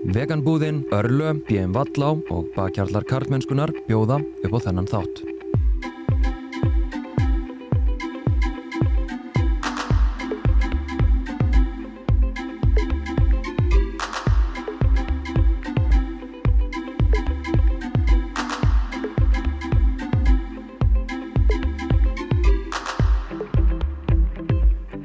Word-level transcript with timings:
Veganbúðin, 0.00 0.86
Örlö, 0.96 1.34
BM 1.44 1.74
Vallá 1.76 2.14
og 2.32 2.46
bakkjarlar 2.54 3.04
karlmennskunar 3.04 3.68
bjóða 3.84 4.16
upp 4.46 4.54
á 4.56 4.58
þennan 4.64 4.88
þátt. 4.88 5.20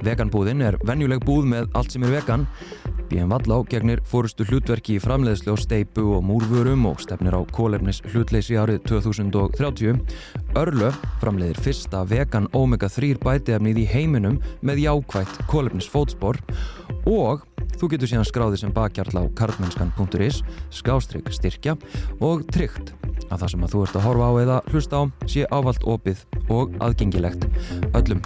Veganbúðin 0.05 0.63
er 0.63 0.79
venjuleg 0.87 1.19
búð 1.27 1.51
með 1.51 1.67
allt 1.75 1.91
sem 1.91 2.07
er 2.07 2.15
vegan. 2.15 2.47
BM 3.09 3.29
Vallá 3.31 3.57
gegnir 3.69 4.01
fórustu 4.07 4.45
hlutverki 4.47 4.95
í 4.97 5.01
framleiðslu 5.03 5.53
á 5.53 5.57
steipu 5.61 6.05
og 6.17 6.23
múrvörum 6.25 6.87
og 6.89 7.01
stefnir 7.03 7.37
á 7.37 7.41
kólefnis 7.55 8.01
hlutleysi 8.11 8.57
árið 8.59 8.81
2030. 8.89 9.99
Örlö 10.57 10.91
framleiðir 11.21 11.61
fyrsta 11.65 12.03
vegan 12.09 12.49
omega-3 12.57 13.15
bætiefnið 13.21 13.83
í 13.83 13.85
heiminum 13.91 14.39
með 14.65 14.85
jákvægt 14.85 15.43
kólefnis 15.51 15.89
fótspor 15.91 16.41
og 17.05 17.45
þú 17.75 17.91
getur 17.93 18.09
síðan 18.09 18.29
skráðið 18.29 18.63
sem 18.63 18.73
bakkjarl 18.75 19.21
á 19.21 19.23
karlmennskan.is, 19.37 20.41
skástrygg 20.73 21.29
styrkja 21.35 21.77
og 22.23 22.45
tryggt 22.51 22.95
að 23.29 23.39
það 23.39 23.47
sem 23.53 23.65
að 23.67 23.75
þú 23.75 23.85
ert 23.85 23.99
að 23.99 24.09
horfa 24.09 24.27
á 24.29 24.33
eða 24.41 24.59
hlusta 24.71 25.01
á 25.01 25.03
sé 25.29 25.47
ávalt 25.51 25.87
opið 25.87 26.27
og 26.49 26.75
aðgengilegt 26.83 27.49
öllum. 27.93 28.21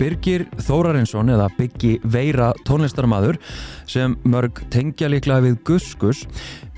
Birgir 0.00 0.46
Þórarinsson 0.64 1.28
eða 1.34 1.50
Biggi 1.58 1.98
Veira 2.08 2.54
tónlistarmadur 2.64 3.36
sem 3.90 4.14
mörg 4.24 4.62
tengja 4.72 5.10
líklega 5.12 5.44
við 5.44 5.58
Guskus 5.68 6.22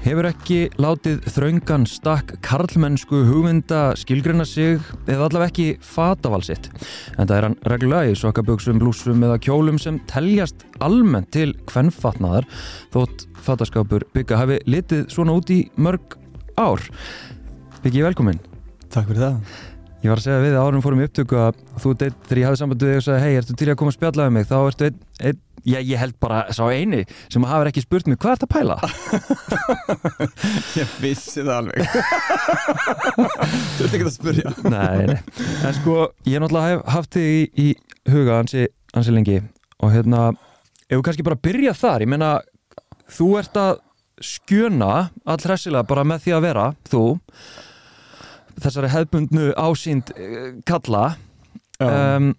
hefur 0.03 0.27
ekki 0.27 0.59
látið 0.83 1.21
þraungan 1.31 1.87
stakk 1.87 2.35
karlmennsku 2.43 3.23
hugmynda 3.29 3.93
skilgrina 4.01 4.43
sig 4.49 4.81
eða 5.07 5.29
allaveg 5.29 5.53
ekki 5.53 5.69
fatavalsitt 5.87 6.67
en 7.15 7.29
það 7.29 7.37
er 7.37 7.47
hann 7.47 7.59
reglulega 7.71 8.11
í 8.11 8.19
sokkaböksum, 8.19 8.83
blúsum 8.83 9.23
eða 9.23 9.39
kjólum 9.47 9.79
sem 9.79 10.01
teljast 10.11 10.67
almennt 10.83 11.31
til 11.35 11.53
kvennfatnaðar 11.71 12.49
þótt 12.95 13.29
fataskápur 13.47 14.09
Bigga 14.17 14.43
hafi 14.43 14.59
litið 14.67 15.07
svona 15.15 15.39
út 15.39 15.51
í 15.55 15.63
mörg 15.79 16.19
ár. 16.59 16.83
Biggi, 17.83 18.03
velkomin. 18.05 18.43
Takk 18.93 19.09
fyrir 19.09 19.23
það 19.23 19.71
Ég 20.03 20.11
var 20.11 20.19
að 20.19 20.25
segja 20.25 20.43
við 20.43 20.57
árum 20.59 20.83
fórum 20.83 20.99
í 20.99 21.05
upptöku 21.07 21.37
að 21.39 21.59
þú 21.79 21.91
deitt 22.01 22.25
þegar 22.27 22.39
ég 22.41 22.47
hafði 22.49 22.59
samband 22.59 22.81
við 22.83 22.89
þig 22.91 22.99
og 22.99 23.05
sagði 23.07 23.23
hei, 23.23 23.35
ertu 23.39 23.55
til 23.61 23.69
að 23.71 23.77
koma 23.79 23.93
að 23.93 23.95
spjalla 23.95 24.25
með 24.27 24.33
mig? 24.35 24.47
Þá 24.49 24.57
ertu 24.59 24.87
einn, 24.89 24.97
ein, 25.29 25.39
ég 25.71 26.01
held 26.01 26.17
bara 26.25 26.41
sá 26.51 26.63
eini 26.75 27.03
sem 27.31 27.47
hafði 27.47 27.71
ekki 27.71 27.85
spurt 27.85 28.11
mig 28.11 28.19
hvað 28.25 28.35
ert 28.35 28.47
að 28.49 28.51
pæla? 28.57 28.77
ég 30.81 30.97
vissi 31.05 31.45
það 31.47 31.55
alveg. 31.61 31.95
Þú 33.15 33.87
ert 33.87 33.95
ekki 33.95 34.03
að 34.03 34.13
spurja 34.17 34.57
Nei, 34.67 35.07
nei, 35.13 35.19
en 35.71 35.79
sko 35.79 35.99
ég 36.27 36.43
náttúrulega 36.43 36.75
hef 36.75 36.85
haft 36.99 37.15
þig 37.21 37.31
í, 37.31 37.67
í 37.71 38.11
huga 38.11 38.43
hansi, 38.43 38.67
hansi 38.99 39.15
lengi 39.15 39.39
og 39.79 39.95
hérna 39.95 40.29
ef 40.33 40.97
við 40.97 41.07
kannski 41.07 41.31
bara 41.31 41.45
byrja 41.47 41.79
þar, 41.79 42.03
ég 42.03 42.11
menna 42.11 42.37
þú 43.07 43.35
ert 43.39 43.67
að 43.69 43.77
skjöna 44.19 45.13
allhressilega 45.23 45.87
bara 45.87 46.03
með 46.11 46.27
því 46.27 46.41
að 46.41 46.49
vera 46.51 46.73
þú 46.91 47.05
þessari 48.61 48.93
hefbundnu 48.93 49.51
ásýnd 49.57 50.13
kalla. 50.69 51.17
Um, 51.83 52.33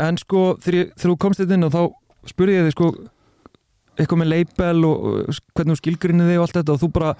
en 0.00 0.18
sko 0.20 0.56
þegar 0.64 0.92
þú 1.00 1.16
komst 1.20 1.42
þetta 1.42 1.56
inn 1.58 1.68
og 1.68 1.74
þá 1.74 1.82
spurði 2.30 2.58
ég 2.58 2.68
þig 2.68 2.76
sko 2.76 2.90
eitthvað 3.96 4.20
með 4.22 4.32
label 4.32 4.84
og 4.88 5.06
hvernig 5.56 5.76
þú 5.76 5.80
skilgrinni 5.80 6.28
þig 6.28 6.40
og 6.40 6.46
allt 6.46 6.58
þetta 6.60 6.76
og 6.76 6.82
þú 6.82 6.90
bara 6.96 7.14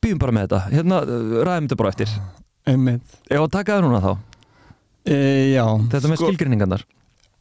býðum 0.00 0.22
bara 0.22 0.36
með 0.36 0.48
þetta. 0.48 0.62
Hérna 0.74 1.04
ræðum 1.06 1.68
þetta 1.68 1.80
bara 1.80 1.94
eftir. 1.94 2.18
Einmitt. 2.70 3.20
Ef 3.30 3.40
að 3.40 3.54
taka 3.54 3.78
það 3.78 3.86
núna 3.86 4.02
þá. 4.04 4.12
E, 5.08 5.16
Já 5.54 5.64
Þetta 5.88 6.10
með 6.10 6.18
sko, 6.18 6.28
skilgrinningarnar 6.28 6.82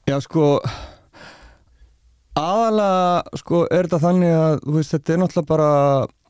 Já 0.08 0.16
sko 0.24 0.46
aðalega 2.40 3.40
sko 3.42 3.66
er 3.68 3.90
þetta 3.90 4.00
þannig 4.06 4.36
að 4.38 4.62
veist, 4.78 4.94
þetta 4.94 5.14
er 5.14 5.20
náttúrulega 5.20 5.50
bara 5.50 5.72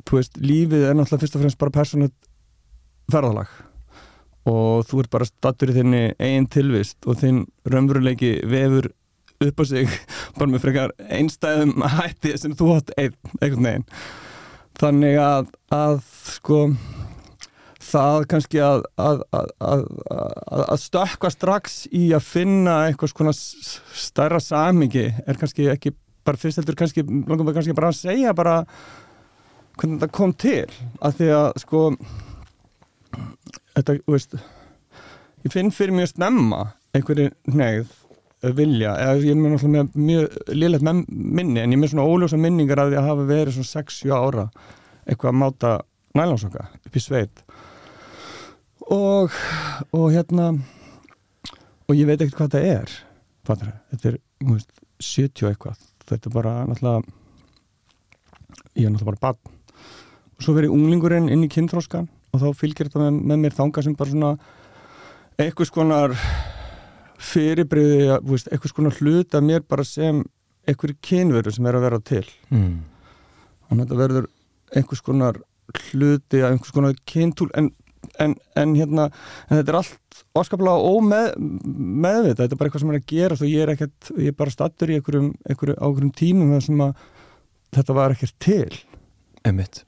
veist, 0.10 0.40
lífið 0.42 0.88
er 0.88 0.98
náttúrulega 0.98 1.24
fyrst 1.24 1.38
og 1.38 1.44
fremst 1.44 1.60
bara 1.62 1.76
persónut 1.76 2.16
ferðalag. 3.14 3.52
Og 4.50 4.86
þú 4.88 5.04
ert 5.04 5.12
bara 5.14 5.28
stattur 5.28 5.74
í 5.74 5.76
þinni 5.76 6.04
einn 6.24 6.48
tilvist 6.50 7.06
og 7.06 7.20
þinn 7.22 7.44
raunveruleiki 7.70 8.40
vefur 8.50 8.90
upp 9.40 9.62
á 9.62 9.64
sig 9.68 9.92
bara 10.38 10.52
með 10.52 10.66
frekar 10.66 10.96
einstæðum 11.10 11.86
hætti 12.00 12.36
sem 12.40 12.56
þú 12.58 12.78
einn, 12.80 13.16
einhvern 13.40 13.70
veginn. 13.70 13.88
Þannig 14.80 15.20
að, 15.20 15.54
að 15.76 16.02
sko 16.38 16.60
það 17.90 18.26
kannski 18.32 18.62
að 18.64 18.84
að, 19.02 19.24
að, 19.34 19.84
að 20.60 20.78
stökka 20.84 21.32
strax 21.34 21.82
í 21.96 22.10
að 22.16 22.28
finna 22.28 22.76
eitthvað 22.88 23.14
svona 23.14 23.34
stærra 23.36 24.40
samingi 24.44 25.08
er 25.10 25.40
kannski 25.40 25.68
ekki 25.74 25.94
bara 26.28 26.40
fyrst 26.40 26.62
heldur 26.62 26.78
kannski, 26.80 27.04
langum 27.04 27.48
við 27.48 27.58
kannski 27.58 27.76
bara 27.78 27.92
að 27.92 28.02
segja 28.02 28.34
bara 28.38 28.62
hvernig 29.80 30.02
þetta 30.02 30.16
kom 30.16 30.34
til. 30.36 30.66
Að 31.00 31.20
því 31.20 31.30
að 31.38 31.48
sko 31.64 31.84
þetta, 33.76 33.98
veist 34.10 34.36
ég 35.46 35.54
finn 35.54 35.72
fyrir 35.74 35.96
mjög 35.96 36.14
snemma 36.14 36.66
einhverju 36.96 37.30
neyð 37.54 37.96
vilja, 38.56 38.94
eða 38.96 39.16
ég 39.20 39.34
er 39.34 39.40
með, 39.40 39.96
mjög 40.00 40.36
liðlegt 40.56 40.86
minni, 40.86 41.60
en 41.60 41.74
ég 41.74 41.76
er 41.76 41.82
með 41.82 41.92
svona 41.92 42.08
óljósa 42.08 42.40
minningar 42.40 42.80
að 42.80 42.96
ég 42.96 43.08
hafa 43.10 43.26
verið 43.28 43.58
svona 43.58 43.72
6-7 43.84 44.14
ára 44.16 44.46
eitthvað 45.10 45.34
að 45.34 45.40
máta 45.42 45.72
nælánsoka 46.16 46.68
upp 46.86 46.96
í 46.96 47.04
sveit. 47.04 47.44
Og 48.90 49.36
og 49.92 50.08
hérna 50.14 50.54
og 51.90 51.98
ég 51.98 52.08
veit 52.08 52.22
ekkert 52.22 52.38
hvað 52.38 52.54
þetta 52.56 52.80
er 52.80 52.96
fattur, 53.50 53.74
þetta 53.92 54.12
er 54.14 54.20
veist, 54.54 54.72
70 55.04 55.52
eitthvað. 55.52 55.84
Þetta 56.10 56.30
er 56.30 56.34
bara 56.34 56.54
náttúrulega 56.70 57.04
ég 58.78 58.86
er 58.86 58.94
náttúrulega 58.94 59.12
bara 59.12 59.24
barn. 59.28 59.58
Og 60.38 60.46
svo 60.46 60.56
verið 60.56 60.74
unglingurinn 60.78 61.30
inn 61.34 61.44
í 61.44 61.52
kynþróskan 61.52 62.08
og 62.30 62.42
þá 62.44 62.48
fylgir 62.58 62.90
þetta 62.90 63.04
með, 63.06 63.20
með 63.32 63.44
mér 63.44 63.58
þanga 63.58 63.84
sem 63.86 63.98
bara 63.98 64.14
svona 64.14 64.32
eitthvað 65.40 65.70
skonar 65.70 66.16
fyrirbriði 67.20 68.10
eitthvað 68.16 68.72
skonar 68.72 68.98
hluta 69.00 69.42
mér 69.44 69.66
bara 69.68 69.86
sem 69.88 70.24
eitthvað 70.68 70.98
kynveru 71.06 71.54
sem 71.54 71.68
er 71.68 71.78
að 71.78 71.86
vera 71.88 72.00
til. 72.06 72.26
Mm. 72.54 72.82
að 73.70 73.84
þetta 73.84 74.00
verður 74.00 74.30
einhvers 74.76 75.04
konar 75.06 75.40
hluti 75.90 76.42
að 76.42 76.54
einhvers 76.54 76.74
konar 76.74 76.98
kyntúl 77.10 77.50
en, 77.58 77.72
en, 78.22 78.36
en 78.58 78.76
hérna 78.78 79.08
en 79.10 79.60
þetta 79.60 79.74
er 79.74 79.80
allt 79.82 80.22
óskaplega 80.38 80.94
ómeð 80.94 81.32
meðvita, 81.40 82.44
þetta 82.44 82.54
er 82.54 82.60
bara 82.60 82.70
eitthvað 82.70 82.84
sem 82.84 82.94
er 82.94 83.00
að 83.00 83.08
gera 83.14 83.40
og 83.40 83.50
ég 83.50 83.64
er 83.64 83.74
ekkert, 83.76 84.12
ég 84.16 84.34
er 84.34 84.38
bara 84.40 84.54
stattur 84.54 84.92
í 84.92 85.00
einhverjum, 85.00 85.32
einhverjum, 85.46 85.80
einhverjum 85.80 86.14
tímum 86.22 86.54
þar 86.56 86.68
sem 86.68 86.86
að 86.86 87.08
þetta 87.78 87.98
var 87.98 88.16
ekkert 88.16 88.38
til. 88.44 88.80
Emmitt 89.48 89.84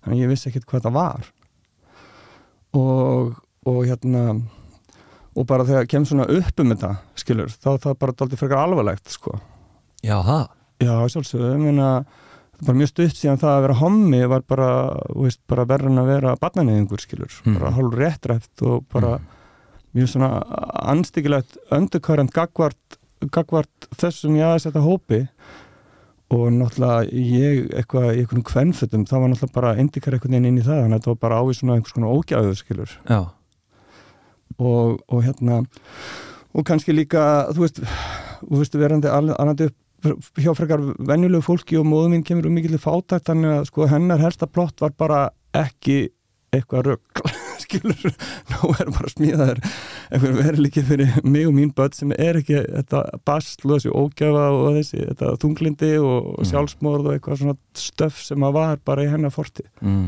þannig 0.00 0.16
að 0.16 0.22
ég 0.24 0.32
vissi 0.32 0.50
ekkert 0.50 0.66
hvað 0.68 0.80
þetta 0.80 0.96
var 0.96 1.28
og, 2.78 3.36
og 3.68 3.80
hérna 3.88 4.24
og 5.38 5.46
bara 5.48 5.66
þegar 5.66 5.88
kem 5.90 6.06
svona 6.08 6.26
upp 6.30 6.62
um 6.62 6.72
þetta 6.72 6.94
skilur, 7.18 7.52
þá 7.52 7.70
það 7.84 8.00
bara 8.02 8.16
aldrei 8.16 8.40
frekar 8.40 8.62
alvarlegt 8.64 9.12
sko. 9.14 9.36
Já, 10.02 10.16
það? 10.26 10.48
Já, 10.80 10.94
sjálfsögðu, 11.12 11.50
ég 11.52 11.62
meina 11.62 11.90
bara 12.60 12.76
mjög 12.76 12.90
stutt 12.90 13.16
síðan 13.16 13.40
það 13.40 13.54
að 13.54 13.62
vera 13.66 13.78
hommi 13.80 14.20
var 14.28 14.44
bara, 14.48 14.70
veist, 15.16 15.40
bara 15.48 15.66
verður 15.68 15.92
en 15.92 16.02
að 16.02 16.10
vera 16.10 16.36
barnaneyðingur 16.40 17.04
skilur, 17.04 17.36
mm. 17.44 17.56
bara 17.56 17.72
hálf 17.76 17.96
réttræft 18.00 18.64
og 18.68 18.84
bara 18.92 19.14
mm. 19.16 19.30
mjög 19.96 20.12
svona 20.14 20.30
anstíkilegt 20.92 21.60
undercurrent 21.72 22.34
gagvart, 22.36 22.98
gagvart 23.32 23.90
þessum 24.00 24.36
ég 24.40 24.48
aðeins 24.48 24.68
þetta 24.68 24.84
hópi 24.84 25.22
og 26.30 26.46
náttúrulega 26.54 27.10
ég 27.10 27.70
eitthvað 27.74 28.08
í 28.12 28.22
einhvern 28.22 28.46
kvennfötum, 28.46 29.04
það 29.10 29.22
var 29.24 29.32
náttúrulega 29.32 29.56
bara 29.56 29.74
indikar 29.82 30.14
einhvern 30.14 30.36
veginn 30.36 30.50
inn 30.52 30.62
í 30.62 30.64
það, 30.66 30.82
þannig 30.84 30.96
að 30.96 31.00
þetta 31.00 31.12
var 31.14 31.20
bara 31.26 31.40
ávið 31.42 31.58
svona 31.58 31.76
einhvers 31.76 31.96
konar 31.96 32.16
ógjáðu 32.16 32.56
skilur. 32.60 32.96
Og, 34.60 35.00
og 35.08 35.22
hérna 35.24 35.60
og 36.50 36.66
kannski 36.66 36.94
líka, 36.94 37.22
þú 37.54 37.64
veist 37.64 37.82
þú 38.40 38.62
veist, 38.62 38.78
verandi 38.78 39.68
upp 39.68 40.40
hjá 40.40 40.54
frekar 40.56 40.80
venjulegu 40.96 41.44
fólki 41.44 41.76
og 41.76 41.84
móðum 41.88 42.16
mín 42.16 42.24
kemur 42.24 42.48
um 42.48 42.56
mikilvæg 42.56 42.80
fátækt, 42.86 43.26
þannig 43.28 43.58
að 43.58 43.68
sko 43.68 43.90
hennar 43.90 44.22
helsta 44.22 44.48
plott 44.48 44.80
var 44.80 44.94
bara 44.96 45.20
ekki 45.52 46.06
eitthvað 46.54 46.92
rögg 46.94 47.49
skilur, 47.64 48.16
nú 48.52 48.72
er 48.74 48.90
bara 48.94 49.12
smíðaður 49.12 49.62
eitthvað 49.62 50.40
verðlikið 50.40 50.90
fyrir 50.90 51.16
mig 51.26 51.48
og 51.48 51.56
mín 51.56 51.72
börn 51.76 51.96
sem 51.96 52.14
er 52.16 52.40
ekki 52.40 52.60
þetta 52.64 53.04
basl 53.28 53.66
og 53.68 53.74
þessi 53.76 53.94
ógjafa 54.02 54.44
og 54.56 54.78
þessi 54.78 55.00
þetta 55.04 55.32
þunglindi 55.44 55.94
og 56.00 56.28
mm. 56.34 56.50
sjálfsmórð 56.52 57.08
og 57.08 57.16
eitthvað 57.16 57.42
svona 57.42 57.56
stöf 57.78 58.22
sem 58.26 58.46
að 58.46 58.56
var 58.60 58.84
bara 58.86 59.06
í 59.06 59.10
hennar 59.10 59.34
forti 59.34 59.66
mm. 59.80 60.06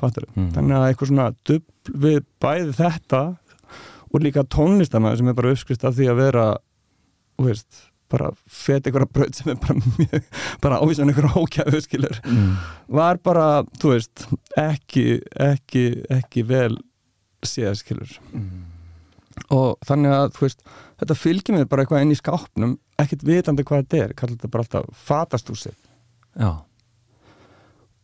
fattur 0.00 0.28
mm. 0.32 0.50
þannig 0.56 0.78
að 0.78 0.88
eitthvað 0.88 1.12
svona 1.12 1.30
dubl 1.48 1.96
við 2.06 2.20
bæði 2.42 2.76
þetta 2.80 3.22
og 4.12 4.20
líka 4.20 4.44
tónlistamæður 4.52 5.22
sem 5.22 5.32
er 5.32 5.38
bara 5.38 5.54
uppskrift 5.54 5.88
af 5.88 5.96
því 5.96 6.12
að 6.12 6.20
vera 6.20 6.46
þú 7.38 7.48
veist, 7.48 7.86
bara 8.12 8.30
fet 8.46 8.86
einhverja 8.86 9.10
braut 9.16 9.38
sem 9.38 9.50
er 9.52 9.58
bara 9.62 9.76
mjög, 9.98 10.28
bara 10.62 10.80
ávísan 10.84 11.10
einhverja 11.12 11.42
ókjæfu 11.42 11.80
skilur, 11.86 12.20
mm. 12.28 12.52
var 13.00 13.20
bara 13.24 13.46
þú 13.80 13.94
veist, 13.96 14.26
ekki 14.60 15.06
ekki, 15.48 15.86
ekki 16.20 16.46
vel 16.52 16.76
séð 17.46 17.74
skilur 17.80 18.18
Mm. 18.32 18.68
og 19.56 19.78
þannig 19.88 20.12
að, 20.12 20.26
þú 20.36 20.42
veist, 20.44 20.66
þetta 21.00 21.14
fylgir 21.16 21.56
mér 21.56 21.68
bara 21.70 21.82
eitthvað 21.86 22.02
inn 22.04 22.12
í 22.12 22.18
skápnum, 22.20 22.74
ekkert 23.00 23.24
vitandi 23.24 23.64
hvað 23.64 23.86
þetta 23.86 24.02
er, 24.04 24.12
kallar 24.18 24.36
þetta 24.36 24.50
bara 24.52 24.66
alltaf 24.66 25.06
fatast 25.08 25.52
úr 25.52 25.58
sig 25.66 25.78
Já, 26.36 26.50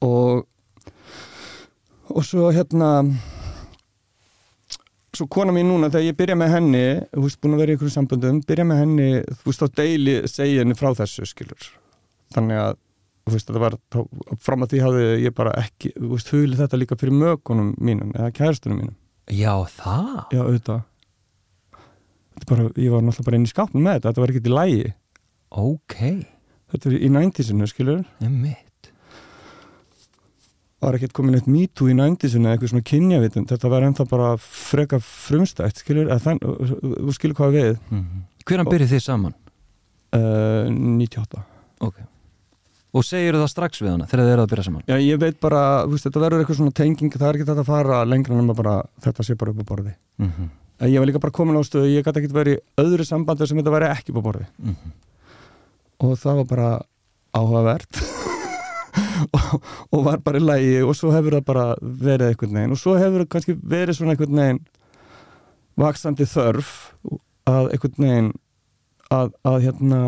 og 0.04 0.46
og 2.08 2.24
svo 2.24 2.48
hérna 2.56 3.04
svo 5.16 5.26
kona 5.32 5.54
mín 5.54 5.70
núna 5.70 5.88
þegar 5.92 6.06
ég 6.06 6.18
byrja 6.18 6.36
með 6.38 6.52
henni 6.54 6.82
þú 7.14 7.22
veist, 7.24 7.38
búin 7.42 7.56
að 7.56 7.62
vera 7.62 7.72
í 7.72 7.76
einhverjum 7.76 7.94
samböndum 7.94 8.42
byrja 8.48 8.66
með 8.68 8.82
henni, 8.82 9.08
þú 9.40 9.48
veist, 9.48 9.62
þá 9.62 9.80
deili 9.80 10.16
segja 10.28 10.64
henni 10.64 10.76
frá 10.78 10.90
þessu, 10.98 11.26
skilur. 11.28 11.70
Þannig 12.36 12.60
að, 12.60 12.78
þú 13.24 13.34
veist, 13.34 13.48
þetta 13.48 13.64
var 13.64 13.78
þá, 13.94 13.98
fram 14.44 14.66
að 14.66 14.74
því 14.74 14.82
hafði 14.84 15.08
ég 15.24 15.36
bara 15.40 15.56
ekki 15.62 15.94
þú 15.96 16.12
veist, 16.12 16.32
hugli 16.34 16.60
þetta 16.60 16.82
líka 16.82 17.00
fyrir 17.00 17.18
mögunum 17.24 17.72
mínum 17.80 18.14
eða 18.16 18.30
kæristunum 18.36 18.82
mínum, 18.82 18.96
já 19.32 19.52
það? 19.78 20.14
Já, 20.36 20.42
auðvitað. 20.44 20.86
Bara, 22.48 22.68
ég 22.78 22.92
var 22.94 23.02
náttúrulega 23.02 23.26
bara 23.26 23.40
inn 23.40 23.48
í 23.48 23.50
skápnum 23.50 23.82
með 23.82 23.96
þetta, 23.98 24.10
þetta 24.12 24.22
var 24.22 24.32
ekkert 24.32 24.46
í 24.46 24.52
lægi 24.52 24.82
Ok, 25.58 25.96
þetta 26.70 26.90
er 26.90 26.96
í 27.00 27.10
90-sinu, 27.10 27.66
skilur 27.66 28.04
einmitt 28.22 28.67
var 30.80 30.94
ekkert 30.94 31.12
komin 31.16 31.34
eitt 31.34 31.46
MeToo 31.50 31.88
í 31.90 31.94
90-sinu 31.98 32.46
eða 32.46 32.54
eitthvað 32.56 32.70
svona 32.72 32.86
kynjavitund, 32.86 33.48
þetta 33.50 33.68
var 33.72 33.82
ennþá 33.88 34.04
bara 34.08 34.28
freka 34.38 35.00
frumstætt, 35.02 35.80
skilur 35.82 36.06
eða 36.12 36.20
þann, 36.22 36.38
þú 37.08 37.14
skilur 37.16 37.34
hvað 37.40 37.56
við 37.58 37.72
mm. 37.90 38.04
Hvernig 38.48 38.70
byrjuð 38.72 38.92
þið 38.94 39.02
saman? 39.04 39.34
uh, 40.14 40.68
98 40.70 41.42
Ok 41.84 41.98
Og 42.96 43.04
segir 43.04 43.36
það 43.36 43.50
strax 43.52 43.82
við 43.84 43.90
hana 43.92 44.06
þegar 44.08 44.24
þið 44.24 44.32
eru 44.32 44.42
að 44.46 44.52
byrja 44.54 44.64
saman? 44.64 44.84
Já, 44.88 44.96
ég 45.04 45.18
veit 45.20 45.36
bara, 45.42 45.58
þú 45.84 45.90
veist, 45.92 46.06
þetta 46.08 46.22
verður 46.24 46.40
eitthvað 46.44 46.56
svona 46.62 46.72
tenging 46.78 47.12
það 47.12 47.26
er 47.28 47.36
ekki 47.36 47.48
þetta 47.50 47.64
að 47.66 47.68
fara 47.68 47.98
lengra 48.08 48.38
nema 48.38 48.54
bara 48.56 48.76
þetta 49.04 49.26
sé 49.28 49.36
bara 49.36 49.52
upp 49.52 49.60
á 49.60 49.66
borði. 49.68 49.92
Mm 50.16 50.30
-hmm. 50.32 50.48
En 50.80 50.88
Ég 50.94 50.98
var 51.02 51.06
líka 51.10 51.20
bara 51.20 51.34
komin 51.36 51.58
á 51.58 51.62
stöðu, 51.66 51.90
ég 51.92 52.04
gæti 52.06 52.22
ekki 52.22 52.32
verið 52.32 52.56
í 52.56 52.62
öðru 52.80 53.04
sambandi 53.04 53.46
sem 53.46 53.58
þetta 53.58 53.74
væri 53.76 53.90
ekki 53.92 54.10
upp 54.14 54.18
á 54.22 54.26
borði 54.28 54.46
Mhm. 54.62 54.92
og 56.00 56.16
það 56.18 56.36
var 56.36 56.44
bara 56.44 56.82
áhugavert 57.34 57.92
og, 59.36 59.70
og 59.92 60.04
var 60.06 60.20
bara 60.24 60.40
í 60.40 60.44
lægi 60.44 60.82
og 60.82 60.96
svo 60.96 61.12
hefur 61.14 61.38
það 61.38 61.46
bara 61.48 61.68
verið 61.80 62.32
einhvern 62.32 62.58
veginn. 62.58 62.74
Og 62.76 62.80
svo 62.80 62.96
hefur 62.98 63.24
það 63.24 63.32
kannski 63.34 63.56
verið 63.76 63.98
svona 63.98 64.14
einhvern 64.14 64.42
veginn 64.42 64.60
vaksandi 65.78 66.26
þörf 66.28 66.74
að 67.48 67.72
einhvern 67.72 68.04
veginn 68.04 68.30
að, 69.14 69.32
að 69.48 69.58
hérna 69.64 70.00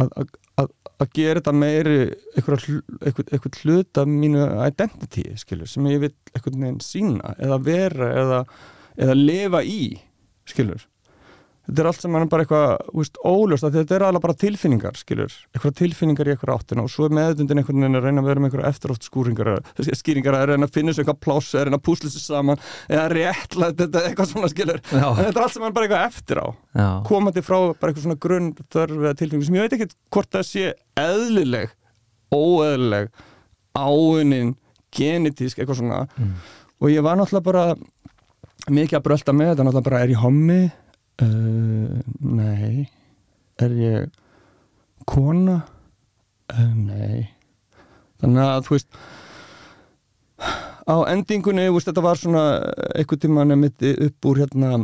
að, 0.00 0.10
að, 0.16 0.70
að, 0.96 1.08
gera 1.16 1.40
þetta 1.40 1.54
meiri 1.56 1.98
einhver, 2.36 2.66
einhver, 3.02 3.30
einhver 3.30 3.60
hlut 3.62 4.00
af 4.00 4.10
mínu 4.10 4.44
identity 4.66 5.26
skilur, 5.40 5.68
sem 5.70 5.88
ég 5.90 6.02
vil 6.06 6.12
einhvern 6.34 6.66
veginn 6.66 6.82
sína 6.84 7.36
eða 7.36 7.60
vera 7.64 8.10
eða, 8.22 8.42
eða 8.96 9.18
lifa 9.18 9.62
í 9.64 9.80
skilur 10.48 10.86
þetta 11.66 11.82
er 11.82 11.88
allt 11.90 12.02
sem 12.04 12.16
er 12.16 12.26
bara 12.30 12.44
eitthvað 12.44 13.16
óljóst, 13.26 13.66
því 13.66 13.80
þetta 13.80 13.96
er 13.96 14.04
alveg 14.06 14.24
bara 14.24 14.36
tilfinningar 14.40 14.98
skilur, 15.00 15.34
eitthvað 15.52 15.74
tilfinningar 15.80 16.28
í 16.28 16.32
eitthvað 16.34 16.54
áttina 16.54 16.84
og 16.86 16.92
svo 16.92 17.08
er 17.08 17.16
meðutundin 17.18 17.60
einhvern 17.62 17.82
veginn 17.82 17.98
að 17.98 18.06
reyna 18.06 18.22
að 18.22 18.28
vera 18.30 18.42
með 18.42 18.50
eitthvað 18.50 18.68
eftirátt 18.70 19.08
skúringar, 19.08 19.50
skýringar 20.00 20.38
að 20.38 20.46
reyna 20.52 20.68
að 20.68 20.76
finna 20.78 20.94
sér 20.94 21.04
eitthvað 21.04 21.22
pláss, 21.26 21.50
að 21.54 21.66
reyna 21.66 21.80
að 21.80 21.86
púsla 21.88 22.12
sér 22.12 22.24
saman 22.24 22.62
eða 22.86 23.06
réttla 23.14 23.70
þetta, 23.80 24.04
eitthvað 24.10 24.30
svona 24.32 24.52
skilur. 24.52 24.82
Já, 24.86 25.06
en 25.06 25.22
þetta 25.24 25.32
er 25.34 25.42
allt 25.46 25.56
sem 25.56 25.66
er 25.66 25.76
bara 25.76 25.88
eitthvað 25.88 26.06
eftir 26.06 26.42
á. 26.42 26.46
Já, 26.76 26.88
komandi 27.10 27.44
frá 27.46 27.58
bara 27.72 27.90
eitthvað 27.90 28.06
svona 28.06 28.20
grunn 28.26 28.52
þörf 28.62 29.02
eða 29.02 29.16
tilfinningu 29.18 29.48
sem 29.48 29.58
ég 29.58 29.66
veit 29.66 29.76
ekki 29.78 29.90
hvort 30.14 30.32
það 30.36 30.46
sé 30.52 30.72
eðlileg, 31.02 31.74
óeðlileg 32.34 33.10
áunin, 33.76 34.54
genetísk 34.94 35.60
eitthvað 35.60 35.82
svona. 35.82 36.06
Mm. 36.16 36.32
og 36.80 36.92
ég 36.92 37.04
var 37.04 37.18
náttúrulega 37.18 37.44
bara 37.44 37.64
mikið 38.72 38.98
að 38.98 39.04
brölda 39.06 39.34
með 39.36 39.50
þetta 39.52 39.66
náttúrulega 39.66 39.88
bara 39.90 40.02
er 40.04 40.12
ég 40.12 40.22
hommi 40.22 40.60
uh, 41.22 42.00
nei. 42.20 42.86
Er 43.62 43.76
ég 43.80 44.10
kona? 45.08 45.60
Uh, 46.52 46.74
nei. 46.74 47.28
Þannig 48.20 48.42
að 48.46 48.66
þú 48.66 48.76
veist 48.76 48.98
á 50.86 50.94
endingunni, 51.10 51.66
veist, 51.74 51.88
þetta 51.88 52.04
var 52.04 52.20
svona 52.20 52.42
einhvern 52.94 53.22
tímann 53.22 53.54
emitt 53.56 53.82
upp 53.90 54.28
úr 54.30 54.42
hérna 54.44 54.76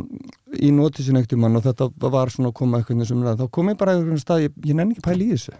í 0.59 0.71
nótisinn 0.75 1.15
einhvern 1.19 1.31
tímann 1.35 1.59
og 1.59 1.63
þetta 1.67 1.89
var 2.11 2.33
svona 2.33 2.51
að 2.51 2.57
koma 2.59 2.81
einhvern 2.81 3.03
veginn 3.03 3.39
þá 3.39 3.45
kom 3.53 3.71
ég 3.71 3.79
bara 3.79 3.95
einhvern 3.95 4.21
stað, 4.21 4.47
ég, 4.47 4.57
ég 4.65 4.77
nenni 4.77 4.97
ekki 4.97 5.05
að 5.05 5.09
pæla 5.11 5.23
í 5.23 5.29
þessu. 5.35 5.55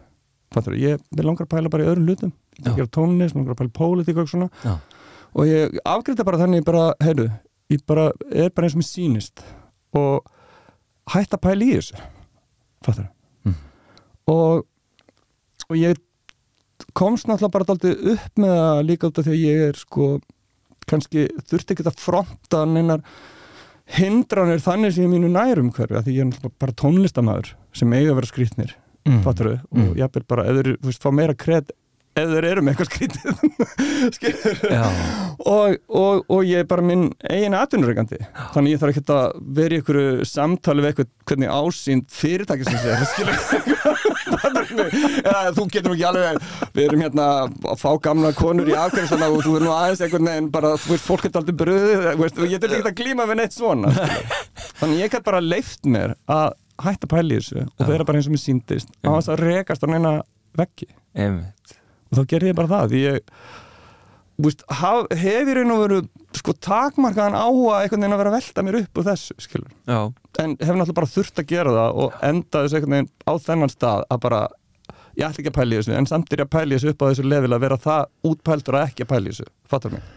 Fattur, 0.54 0.76
ég 0.78 1.02
langar 1.24 1.48
að 1.48 1.54
pæla 1.56 1.72
bara 1.74 1.86
í 1.86 1.90
öðrum 1.90 2.10
hlutum. 2.10 2.34
Ég 2.60 2.66
vil 2.66 2.74
Já. 2.74 2.78
gera 2.82 2.94
tónlist, 2.98 3.38
langar 3.38 3.56
að 3.56 3.62
pæla 3.62 3.72
í 3.72 3.78
pólitík 3.80 4.20
og 4.22 4.30
svona. 4.30 4.50
Já, 4.66 4.76
og 5.34 5.50
ég 5.50 5.80
afgreita 5.90 6.28
bara 6.28 6.42
þannig 6.44 6.66
bara, 6.68 6.84
heyrðu, 7.02 7.30
ég 7.74 7.86
bara 7.90 8.12
er 8.30 8.52
bara 8.54 8.68
eins 8.68 8.76
og 8.76 8.84
mér 8.84 8.90
sýnist. 8.90 9.46
Og 9.98 10.28
hætt 11.12 11.34
að 11.36 11.42
pæla 11.48 11.66
í 11.68 11.74
þessu 11.78 12.00
fattur 12.86 13.10
Mm. 13.44 13.56
og, 14.32 14.64
og 15.70 15.76
ég 15.76 15.98
komst 16.96 17.28
náttúrulega 17.28 17.52
bara 17.58 17.68
daldið 17.74 18.06
upp 18.14 18.40
með 18.40 18.54
það 18.56 18.82
líka 18.88 19.08
út 19.10 19.20
af 19.20 19.26
því 19.28 19.34
að 19.34 19.42
ég 19.44 19.64
er 19.68 19.80
sko 19.82 20.08
kannski 20.88 21.26
þurfti 21.50 21.76
ekki 21.76 21.86
að 21.90 22.00
fronta 22.00 22.62
neinar 22.68 23.04
hindranir 23.98 24.62
þannig 24.64 24.94
sem 24.96 25.04
ég 25.06 25.12
mínu 25.12 25.30
nærum 25.34 25.72
hverju 25.76 26.00
að 26.00 26.08
því 26.08 26.16
ég 26.22 26.32
er 26.46 26.54
bara 26.60 26.76
tónlistamæður 26.80 27.52
sem 27.76 27.94
eiga 27.98 28.14
að 28.14 28.18
vera 28.22 28.32
skrýtnir 28.32 28.76
mm. 29.08 29.22
fattur 29.26 29.52
og 29.54 29.60
Mm. 29.76 29.94
ég 30.00 30.08
er 30.08 30.24
bara, 30.28 30.46
þeir, 30.48 30.72
þú 30.80 30.88
veist, 30.92 31.04
fá 31.04 31.12
meira 31.12 31.36
kred 31.36 31.72
ef 32.14 32.30
þeir 32.30 32.46
eru 32.52 32.62
með 32.64 32.74
eitthvað 32.74 32.90
skrítið. 32.92 33.32
Og, 35.44 35.76
og, 35.90 36.22
og 36.32 36.44
ég 36.46 36.62
er 36.62 36.68
bara 36.70 36.84
minn 36.86 37.08
eigin 37.26 37.56
atvinnureikandi 37.58 38.20
þannig 38.54 38.76
ég 38.76 38.82
þarf 38.82 38.92
ekki 38.94 39.14
að 39.16 39.40
vera 39.58 39.74
í 39.76 39.80
einhverju 39.82 40.28
samtali 40.30 40.84
við 40.84 40.90
eitthvað 40.92 41.10
hvernig 41.32 41.50
ásýnd 41.52 42.06
fyrirtæki 42.14 42.68
sem 42.68 42.78
sé 42.80 42.92
þú 45.58 45.66
getur 45.74 45.96
ekki 45.96 46.06
alveg 46.08 46.40
við 46.76 46.84
erum 46.86 47.04
hérna 47.04 47.28
að 47.44 47.82
fá 47.82 47.90
gamla 48.06 48.34
konur 48.38 48.70
í 48.70 48.78
afkvæmstana 48.78 49.30
og 49.34 49.44
þú 49.46 49.56
er 49.58 49.66
nú 49.66 49.74
aðeins 49.76 50.04
einhvern 50.06 50.30
veginn 50.30 50.52
bara, 50.54 50.74
þú 50.80 50.94
veist, 50.94 51.08
fólk 51.08 51.28
er 51.28 51.40
aldrei 51.42 51.58
bröðið 51.64 52.04
ég 52.54 52.64
þurfi 52.64 52.80
ekki 52.80 52.92
að 52.92 53.00
glíma 53.02 53.28
við 53.30 53.40
neitt 53.42 53.58
svona 53.58 53.94
skilur. 53.94 54.28
þannig 54.82 55.02
ég 55.04 55.14
gæti 55.14 55.28
bara 55.32 55.42
leift 55.44 55.90
mér 55.90 56.16
að 56.30 56.54
hætta 56.84 57.10
í 57.24 57.40
þessu 57.40 57.66
og 57.66 57.88
vera 57.90 58.08
bara 58.08 58.22
eins 58.22 58.30
og 58.30 58.36
mér 58.36 58.44
síndist 58.44 58.94
á 59.02 59.10
þess 59.18 59.34
að 59.34 59.44
rekast 59.48 59.86
á 59.86 59.88
neina 59.90 60.14
veggi. 60.58 60.90
Einmitt 61.14 61.63
og 62.14 62.20
þá 62.20 62.26
gerði 62.34 62.52
ég 62.54 62.58
bara 62.62 62.74
það 62.78 62.98
ég 63.02 63.22
Búst, 64.42 64.64
haf, 64.66 65.06
hef 65.14 65.46
ég 65.46 65.54
raun 65.60 65.72
og 65.76 65.82
veru 65.84 65.98
sko 66.34 66.56
takmarkaðan 66.66 67.36
áhuga 67.38 67.84
einhvern 67.84 68.02
veginn 68.02 68.16
að 68.16 68.22
vera 68.24 68.32
að 68.32 68.38
velta 68.40 68.64
mér 68.66 68.78
upp 68.80 68.98
úr 68.98 69.06
þessu 69.06 69.36
en 70.42 70.56
hef 70.58 70.72
náttúrulega 70.74 70.98
bara 70.98 71.12
þurft 71.12 71.44
að 71.44 71.52
gera 71.52 71.76
það 71.76 72.02
og 72.02 72.18
enda 72.32 72.64
þessu 72.64 72.80
einhvern 72.80 72.96
veginn 72.96 73.12
á 73.30 73.34
þennan 73.46 73.74
stað 73.76 74.08
að 74.10 74.24
bara, 74.26 74.42
ég 75.14 75.28
ætla 75.28 75.44
ekki 75.44 75.54
að 75.54 75.60
pæla 75.60 75.76
í 75.78 75.80
þessu 75.84 75.96
en 76.00 76.10
samt 76.10 76.34
er 76.34 76.42
ég 76.42 76.50
að 76.50 76.56
pæla 76.58 76.74
í 76.74 76.80
þessu 76.80 76.96
upp 76.96 77.06
á 77.06 77.10
þessu 77.12 77.30
level 77.30 77.54
að 77.54 77.64
vera 77.68 77.80
það 77.86 78.10
útpældur 78.32 78.80
að 78.80 78.90
ekki 78.90 79.06
að 79.06 79.14
pæla 79.14 79.30
í 79.30 79.36
þessu 79.36 79.50
fattar 79.70 79.94
mig? 79.94 80.12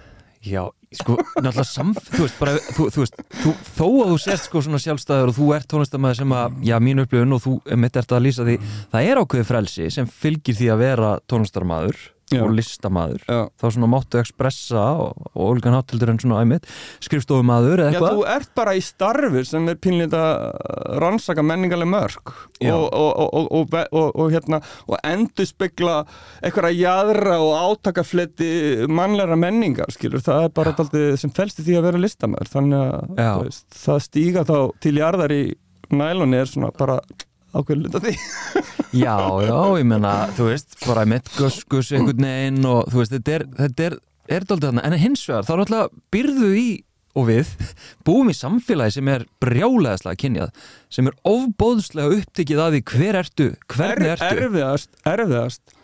Já, 0.46 0.62
sko, 0.94 1.16
náttúrulega 1.42 1.64
samf, 1.66 1.96
þú 2.12 2.22
veist, 2.22 2.36
bara, 2.38 2.52
þú, 2.76 2.88
þú 2.94 3.02
veist, 3.02 3.16
þú, 3.42 3.54
þó 3.74 3.86
að 3.88 4.10
þú 4.12 4.18
sért 4.22 4.44
sko 4.44 4.62
svona 4.62 4.82
sjálfstæður 4.84 5.32
og 5.32 5.38
þú 5.40 5.48
ert 5.56 5.68
tónlistamæður 5.72 6.20
sem 6.20 6.34
að, 6.38 6.58
já, 6.68 6.76
mín 6.86 7.02
upplifun 7.02 7.34
og 7.36 7.42
þú 7.42 7.54
mitt 7.82 7.98
ert 7.98 8.14
að 8.14 8.22
lýsa 8.28 8.46
því, 8.46 8.58
það 8.92 9.08
er 9.10 9.22
ákveðið 9.22 9.48
frelsi 9.50 9.88
sem 9.96 10.12
fylgir 10.22 10.58
því 10.60 10.70
að 10.70 10.84
vera 10.84 11.10
tónlistarmaður 11.26 12.04
Já. 12.26 12.40
og 12.42 12.56
listamaður, 12.58 13.22
Já. 13.30 13.40
þá 13.54 13.64
svona 13.70 13.88
máttu 13.90 14.18
ekspressa 14.18 14.84
og, 14.98 15.28
og 15.30 15.42
Olgan 15.44 15.76
Háttildur 15.76 16.10
en 16.10 16.16
svona 16.18 16.40
æmitt, 16.42 16.64
skrifstofumaður 17.04 17.84
eða 17.84 17.92
Já, 17.92 17.98
eitthvað. 18.00 18.16
þú 18.16 18.24
ert 18.32 18.50
bara 18.58 18.72
í 18.74 18.80
starfi 18.82 19.42
sem 19.46 19.68
er 19.70 19.78
pínlít 19.78 20.16
að 20.18 20.40
rannsaka 21.04 21.44
menningarleg 21.46 21.90
mörg 21.92 22.32
Já. 22.58 22.72
og, 22.74 22.88
og, 22.90 23.12
og, 23.22 23.46
og, 23.60 23.76
og, 23.78 24.08
og, 24.10 24.34
hérna, 24.34 24.58
og 24.90 24.98
endur 25.06 25.46
spekla 25.46 26.00
eitthvað 26.42 26.74
jæðra 26.80 27.38
og 27.44 27.54
átakafleti 27.60 28.50
mannlegra 28.90 29.38
menningar, 29.38 29.94
skilur, 29.94 30.24
það 30.26 30.48
er 30.48 30.56
bara 30.58 30.74
daldið 30.80 31.14
sem 31.22 31.30
felst 31.36 31.62
í 31.62 31.68
því 31.68 31.78
að 31.78 31.88
vera 31.92 32.02
listamæður 32.02 32.52
þannig 32.56 32.82
að 32.82 33.22
Já. 33.22 33.30
veist, 33.44 33.66
það 33.84 34.02
stíga 34.08 34.44
þá 34.50 34.56
til 34.82 34.96
jarðar 34.98 35.36
í 35.36 35.42
nælunni 35.94 36.42
er 36.42 36.50
svona 36.50 36.74
bara 36.74 36.98
ákveðlut 37.56 37.96
af 37.98 38.04
því. 38.06 38.14
Já, 38.96 39.16
já, 39.44 39.56
ég 39.76 39.84
menna, 39.84 40.12
þú 40.36 40.46
veist, 40.48 40.76
bara 40.86 41.02
mitt 41.08 41.26
guskus 41.36 41.90
einhvern 41.92 42.22
veginn 42.24 42.68
og 42.70 42.86
þú 42.88 43.00
veist, 43.02 43.12
þetta 43.12 43.34
er, 43.34 43.44
þetta 43.58 43.86
er, 43.90 43.96
er 44.38 44.46
daldið 44.48 44.68
þarna, 44.70 44.84
en 44.86 44.96
hins 45.02 45.24
vegar, 45.28 45.44
þá 45.44 45.52
er 45.52 45.62
alltaf 45.64 45.98
byrðu 46.14 46.50
í 46.56 46.66
og 47.16 47.26
við 47.30 47.50
búum 48.06 48.30
í 48.32 48.36
samfélagi 48.36 48.96
sem 48.96 49.10
er 49.12 49.26
brjálæðislega 49.42 50.20
kynjað, 50.22 50.64
sem 50.92 51.10
er 51.10 51.16
ofbóðslega 51.28 52.18
upptikið 52.20 52.62
að 52.62 52.76
því 52.76 52.82
hver 52.92 53.20
ertu, 53.22 53.48
hvernig 53.74 54.12
er, 54.14 54.16
ertu. 54.16 54.46
erfiðast, 54.46 54.90
erfiðast 55.12 55.76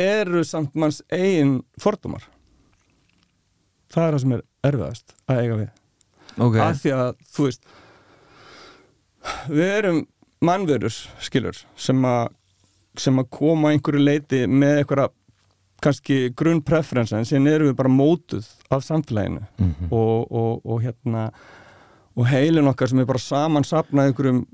eru 0.00 0.44
samt 0.48 0.74
manns 0.78 1.02
eigin 1.12 1.58
fordómar. 1.80 2.26
Það 3.94 4.06
er 4.08 4.16
það 4.16 4.22
sem 4.24 4.36
er 4.36 4.44
erfiðast 4.70 5.16
að 5.30 5.40
eiga 5.44 5.58
við. 5.62 5.72
Ok, 6.34 6.60
af 6.64 6.80
því 6.82 6.94
að 6.98 7.10
þú 7.30 7.48
veist 7.48 7.72
við 9.48 9.70
erum 9.78 10.00
mannverur, 10.44 10.94
skilur 11.24 11.58
sem 11.76 12.00
að 12.08 12.32
sem 13.00 13.18
að 13.18 13.30
koma 13.34 13.72
einhverju 13.74 14.02
leiti 14.02 14.44
með 14.46 14.80
einhverja 14.82 15.08
kannski 15.84 16.18
grunnpreferensa 16.38 17.18
en 17.18 17.28
síðan 17.28 17.50
erum 17.50 17.70
við 17.72 17.78
bara 17.80 17.92
mótuð 17.92 18.46
af 18.72 18.84
samfélaginu 18.86 19.42
mm 19.42 19.70
-hmm. 19.70 19.88
og, 19.90 20.32
og, 20.32 20.66
og 20.66 20.82
hérna 20.82 21.30
og 22.14 22.28
heilin 22.30 22.70
okkar 22.70 22.88
sem 22.88 22.98
er 22.98 23.10
bara 23.10 23.18
saman 23.18 23.64
sapnað 23.64 24.06
einhverjum 24.06 24.46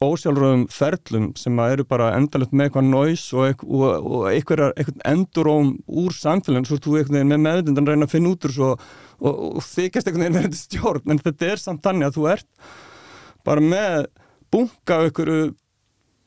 ósjálfröðum 0.00 0.62
ferlum 0.72 1.32
sem 1.36 1.58
að 1.60 1.72
eru 1.72 1.84
bara 1.84 2.14
endalegt 2.16 2.52
með 2.52 2.64
eitthvað 2.64 2.86
næs 2.88 3.24
og, 3.32 3.64
og, 3.64 4.28
eitthvað 4.30 4.72
enduróm 5.04 5.74
úr 5.86 6.14
samfélaginu 6.16 6.68
svo 6.68 6.78
þú 6.80 6.96
eitthvað 6.98 7.26
með 7.28 7.42
meðundan 7.44 7.86
reyna 7.86 8.08
að 8.08 8.14
finna 8.14 8.30
út 8.32 8.44
úr 8.44 8.54
svo 8.54 8.70
og 9.20 9.60
þykast 9.60 10.08
eitthvað 10.08 10.38
verið 10.38 10.56
stjórn 10.56 11.12
en 11.12 11.18
þetta 11.18 11.50
er 11.52 11.60
samt 11.60 11.82
þannig 11.84 12.06
að 12.06 12.16
þú 12.16 12.30
ert 12.32 12.48
bara 13.44 13.60
með 13.60 14.08
bunga 14.52 15.02
einhverju 15.06 15.54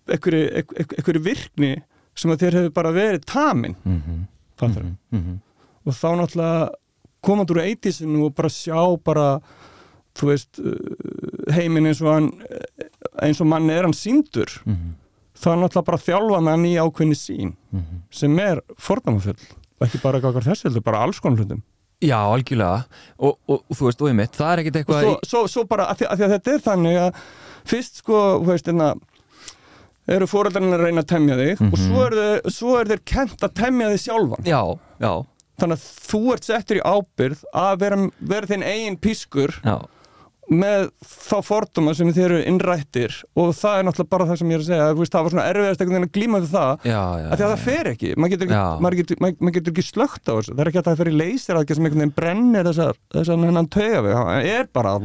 einhverju 0.07 1.23
virkni 1.23 1.73
sem 2.17 2.31
að 2.31 2.45
þér 2.45 2.57
hefur 2.59 2.75
bara 2.75 2.93
verið 2.95 3.25
tamin 3.25 3.75
mm 3.83 4.01
-hmm. 4.01 4.23
fattur 4.59 4.83
mm 4.83 4.95
-hmm. 5.11 5.37
og 5.85 5.93
þá 5.93 6.09
náttúrulega 6.17 6.69
komandur 7.21 7.57
úr 7.57 7.63
eitísinu 7.63 8.25
og 8.25 8.35
bara 8.35 8.49
sjá 8.49 8.97
bara 9.03 9.39
þú 10.15 10.27
veist 10.27 10.59
uh, 10.59 11.53
heiminn 11.53 11.87
eins 11.87 12.01
og 12.01 12.13
hann 12.13 12.31
eins 13.21 13.41
og 13.41 13.47
mann 13.47 13.69
er 13.69 13.83
hann 13.83 13.93
síndur 13.93 14.49
mm 14.65 14.73
-hmm. 14.73 14.93
þá 15.35 15.47
er 15.51 15.57
náttúrulega 15.57 15.85
bara 15.85 16.05
þjálfa 16.07 16.39
með 16.41 16.51
hann 16.51 16.65
í 16.65 16.75
ákveðni 16.77 17.15
sín 17.15 17.55
mhm. 17.71 18.01
sem 18.11 18.39
er 18.39 18.61
forðamanfull 18.77 19.39
og 19.79 19.87
ekki 19.87 20.01
bara 20.03 20.17
eitthvað 20.17 20.43
þessu, 20.43 20.69
þetta 20.69 20.77
er 20.77 20.91
bara 20.91 21.03
alls 21.03 21.19
konar 21.19 21.37
hlutum 21.39 21.63
Já, 22.03 22.19
algjörlega 22.19 22.83
og, 23.17 23.37
og, 23.47 23.57
og 23.63 23.77
þú 23.79 23.87
veist, 23.87 24.03
og 24.03 24.11
ég 24.11 24.17
mitt, 24.19 24.37
það 24.37 24.51
er 24.51 24.61
ekkit 24.63 24.79
eitthvað 24.81 25.05
svo, 25.05 25.15
svo, 25.31 25.41
svo 25.55 25.65
bara, 25.69 25.87
af 25.91 25.99
því, 25.99 26.09
því 26.11 26.27
að 26.27 26.35
þetta 26.35 26.53
er 26.53 26.63
þannig 26.67 26.99
að 27.03 27.21
fyrst 27.73 28.01
sko, 28.03 28.21
þú 28.43 28.49
veist, 28.51 28.71
einna 28.71 28.89
hérna, 28.93 29.09
eru 30.17 30.27
fóröldarinn 30.27 30.75
að 30.75 30.83
reyna 30.83 31.03
að 31.03 31.11
temja 31.13 31.37
þig 31.39 31.53
mm 31.53 31.67
-hmm. 31.67 31.71
og 31.71 31.79
svo 31.79 31.99
Mhm. 31.99 32.05
er, 32.05 32.17
þau, 32.19 32.51
svo 32.57 32.79
er 32.79 32.91
þeir 32.91 33.03
kent 33.05 33.43
að 33.47 33.53
temja 33.61 33.89
þig 33.93 34.01
sjálfan 34.03 34.45
Já, 34.45 34.61
já, 34.99 35.13
þannig 35.59 35.77
að 35.77 35.87
þú 36.11 36.21
ert 36.33 36.43
settur 36.43 36.77
í 36.77 36.83
ábyrð 36.83 37.43
að 37.53 37.79
vera, 37.79 37.97
vera 38.19 38.47
þinn 38.47 38.63
eigin 38.63 38.97
pískur 38.97 39.59
já 39.63 39.79
með 40.57 40.85
þá 41.03 41.35
forduma 41.47 41.93
sem 41.97 42.09
þeir 42.13 42.25
eru 42.25 42.39
innrættir 42.49 43.15
og 43.39 43.51
það 43.57 43.79
er 43.79 43.87
náttúrulega 43.87 44.13
bara 44.13 44.27
það 44.29 44.39
sem 44.41 44.51
ég 44.53 44.57
er 44.57 44.63
að 44.63 44.69
segja 44.69 44.87
veist, 44.99 45.13
það 45.13 45.25
var 45.25 45.33
svona 45.33 45.45
erfiðast 45.51 45.83
einhvern 45.83 45.97
veginn 45.97 46.09
að 46.09 46.17
glíma 46.17 46.41
við 46.43 46.53
það 46.53 46.87
Já, 46.89 47.01
já, 47.01 47.27
að 47.27 47.33
því 47.33 47.45
að 47.47 47.53
það 47.53 47.65
fer 47.67 47.89
ekki. 47.93 48.11
Maður 48.17 48.33
getur 48.33 48.47
ekki, 48.49 48.83
maður 48.85 48.99
getur, 49.01 49.21
maður, 49.23 49.55
getur 49.57 49.73
ekki 49.73 49.85
slögt 49.87 50.23
á 50.29 50.33
þessu. 50.33 50.53
Það 50.53 50.63
er 50.63 50.71
ekki 50.71 50.81
að 50.81 50.89
það 50.89 51.01
fer 51.01 51.11
í 51.11 51.15
leysir 51.17 51.59
að 51.59 51.73
sem 51.73 51.87
einhvern 51.87 52.03
veginn 52.03 52.15
brennir 52.17 52.69
þessar, 52.69 53.01
þessar 53.15 53.43
hennan 53.47 53.71
tauga 53.73 54.03
við. 54.05 54.15
Það 54.19 54.49
er 54.53 54.71
bara 54.73 54.95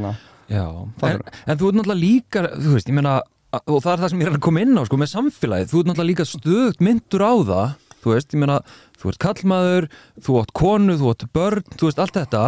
já. 0.49 0.65
En, 1.09 1.21
en 1.45 1.59
þú 1.59 1.69
ert 1.69 1.79
náttúrulega 1.79 1.99
líka, 1.99 2.45
þú 2.55 2.75
veist, 2.75 2.89
meina 2.99 3.19
og 3.59 3.79
það 3.81 3.91
er 3.91 4.01
það 4.03 4.11
sem 4.11 4.21
ég 4.21 4.29
er 4.29 4.35
að 4.37 4.45
koma 4.45 4.61
inn 4.61 4.77
á, 4.77 4.81
sko, 4.85 4.99
með 5.01 5.11
samfélagið. 5.13 5.71
Þú 5.71 5.79
ert 5.79 5.89
náttúrulega 5.89 6.09
líka 6.11 6.27
stöðugt 6.29 6.83
myndur 6.85 7.25
á 7.25 7.33
það. 7.49 7.77
Þú 7.99 8.13
veist, 8.13 8.33
ég 8.35 8.43
meina, 8.43 8.59
þú 8.99 9.11
ert 9.11 9.21
kallmaður 9.23 9.89
þú 10.23 10.37
átt 10.41 10.53
konu, 10.55 10.95
þú 10.99 11.11
átt 11.13 11.25
börn 11.35 11.65
þú 11.75 11.89
veist, 11.89 12.01
allt 12.03 12.19
þetta 12.19 12.43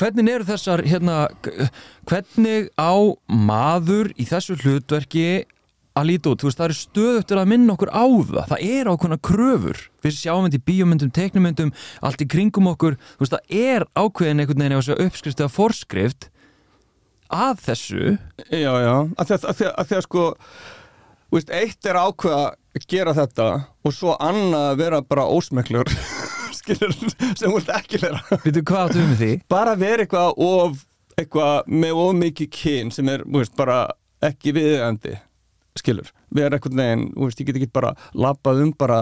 hvernig 0.00 0.30
eru 0.34 0.46
þessar, 0.48 0.82
hérna 0.86 1.24
hvernig 2.08 2.70
á 2.74 2.94
maður 3.28 4.12
í 4.18 4.26
þessu 4.28 4.56
hlutverki 4.62 5.44
að 5.94 6.08
líta 6.08 6.32
út, 6.32 6.42
þú 6.42 6.48
veist, 6.48 6.58
það 6.58 6.66
eru 6.66 6.76
stöðugt 6.78 7.32
að 7.34 7.50
minna 7.52 7.74
okkur 7.76 7.92
á 7.94 8.02
það, 8.02 8.46
það 8.50 8.62
er 8.66 8.90
ákveðna 8.90 9.18
kröfur. 9.28 9.82
Við 10.02 10.16
sjáum 10.18 10.46
þetta 10.48 10.58
í 10.58 10.64
bíómyndum, 10.70 11.12
teiknumyndum 11.14 11.74
allt 12.02 12.24
í 12.24 12.30
kringum 12.30 12.70
okkur, 12.72 12.96
þú 13.14 13.22
veist, 13.22 13.36
það 13.36 13.58
er 13.60 13.86
ákveðin 13.94 14.42
einhvern 14.42 14.64
veginn 14.64 14.80
þessu 14.80 14.96
uppskrift 15.06 15.42
eða 15.44 15.54
forskrift 15.54 16.28
að 17.34 17.62
þessu. 17.68 18.16
Já, 18.50 18.72
já, 18.82 18.94
að 19.14 19.30
því 19.30 19.36
að, 19.36 19.46
að, 19.52 19.62
að, 19.70 19.94
að, 19.94 20.04
sko 20.08 20.26
veist, 21.34 21.54
eitt 21.54 21.88
er 21.90 21.98
ákveða 21.98 22.44
að 22.74 22.86
gera 22.90 23.14
þetta 23.14 23.48
og 23.86 23.94
svo 23.94 24.14
annað 24.18 24.70
að 24.72 24.80
vera 24.82 25.02
bara 25.06 25.28
ósmeklur 25.30 25.90
skilur, 26.64 26.96
sem 27.36 27.46
þú 27.46 27.54
vilt 27.58 27.70
ekki 27.78 28.00
vera 28.02 28.40
Veitu 28.44 28.64
hvað 28.64 28.82
áttu 28.88 29.04
með 29.04 29.22
því? 29.22 29.30
bara 29.54 29.76
vera 29.80 30.06
eitthvað 30.06 30.42
of 30.48 30.82
eitthvað 31.20 31.70
með 31.70 32.02
of 32.02 32.12
mikið 32.18 32.50
kyn 32.58 32.90
sem 32.94 33.08
er, 33.12 33.22
þú 33.28 33.44
veist, 33.44 33.54
bara 33.58 33.78
ekki 34.24 34.54
viðeigandi 34.56 35.14
skilur, 35.78 36.10
vera 36.34 36.56
eitthvað 36.58 36.76
neginn, 36.80 37.08
þú 37.14 37.28
veist, 37.28 37.40
ég 37.42 37.48
get 37.50 37.58
ekki 37.60 37.72
bara 37.74 37.94
labbað 38.14 38.62
um 38.64 38.72
bara 38.78 39.00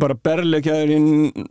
bara 0.00 0.14
berleikjaður 0.16 0.88
í, 0.94 0.98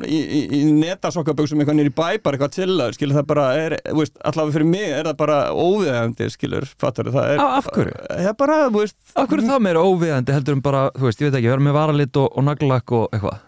í, 0.09 0.19
í, 0.19 0.39
í 0.57 0.59
netasokkaböksum 0.79 1.59
eitthvað 1.61 1.77
nýri 1.77 1.91
bæ 1.93 2.17
bara 2.25 2.39
eitthvað 2.39 2.55
til 2.55 2.69
það, 2.71 2.95
skilur, 2.97 3.17
það 3.19 3.27
bara 3.29 3.43
er 3.61 3.75
veist, 3.99 4.15
allavega 4.25 4.55
fyrir 4.55 4.69
mig 4.71 4.85
er 4.95 5.09
það 5.11 5.17
bara 5.19 5.35
óviðeigandi 5.53 6.29
skilur, 6.33 6.65
fattar 6.81 7.11
það 7.13 7.33
er 7.35 7.43
Á, 7.43 7.47
af 7.59 7.69
hverju? 7.75 7.99
Það 8.09 8.29
er 8.31 8.37
bara, 8.39 8.55
þú 8.65 8.81
veist 8.81 8.97
Af 9.13 9.29
hverju 9.29 9.45
er 9.45 9.51
það 9.51 9.65
meira 9.67 9.83
óviðandi 9.85 10.37
heldur 10.39 10.57
um 10.57 10.63
bara, 10.65 10.81
þú 10.97 11.05
veist, 11.05 11.21
ég 11.21 11.29
veit 11.29 11.37
ekki, 11.39 11.51
vera 11.53 11.67
með 11.67 11.77
varalit 11.77 12.19
og, 12.23 12.31
og 12.33 12.47
naglak 12.49 12.95
og 12.97 13.05
eitthvað 13.13 13.43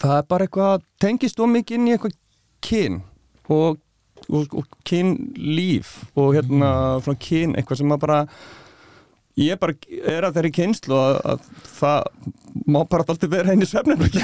það 0.00 0.16
er 0.18 0.28
bara 0.30 0.48
eitthvað, 0.48 0.84
tengist 1.02 1.40
of 1.40 1.50
mikið 1.52 1.78
inn 1.78 1.88
í 1.88 1.94
eitthvað 1.94 2.18
kyn 2.64 3.00
og, 3.52 3.80
og, 4.28 4.58
og 4.60 4.68
kynlíf 4.88 5.96
og 6.16 6.34
hérna 6.36 6.74
svona 7.04 7.24
kyn, 7.28 7.56
eitthvað 7.58 7.82
sem 7.82 7.96
að 7.96 8.04
bara 8.06 8.20
ég 9.40 9.58
bara 9.58 9.74
er 10.06 10.26
að 10.26 10.36
þeirri 10.36 10.50
kynslu 10.54 10.94
að, 10.94 11.16
að 11.32 11.46
það 11.74 12.04
má 12.70 12.78
bara 12.86 13.06
alltaf 13.10 13.30
vera 13.32 13.50
henni 13.50 13.66
svefnaböki 13.66 14.22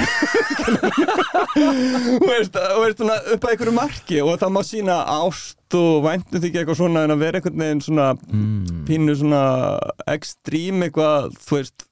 og 2.21 2.29
veist, 2.29 2.55
og 2.55 2.85
veist 2.85 3.03
svona 3.03 3.19
upp 3.35 3.45
að 3.45 3.55
einhverju 3.55 3.75
marki 3.75 4.21
og 4.23 4.39
það 4.41 4.55
má 4.55 4.61
sína 4.67 5.01
ást 5.19 5.79
og 5.81 6.05
væntum 6.07 6.43
því 6.43 6.53
eitthvað 6.53 6.79
svona 6.79 7.05
en 7.07 7.15
að 7.17 7.25
vera 7.25 7.41
einhvern 7.41 7.65
veginn 7.65 7.85
svona 7.89 8.09
mm. 8.15 8.85
pínu 8.87 9.17
svona 9.19 9.45
ekstrím 10.15 10.87
eitthvað, 10.87 11.35
þú 11.43 11.59
veist 11.59 11.90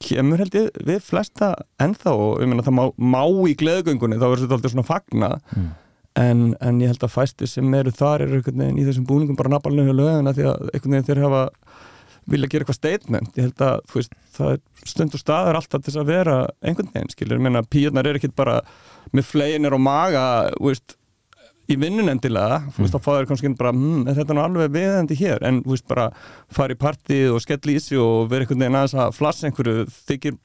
kemur 0.00 0.40
held 0.42 0.54
ég 0.56 0.70
við 0.88 1.02
flesta 1.04 1.52
ennþá 1.82 2.12
og 2.16 2.40
ég 2.42 2.48
meina 2.50 2.64
það 2.66 2.76
má, 2.78 2.84
má 2.96 3.22
í 3.50 3.54
gleðgöngunni 3.60 4.18
þá 4.20 4.26
er 4.30 4.42
þetta 4.44 4.58
alltaf 4.58 4.74
svona 4.74 4.88
fagna 4.88 5.30
Mm. 5.56 5.70
en, 6.20 6.40
en 6.60 6.80
ég 6.82 6.90
held 6.90 7.04
að 7.06 7.12
fæsti 7.14 7.46
sem 7.46 7.74
eru 7.74 7.92
þar 7.94 8.24
eru 8.26 8.38
einhvern 8.40 8.62
veginn 8.64 8.80
í 8.82 8.86
þessum 8.88 9.06
búningum 9.06 9.36
bara 9.38 9.52
nafnalinu 9.52 9.92
löguna 9.94 10.32
því 10.34 10.46
að 10.50 10.68
einhvern 10.72 10.96
veginn 10.96 11.08
þeir 11.10 11.22
hafa 11.26 11.42
vilja 12.30 12.48
gera 12.52 12.62
eitthvað 12.64 12.76
statement. 12.78 13.30
Ég 13.38 13.46
held 13.48 13.62
að 13.64 13.80
þú 13.90 13.96
veist, 13.98 14.12
það 14.36 14.50
er 14.52 14.58
stund 14.90 15.14
og 15.16 15.22
staður 15.22 15.56
alltaf 15.58 15.80
til 15.82 15.88
þess 15.88 16.00
að 16.02 16.10
vera 16.12 16.34
einhvern 16.62 16.90
veginn 16.94 17.12
skilur, 17.14 17.38
ég 17.40 17.44
meina 17.46 17.62
píurnar 17.66 18.06
eru 18.10 18.20
ekkit 18.20 18.34
bara 18.38 18.60
með 19.16 19.26
fleginir 19.30 19.74
og 19.74 19.82
maga 19.82 20.24
þú 20.58 20.68
veist, 20.68 20.96
í 21.74 21.78
vinnun 21.80 22.12
endilega 22.12 22.60
þú 22.74 22.84
veist, 22.84 22.94
þá 22.94 23.04
fá 23.04 23.10
þeir 23.14 23.28
kannski 23.30 23.52
bara, 23.58 23.72
hm, 23.76 24.02
er 24.10 24.18
þetta 24.18 24.36
nú 24.36 24.42
alveg 24.44 24.74
viðendi 24.74 25.18
hér, 25.20 25.44
en 25.46 25.62
þú 25.64 25.74
veist, 25.74 25.86
bara 25.90 26.08
fara 26.56 26.76
í 26.76 26.80
partíð 26.80 27.36
og 27.36 27.44
skelli 27.44 27.76
í 27.76 27.82
sig 27.82 28.00
og 28.00 28.28
vera 28.30 28.46
einhvern 28.46 28.64
veginn 28.64 28.78
aðeins 28.80 28.96
að 28.98 29.16
flassa 29.18 29.48
einhverju 29.48 29.86
þykir 30.10 30.36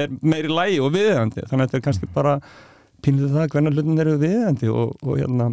er 0.00 0.14
meiri 0.24 0.52
lægi 0.52 0.78
og 0.80 0.94
viðendi 0.94 1.44
þannig 1.44 1.64
að 1.64 1.66
þetta 1.66 1.80
er 1.80 1.84
kannski 1.88 2.12
bara 2.14 2.38
pínlítið 3.04 3.36
það 3.36 3.50
hvernig 3.52 3.76
hlutin 3.76 4.04
eru 4.04 4.14
viðendi 4.22 4.70
og, 4.72 4.94
og 5.04 5.18
hérna, 5.20 5.50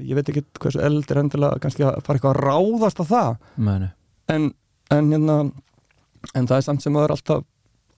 ég 0.00 0.16
veit 0.16 0.30
ekki 0.32 0.46
hversu 0.62 0.80
eld 0.84 1.12
er 1.12 1.20
endilega 1.20 1.60
kannski 1.60 1.84
að 1.84 2.00
fara 2.06 2.18
eitthvað 2.18 2.38
að 2.38 2.46
ráðast 2.46 3.02
á 3.02 3.04
það. 3.10 3.36
Meni. 3.68 3.90
en, 4.32 4.48
en 4.94 5.12
hérna 5.12 5.36
en 6.34 6.48
það 6.48 6.56
er 6.56 6.66
samt 6.66 6.84
sem 6.84 6.96
að 6.96 7.02
það 7.02 7.06
er 7.06 7.14
alltaf 7.16 7.44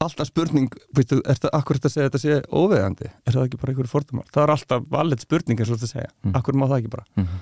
alltaf 0.05 0.28
spurning, 0.31 0.69
veistu, 0.95 1.19
er 1.26 1.38
það 1.43 1.55
akkur 1.59 1.78
þetta 1.78 1.88
að 1.90 1.95
segja 1.95 2.09
þetta 2.09 2.21
sé 2.23 2.37
óveðandi, 2.55 3.09
er 3.26 3.35
það 3.35 3.47
ekki 3.49 3.61
bara 3.62 3.73
einhverju 3.75 3.93
fordumar 3.93 4.28
það 4.35 4.43
er 4.45 4.52
alltaf 4.55 4.85
valið 4.95 5.25
spurning 5.26 5.59
eins 5.62 5.73
og 5.73 5.81
þetta 5.81 5.90
segja. 5.95 6.11
Mm. 6.26 6.37
akkur 6.38 6.59
má 6.59 6.67
það 6.69 6.78
ekki 6.83 6.93
bara? 6.95 7.07
Mhm. 7.19 7.40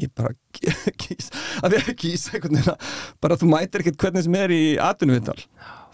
ég 0.00 0.12
bara 0.16 0.30
kýs 1.02 1.28
að 1.60 1.74
því 1.74 1.80
að 1.82 1.92
kýs 2.00 2.24
einhvern 2.30 2.56
veginn 2.56 2.72
að 2.72 2.94
bara 3.20 3.36
þú 3.40 3.50
mætir 3.52 3.82
ekkert 3.84 4.00
hvernig 4.04 4.24
sem 4.24 4.38
er 4.40 4.54
í 4.54 4.62
atvinnuvital 4.80 5.36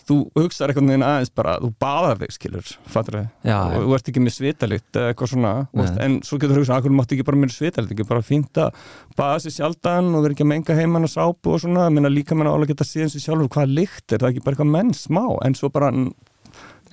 þú 0.06 0.16
hugsaður 0.38 0.72
einhvern 0.72 0.90
veginn 0.92 1.04
aðeins 1.06 1.32
bara 1.34 1.54
þú 1.62 1.70
baðar 1.82 2.20
þig 2.20 2.34
skilur, 2.36 2.68
fattur 2.94 3.16
þau 3.18 3.24
Já, 3.50 3.56
og 3.64 3.86
þú 3.86 3.94
ert 3.96 4.10
ekki 4.12 4.22
með 4.22 4.34
svitalitt 4.36 4.98
eða 5.00 5.12
eitthvað 5.12 5.30
svona 5.32 5.52
Nei. 5.64 5.80
veist, 5.82 5.96
en 6.06 6.14
svo 6.28 6.38
getur 6.42 6.54
þú 6.56 6.62
hugsað, 6.62 6.76
akkur 6.80 6.94
máttu 6.98 7.16
ekki 7.16 7.26
bara 7.26 7.40
með 7.42 7.54
svitalitt 7.56 7.94
ekki 7.96 8.06
bara 8.12 8.22
fínt 8.26 8.60
að 8.62 8.84
baða 9.18 9.40
sér 9.46 9.56
sjaldan 9.56 10.12
og 10.14 10.22
vera 10.26 10.36
ekki 10.36 10.46
að 10.46 10.50
menga 10.52 10.78
heimann 10.78 11.08
og 11.08 11.12
sápu 11.12 11.56
og 11.56 11.62
svona? 11.64 11.88
Menna 11.90 12.12
líka 12.12 12.38
menna 12.38 12.54
álega 12.54 12.70
geta 12.74 12.86
síðan 12.86 13.10
sér 13.16 13.24
sjálfur 13.26 13.50
hvað 13.56 13.74
lykt 13.80 14.14
er 14.14 14.22
það 14.22 14.30
ekki 14.36 14.44
bara 14.46 14.56
eitthvað 14.56 14.72
menn 14.76 14.94
smá 14.94 15.24
en 15.46 15.58
svo 15.58 15.72
bara, 15.74 15.90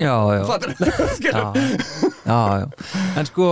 Já, 0.01 0.15
já, 0.33 0.41
fattur 0.49 0.73
þau 0.79 1.07
skilur? 1.19 1.61
Já, 2.25 2.39
já. 2.63 2.65
En 3.21 3.27
sko, 3.29 3.49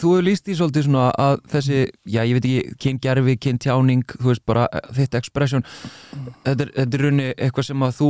þú 0.00 0.14
hefur 0.14 0.24
líst 0.24 0.48
í 0.48 0.54
svolítið 0.56 0.86
svona 0.86 1.10
að 1.20 1.42
þessi, 1.52 1.80
já, 2.08 2.22
ég 2.24 2.38
veit 2.38 2.46
ekki 2.48 2.76
kyngerfi, 2.80 3.34
kyntjáning, 3.44 4.06
þú 4.16 4.30
veist 4.30 4.44
bara 4.48 4.64
þitt 4.96 5.18
expression, 5.20 5.66
þetta 6.46 6.64
er, 6.64 6.70
þetta 6.78 6.96
er 6.98 7.04
raunni 7.04 7.26
eitthvað 7.36 7.68
sem 7.68 7.84
að 7.84 7.98
þú 8.00 8.08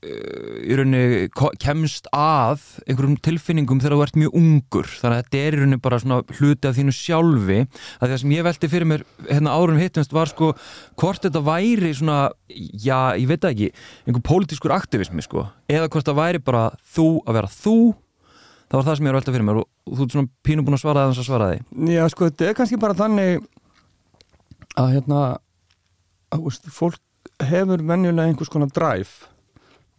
í 0.00 0.76
raunni 0.78 1.28
ko- 1.36 1.50
kemst 1.60 2.06
að 2.16 2.62
einhverjum 2.88 3.18
tilfinningum 3.20 3.80
þegar 3.82 3.96
þú 3.98 4.04
ert 4.06 4.18
mjög 4.22 4.36
ungur. 4.40 4.88
Þannig 5.00 5.16
að 5.16 5.24
þetta 5.26 5.40
er 5.44 5.56
í 5.56 5.60
raunni 5.60 5.78
bara 5.84 5.98
svona 6.00 6.18
hluti 6.38 6.68
af 6.70 6.76
þínu 6.78 6.94
sjálfi. 6.96 7.58
Að 8.00 8.08
það 8.14 8.20
sem 8.22 8.34
ég 8.36 8.46
velti 8.46 8.70
fyrir 8.72 8.88
mér 8.88 9.04
hérna 9.28 9.56
árum 9.56 9.80
hittumst 9.80 10.14
var 10.16 10.30
sko 10.32 10.52
hvort 11.00 11.20
þetta 11.26 11.42
væri 11.44 11.92
svona, 11.96 12.18
já, 12.48 13.12
ég 13.20 13.28
veit 13.28 13.40
það 13.44 13.52
ekki 13.56 13.70
einhver 14.06 14.24
pólitískur 14.30 14.72
aktivismi 14.76 15.22
sko. 15.26 15.44
Eða 15.68 15.90
hvort 15.92 16.08
það 16.08 16.20
væri 16.22 16.42
bara 16.48 16.64
þú 16.96 17.08
að 17.26 17.36
vera 17.40 17.52
þú. 17.60 17.76
Það 18.70 18.78
var 18.78 18.86
það 18.86 18.96
sem 18.96 19.06
ég 19.06 19.10
er 19.10 19.18
velta 19.18 19.32
fyrir 19.34 19.46
mér 19.50 19.60
og, 19.60 19.68
þú 19.90 20.04
ert 20.06 20.12
svona 20.14 20.30
pínu 20.46 20.64
búin 20.64 20.76
að 20.78 20.84
svara 20.84 21.04
það 21.10 21.18
að 21.20 21.28
svara 21.28 21.50
því. 21.50 21.62
Já, 21.90 22.04
sko, 22.12 22.28
þetta 22.30 22.48
er 22.48 22.56
kannski 22.56 22.80
bara 22.80 22.94
þannig 22.94 23.40
að 24.78 24.92
hérna 24.94 25.22
að, 26.30 26.44
veist, 26.46 26.68
fólk 26.72 27.00
hefur 27.50 27.82
venjulega 27.82 28.30
einhvers 28.30 28.50
konar 28.52 28.70
drive 28.72 29.26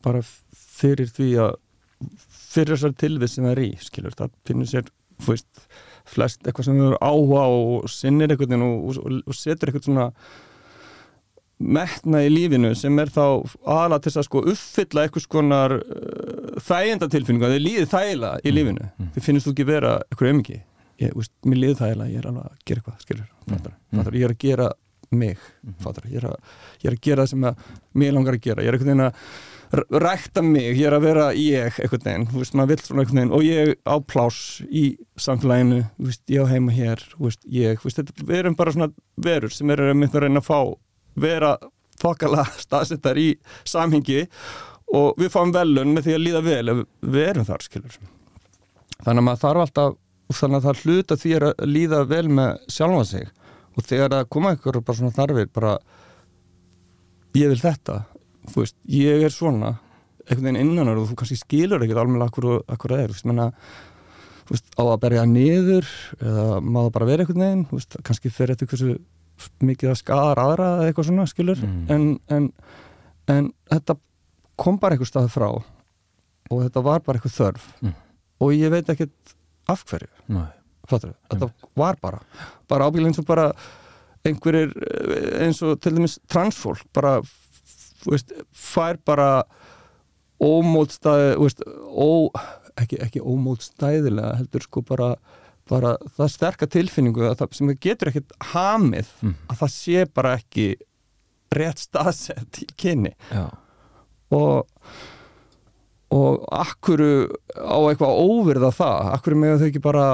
bara 0.04 0.24
fyrir 0.24 1.12
því 1.12 1.32
að 1.46 1.56
fyrir 2.52 2.76
þessar 2.76 2.98
tilvið 3.00 3.32
sem 3.32 3.48
það 3.48 3.56
er 3.56 3.64
í 3.64 3.72
skilur, 3.80 4.16
það 4.18 4.38
finnir 4.48 4.70
sér 4.72 4.94
veist, 5.28 5.66
flest 6.10 6.46
eitthvað 6.46 6.68
sem 6.68 6.80
þau 6.80 6.88
eru 6.90 7.02
áhuga 7.02 7.44
og 7.56 7.92
sinnir 7.92 8.34
eitthvað 8.34 8.56
og, 8.58 8.98
og, 8.98 9.20
og 9.26 9.38
setur 9.38 9.72
eitthvað 9.72 9.88
svona 9.88 10.08
metna 11.62 12.24
í 12.26 12.32
lífinu 12.32 12.74
sem 12.78 12.98
er 13.02 13.12
þá 13.14 13.24
aðla 13.70 14.00
til 14.02 14.14
að 14.16 14.28
sko 14.28 14.44
uppfylla 14.50 15.06
eitthvað 15.06 15.26
skonar 15.28 15.76
uh, 15.78 16.60
þægenda 16.66 17.10
tilfinningu 17.14 17.48
að 17.48 17.56
þið 17.56 17.64
líði 17.68 17.88
þægila 17.92 18.32
í 18.42 18.54
lífinu. 18.56 18.88
mm. 18.90 19.12
þið 19.16 19.28
finnst 19.28 19.48
þú 19.48 19.54
ekki 19.56 19.68
vera 19.70 19.96
eitthvað 20.08 20.32
um 20.32 20.42
ekki 20.42 20.58
ég, 21.04 21.14
úst, 21.18 21.34
mér 21.46 21.62
líði 21.62 21.78
þægila, 21.84 22.10
ég 22.10 22.24
er 22.24 22.30
alveg 22.32 22.48
að 22.50 22.66
gera 22.66 22.82
eitthvað 22.82 23.06
skilur, 23.06 23.30
fattar, 23.46 23.78
fattar, 23.94 24.18
ég 24.18 24.28
er 24.28 24.36
að 24.36 24.42
gera 24.42 24.72
mig 25.12 25.48
fattar, 25.84 26.10
ég 26.10 26.22
er 26.22 26.30
að, 26.32 26.52
ég 26.82 26.90
er 26.90 26.98
að 26.98 27.06
gera 27.08 27.26
það 27.26 27.34
sem 27.36 27.50
að 27.52 27.66
mér 28.02 28.16
langar 28.18 28.38
að 28.38 28.46
gera, 28.48 28.66
ég 28.66 28.72
er 28.72 28.80
eitthvað 28.80 29.06
að 29.06 29.26
rækta 29.72 30.42
mig, 30.44 30.74
ég 30.76 30.88
er 30.90 30.96
að 30.98 31.06
vera 31.06 31.26
ég 31.38 31.78
eitthvað 31.80 32.08
neginn, 32.08 32.26
þú 32.32 32.42
veist, 32.42 32.56
maður 32.60 32.72
vill 32.74 32.86
svona 32.86 33.04
eitthvað 33.04 33.20
neginn 33.20 33.36
og 33.38 33.44
ég 33.48 33.70
á 33.88 33.96
plás 34.04 34.40
í 34.68 34.86
samfélaginu 35.16 35.84
þú 35.86 36.08
veist, 36.10 36.24
ég 36.34 36.44
á 36.44 36.52
heima 36.52 36.76
hér, 36.76 37.04
þú 37.14 37.28
veist, 37.30 37.46
ég 37.48 37.80
þú 37.80 37.88
veist, 37.88 38.02
þetta, 38.02 38.26
við 38.28 38.42
erum 38.42 38.58
bara 38.60 38.74
svona 38.76 38.90
verur 39.28 39.56
sem 39.56 39.72
eru 39.72 39.88
um 39.94 40.04
einhver 40.04 40.26
reyna 40.26 40.44
að 40.44 40.50
fá, 40.50 40.60
vera 41.24 41.54
þokkala 42.02 42.46
staðsettar 42.66 43.20
í 43.22 43.30
samhengi. 43.68 44.26
Og 44.92 45.16
við 45.20 45.32
fáum 45.32 45.54
velun 45.56 45.94
með 45.96 46.10
því 46.10 46.16
að 46.18 46.24
líða 46.26 46.42
vel 46.44 46.74
við 46.76 47.22
erum 47.24 47.48
þar, 47.48 47.64
skilur. 47.64 48.00
Þannig 49.02 49.22
að 49.22 49.28
maður 49.28 49.44
þarf 49.46 49.66
alltaf 49.66 50.00
þannig 50.32 50.58
að 50.58 50.66
það 50.66 50.82
hluta 50.86 51.18
því 51.20 51.32
að 51.38 51.64
líða 51.68 52.02
vel 52.08 52.26
með 52.32 52.66
sjálfa 52.72 53.06
sig. 53.08 53.30
Og 53.80 53.88
þegar 53.88 54.14
það 54.16 54.30
koma 54.36 54.52
einhver 54.52 54.80
bara 54.84 55.00
svona 55.00 55.16
þarfir 55.16 55.52
bara 55.56 55.74
ég 57.40 57.54
vil 57.54 57.62
þetta 57.62 58.02
þú 58.52 58.66
veist, 58.66 58.78
ég 58.92 59.24
er 59.26 59.34
svona 59.34 59.76
einhvern 60.28 60.52
veginn 60.52 60.62
innan 60.62 60.92
og 60.94 61.08
þú 61.10 61.18
kannski 61.22 61.40
skilur 61.40 61.82
ekkert 61.84 62.04
alveg 62.04 62.28
akkur, 62.28 62.62
það 62.68 63.00
er, 63.00 63.10
þú 63.12 63.18
veist, 63.18 63.28
menna 63.30 63.48
þú 64.46 64.56
veist, 64.56 64.70
á 64.78 64.84
að 64.84 65.02
berja 65.06 65.26
niður 65.30 65.90
eða 66.20 66.46
maður 66.62 66.94
bara 66.98 67.10
vera 67.10 67.26
einhvern 67.26 67.46
veginn, 67.46 67.66
þú 67.70 67.80
veist, 67.80 67.98
kannski 68.08 68.32
fyrir 68.34 68.56
eitthvað 68.56 68.72
hversu 68.76 68.96
mikið 69.66 69.92
að 69.92 70.00
skadar 70.04 70.42
aðra 70.44 70.70
eða 70.78 70.88
eitthvað 70.92 71.10
svona, 71.10 71.28
skilur. 71.30 71.62
Mm. 71.66 71.84
en, 71.90 72.08
en, 72.36 72.48
en 73.34 73.52
þetta 73.72 73.98
kom 74.62 74.78
bara 74.82 74.98
einhver 74.98 75.10
stað 75.10 75.32
frá 75.34 75.50
og 75.52 76.58
þetta 76.60 76.84
var 76.86 77.06
bara 77.06 77.18
eitthvað 77.18 77.38
þörf. 77.40 77.70
Mm. 77.82 77.94
og 78.42 78.58
ég 78.58 78.74
veit 78.74 78.90
ekkert 78.94 79.38
af 79.72 79.86
hverju. 79.90 80.10
Fattur, 80.90 81.14
þetta 81.32 81.52
var 81.78 81.98
bara 82.02 82.20
bara 82.70 82.88
ábyggilega 82.90 83.12
eins 83.14 83.22
og 83.22 83.28
bara 83.30 83.52
einhverjir 84.28 84.74
eins 85.42 85.62
og 85.66 85.80
til 85.82 85.96
dæmis 85.96 86.18
transfólk 86.30 86.84
bara 86.94 87.20
veist, 88.08 88.34
fær 88.56 89.00
bara 89.06 89.30
ómótstæði 90.42 91.36
ó, 91.38 92.10
ekki, 92.82 93.00
ekki 93.06 93.22
ómótstæðilega 93.22 94.40
heldur 94.40 94.66
sko 94.66 94.84
bara, 94.88 95.14
bara 95.70 95.96
það 96.18 96.34
sterkar 96.36 96.72
tilfinningu 96.74 97.30
það, 97.30 97.58
sem 97.58 97.74
getur 97.82 98.12
ekkert 98.12 98.36
hamið 98.54 99.12
mm. 99.22 99.38
að 99.52 99.64
það 99.64 99.74
sé 99.76 100.06
bara 100.16 100.36
ekki 100.40 100.68
rétt 101.52 101.84
staðsett 101.84 102.62
í 102.64 102.70
kynni 102.80 103.14
Já. 103.30 103.50
og 104.34 104.70
og 106.12 106.42
akkuru 106.52 107.30
á 107.56 107.80
eitthvað 107.88 108.18
óverða 108.20 108.72
það, 108.76 109.12
akkuru 109.16 109.38
með 109.40 109.62
þau 109.62 109.68
ekki 109.70 109.84
bara 109.84 110.08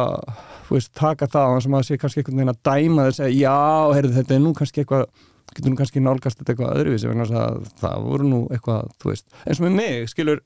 veist, 0.67 0.91
taka 0.98 1.25
það 1.32 1.56
og 1.56 1.63
sem 1.65 1.77
að 1.77 1.88
sé 1.88 1.98
kannski 1.98 2.22
einhvern 2.22 2.41
veginn 2.41 2.53
að 2.53 2.60
dæma 2.67 3.08
þess 3.08 3.24
að 3.25 3.34
já, 3.34 3.56
heyrðu 3.96 4.13
þetta 4.20 4.36
er 4.36 4.44
nú 4.44 4.51
kannski 4.58 4.84
eitthvað 4.84 5.08
getur 5.54 5.72
nú 5.72 5.80
kannski 5.80 6.04
nálgast 6.04 6.42
þetta 6.42 6.54
eitthvað 6.54 6.82
öðruvísi 6.82 7.13
það, 7.32 7.62
það 7.82 8.10
voru 8.10 8.27
nú 8.32 8.42
eitthvað, 8.51 8.92
þú 9.01 9.13
veist 9.13 9.39
eins 9.46 9.62
og 9.62 9.68
með 9.68 9.77
mig, 9.80 10.12
skilur 10.12 10.44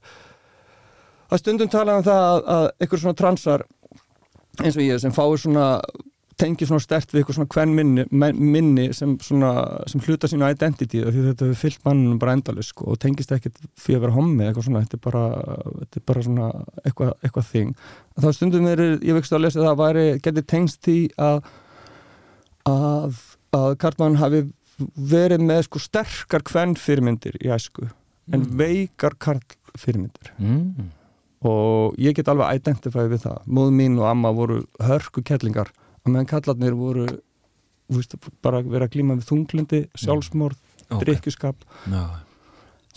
að 1.32 1.44
stundum 1.44 1.72
talaðum 1.72 2.08
það 2.08 2.24
að, 2.28 2.40
að 2.56 2.70
eitthvað 2.78 3.04
svona 3.04 3.20
transar 3.24 3.68
eins 4.62 4.78
og 4.78 4.86
ég 4.86 5.02
sem 5.02 5.16
fáir 5.16 5.42
svona 5.42 5.68
tengi 6.42 6.66
svona 6.66 6.82
stert 6.82 7.12
við 7.12 7.22
eitthvað 7.22 7.38
svona 7.38 7.52
hvern 7.54 7.74
minni, 7.78 8.06
minni 8.10 8.88
sem, 8.98 9.14
svona, 9.22 9.52
sem 9.90 10.02
hluta 10.06 10.30
sína 10.30 10.50
identity 10.54 11.04
og 11.04 11.14
því 11.14 11.26
þetta 11.28 11.48
hefur 11.48 11.60
fyllt 11.60 11.84
mannum 11.86 12.20
bara 12.22 12.34
endalus 12.38 12.72
sko, 12.74 12.88
og 12.94 13.02
tengist 13.02 13.34
ekkert 13.36 13.60
fyrir 13.80 14.00
að 14.00 14.06
vera 14.08 14.16
hommi 14.16 14.48
eitthvað 14.48 14.68
svona, 14.68 14.82
þetta 14.86 14.98
er 14.98 15.04
bara, 15.06 15.26
þetta 15.82 16.00
er 16.00 16.06
bara 16.12 16.24
svona 16.26 16.48
eitthvað, 16.82 17.12
eitthvað 17.22 17.50
þing. 17.52 17.76
Þá 18.24 18.30
stundum 18.38 18.70
er, 18.72 18.84
ég 19.06 19.20
veikst 19.20 19.36
að 19.38 19.44
lesa 19.46 19.68
það 19.68 19.84
að 19.86 20.02
geti 20.26 20.46
tengst 20.56 20.82
því 20.88 20.98
að 21.22 21.44
að, 22.70 23.22
að 23.58 23.78
Karlmann 23.82 24.20
hafi 24.22 24.44
verið 24.96 25.44
með 25.46 25.66
sko 25.68 25.82
sterkar 25.82 26.46
hvern 26.48 26.78
fyrirmyndir 26.80 27.38
í 27.42 27.52
æsku 27.54 27.88
en 28.32 28.44
mm. 28.46 28.56
veikar 28.60 29.18
karl 29.22 29.42
fyrirmyndir 29.80 30.34
mm. 30.38 30.90
og 31.48 32.00
ég 32.02 32.16
get 32.18 32.32
alveg 32.32 32.62
identifæði 32.62 33.14
við 33.16 33.26
það 33.26 33.52
móð 33.58 33.76
mín 33.78 34.00
og 34.00 34.10
amma 34.12 34.34
voru 34.36 34.62
hörku 34.84 35.24
kellingar 35.26 35.72
og 36.02 36.12
meðan 36.12 36.30
kallarnir 36.30 36.78
voru 36.78 37.08
víst, 37.92 38.18
bara 38.44 38.62
verið 38.64 38.88
að 38.88 38.94
glíma 38.96 39.18
við 39.20 39.30
þunglindi 39.30 39.82
sjálfsmórð, 40.00 40.60
okay. 40.88 41.06
drikkjuskap 41.06 41.66
no. 41.92 42.04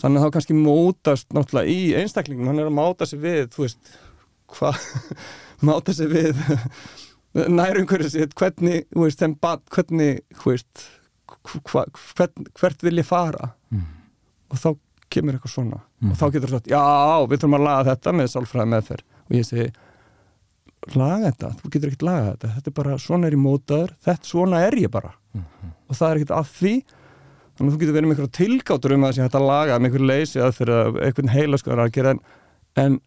þannig 0.01 0.21
að 0.21 0.27
þá 0.27 0.35
kannski 0.37 0.59
mótast 0.59 1.35
náttúrulega 1.35 1.71
í 1.71 1.95
einstaklingum 2.01 2.51
hann 2.51 2.61
er 2.63 2.71
að 2.71 2.77
máta 2.77 3.09
sig 3.09 3.21
við 3.23 3.49
þú 3.55 3.65
veist 3.65 3.95
hvað 4.55 4.85
máta 5.67 5.95
sig 5.95 6.11
við 6.11 6.45
nærumhverju 7.59 8.11
sitt 8.11 8.35
hvernig, 8.39 8.85
þú 8.93 9.07
veist, 9.07 9.19
þeim 9.19 9.35
bad 9.43 9.65
hvernig, 9.73 10.21
þú 10.39 10.53
veist 10.53 10.85
hva, 11.25 11.85
hvert, 12.17 12.43
hvert 12.59 12.85
vil 12.85 13.01
ég 13.01 13.07
fara? 13.07 13.53
Mm. 13.73 13.87
og 14.51 14.61
þá 14.61 14.69
kemur 15.11 15.37
eitthvað 15.37 15.53
svona. 15.53 15.79
Mm. 16.01 16.11
og 16.11 16.19
þá 16.19 16.25
getur 16.27 16.51
það 16.51 16.59
sagt, 16.59 16.71
já, 16.73 16.83
við 17.25 17.41
þurfum 17.41 17.57
að 17.57 17.65
laga 17.67 17.87
þetta 17.91 18.13
með 18.15 18.29
sálfræði 18.33 18.71
meðferð. 18.73 19.07
Og 19.25 19.37
ég 19.37 19.47
segi 19.47 19.67
laga 20.95 21.31
þetta, 21.31 21.49
þú 21.61 21.71
getur 21.73 21.91
ekkert 21.91 22.05
laga 22.05 22.27
þetta. 22.33 22.51
Þetta 22.57 22.71
er 22.71 22.77
bara, 22.81 22.99
svona 23.01 23.29
er 23.29 23.37
ég 23.37 23.41
mótaður. 23.41 23.95
Þetta, 24.05 24.29
svona 24.29 24.61
er 24.67 24.79
ég 24.81 24.93
bara. 24.93 25.15
Mm. 25.35 25.73
og 25.89 25.99
það 25.99 26.07
er 26.07 26.21
ekkert 26.21 26.37
að 26.37 26.53
því. 26.59 26.75
Þannig 27.55 27.69
að 27.69 27.75
þú 27.75 27.81
getur 27.81 27.95
verið 27.95 28.09
með 28.09 28.15
einhverja 28.15 28.37
tilgáttur 28.37 28.93
um 28.95 29.05
að 29.07 29.19
þetta 29.21 29.41
laga 29.41 29.75
með 29.79 29.89
einhverju 29.89 30.07
leysi 30.09 30.41
að 30.43 30.57
fyrir 30.57 30.97
einhvern 31.07 31.31
heila 31.31 31.59
sko 31.61 31.75
að 31.75 31.93
gera. 31.95 32.11
En, 32.11 32.19
en 32.83 32.97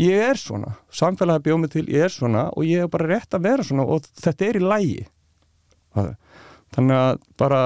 ég 0.00 0.22
er 0.30 0.40
svona, 0.40 0.72
samfélagi 0.88 1.44
bjóð 1.44 1.60
mig 1.62 1.74
til, 1.74 1.84
ég 1.92 2.06
er 2.08 2.14
svona. 2.14 2.46
Og 2.56 2.64
ég 2.64 2.86
er 2.86 2.92
bara 2.92 3.10
rétt 3.10 3.36
að 3.36 3.44
vera 3.50 3.66
svona. 3.66 3.84
Og 3.84 4.08
þetta 4.24 4.48
er 4.48 4.58
í 4.60 4.64
lægi 4.64 5.04
það 5.96 6.10
er 6.10 6.16
þannig 6.76 7.00
að 7.00 7.20
bara 7.40 7.60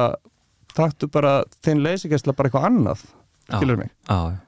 taktu 0.76 1.10
bara 1.12 1.36
þinn 1.64 1.82
leysikessla 1.84 2.34
bara 2.36 2.50
eitthvað 2.50 2.68
annað 2.70 3.04
skilur 3.50 3.80
mig? 3.80 3.92
Á, 4.06 4.38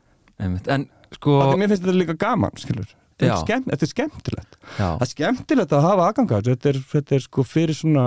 en 0.42 0.86
sko 1.12 1.38
Þannig, 1.42 1.58
mér 1.60 1.72
finnst 1.72 1.84
þetta 1.84 1.98
líka 1.98 2.18
gaman 2.20 2.60
skilur 2.60 2.86
þetta 3.22 3.28
er, 3.28 3.42
skemm, 3.42 3.66
þetta 3.68 3.86
er 3.86 3.90
skemmtilegt. 3.90 4.56
Já. 4.78 4.86
það 4.86 5.04
er 5.06 5.10
skemmtilegt 5.12 5.74
að 5.76 5.86
hafa 5.86 6.06
aðgangar 6.08 6.46
þetta, 6.46 6.74
þetta 6.94 7.16
er 7.18 7.24
sko 7.26 7.44
fyrir 7.46 7.78
svona 7.78 8.06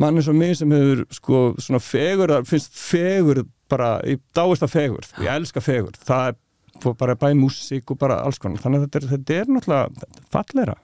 manni 0.00 0.24
svo 0.24 0.34
mig 0.36 0.56
sem 0.58 0.72
hefur 0.72 1.02
sko 1.12 1.40
svona 1.60 1.80
fegur, 1.84 2.34
finnst 2.48 2.76
fegur 2.76 3.44
bara, 3.70 3.98
ég 4.08 4.22
dáist 4.36 4.64
að 4.66 4.74
fegur 4.74 5.08
ég 5.20 5.32
elska 5.32 5.62
fegur, 5.64 5.96
það 6.00 6.32
er 6.32 6.94
bara 6.96 7.16
bæði 7.18 7.36
músík 7.36 7.92
og 7.92 7.98
bara 8.00 8.22
alls 8.24 8.38
konar. 8.40 8.62
Þannig 8.62 8.80
að 8.80 8.86
þetta 8.86 9.00
er, 9.00 9.08
þetta 9.10 9.34
er 9.36 9.50
náttúrulega 9.52 10.22
fallera 10.32 10.76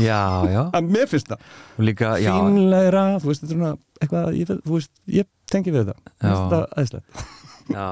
Já, 0.00 0.20
já. 0.48 0.62
Að 0.76 0.92
mér 0.94 1.08
finnst 1.10 1.28
það. 1.32 1.48
Líka, 1.82 2.14
fínleira, 2.22 3.06
þú 3.20 3.32
veist, 3.32 3.44
þetta 3.44 3.52
er 3.52 3.58
svona 3.58 3.72
eitthvað, 4.02 4.36
ég, 4.38 4.52
þú 4.66 4.76
veist, 4.76 4.92
ég 5.12 5.28
tengi 5.52 5.74
við 5.74 5.90
það 5.90 5.98
mér 6.02 6.28
finnst 6.28 6.54
það 6.54 6.66
aðeinslega 6.76 7.26
Já, 7.72 7.86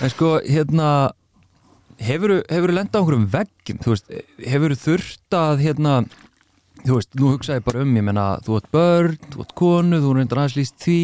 en 0.00 0.12
sko, 0.14 0.32
hérna 0.48 0.88
hefur 2.00 2.34
þú 2.40 2.72
lendað 2.72 2.96
á 2.96 3.00
einhverjum 3.02 3.28
veggum 3.34 3.80
þú 3.84 3.94
veist, 3.94 4.12
hefur 4.48 4.74
þú 4.74 4.80
þurft 4.86 5.36
að 5.36 5.64
hérna, 5.66 5.94
þú 6.86 6.96
veist, 6.96 7.16
nú 7.20 7.32
hugsaði 7.34 7.64
bara 7.66 7.84
um 7.84 7.96
ég 7.98 8.06
menna, 8.06 8.26
þú 8.46 8.60
ert 8.60 8.70
börn, 8.74 9.16
þú 9.34 9.44
ert 9.44 9.56
konu 9.60 10.00
þú 10.00 10.14
reyndar 10.16 10.42
aðeins 10.42 10.58
líst 10.58 10.78
því. 10.80 11.00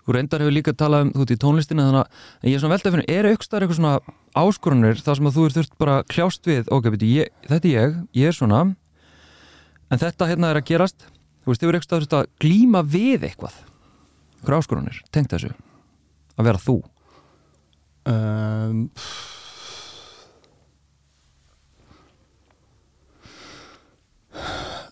Þú 0.00 0.14
reyndar 0.16 0.42
hefur 0.42 0.56
líka 0.56 0.72
talað 0.74 1.04
um, 1.04 1.10
þú 1.14 1.26
ert 1.26 1.34
í 1.34 1.40
tónlistina 1.44 1.86
þannig 1.86 2.00
að 2.00 2.48
ég 2.48 2.56
er 2.56 2.62
svona 2.62 2.74
veltað 2.74 2.88
að 2.90 2.96
finna, 2.96 3.18
er 3.18 3.28
aukstar 3.30 3.66
eitthvað 3.66 3.78
svona 3.78 3.92
áskorunir 4.40 5.02
þar 5.04 5.18
sem 5.18 5.28
að 5.28 5.36
þú 5.36 5.44
ert 5.44 5.58
þurft 5.58 5.76
bara 5.84 5.96
kljást 6.08 6.48
við, 6.48 6.70
ok, 6.72 6.88
beti, 6.94 7.10
ég, 7.20 7.34
þetta 7.50 7.68
er 7.68 7.74
ég, 7.76 7.98
ég 8.16 8.32
er 8.32 8.38
svona 8.38 8.62
en 9.90 10.00
þetta 10.00 10.28
hérna 10.30 10.52
er 10.52 10.60
að 10.60 10.68
gerast. 10.70 11.08
Þú 11.40 11.52
veist, 11.52 11.62
þið 11.62 11.70
verður 11.70 11.80
eitthvað 11.80 12.16
að 12.20 12.30
glíma 12.44 12.82
við 12.86 13.26
eitthvað? 13.30 13.58
Hver 14.40 14.56
áskorunir, 14.56 15.02
tengt 15.12 15.32
þessu? 15.34 15.52
Að 16.40 16.48
vera 16.48 16.60
þú? 16.62 16.76
Um, 18.10 18.84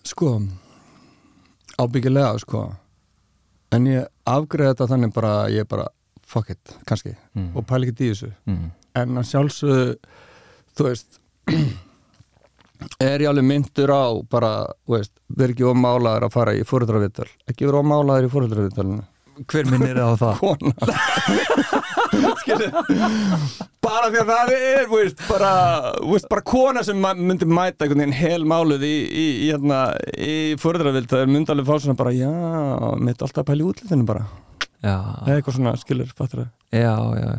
sko 0.05 0.35
ábyggilega 1.79 2.37
sko. 2.41 2.65
En 3.73 3.87
ég 3.87 4.07
afgreða 4.27 4.73
þetta 4.73 4.89
þannig 4.93 5.13
bara 5.15 5.33
ég 5.53 5.67
bara 5.69 5.87
fuck 6.29 6.51
it, 6.53 6.75
kannski. 6.85 7.15
Mm. 7.37 7.51
og 7.55 7.65
pæla 7.69 7.87
ekki 7.87 8.05
í 8.05 8.11
þessu. 8.13 8.31
Mm. 8.49 8.71
en 8.99 9.21
að 9.21 9.27
sjálfsögðu 9.29 9.85
þú 10.75 10.87
veist 10.87 11.19
er 13.03 13.23
ég 13.23 13.29
alveg 13.31 13.47
myndur 13.47 13.91
á 13.91 14.03
bara, 14.31 14.51
veist, 14.89 15.13
verð 15.27 15.55
ekki 15.55 15.69
ómálaður 15.69 16.27
að 16.27 16.35
fara 16.35 16.55
í 16.57 16.65
fóröldraviðtal 16.67 17.29
ekki 17.49 17.67
verið 17.67 17.81
ómálaður 17.83 18.27
í 18.29 18.33
fóröldraviðtalinu 18.35 19.05
hver 19.47 19.69
minn 19.71 19.85
er 19.87 19.99
það 19.99 20.09
á 20.11 20.15
það? 20.19 20.39
kona. 20.43 20.73
Skilur. 22.41 22.71
Bara 23.83 24.09
því 24.11 24.19
að 24.23 24.31
það 24.33 24.51
er 24.57 24.89
veist, 24.91 25.21
bara, 25.29 25.51
veist, 26.03 26.27
bara 26.31 26.43
kona 26.47 26.83
sem 26.83 26.99
ma- 26.99 27.15
myndi 27.15 27.47
mæta 27.47 27.85
einhvern 27.85 28.03
veginn 28.03 28.17
hel 28.19 28.43
máluð 28.49 28.83
í, 28.87 28.93
í, 29.07 29.25
í, 29.45 29.49
hérna, 29.53 29.79
í 30.17 30.35
er 31.23 31.31
myndi 31.31 31.53
alveg 31.53 31.69
fá 31.69 31.79
svona 31.79 31.99
bara 31.99 32.15
já, 32.15 32.31
mitt 32.99 33.23
alltaf 33.23 33.47
í 33.63 33.69
útlitinu 33.69 34.07
bara 34.09 34.25
eða 34.79 35.35
eitthvað 35.35 35.55
svona 35.57 35.73
skilur, 35.79 36.11
fattur 36.15 36.43
það? 36.43 36.49
Já, 36.69 36.93
já. 37.17 37.29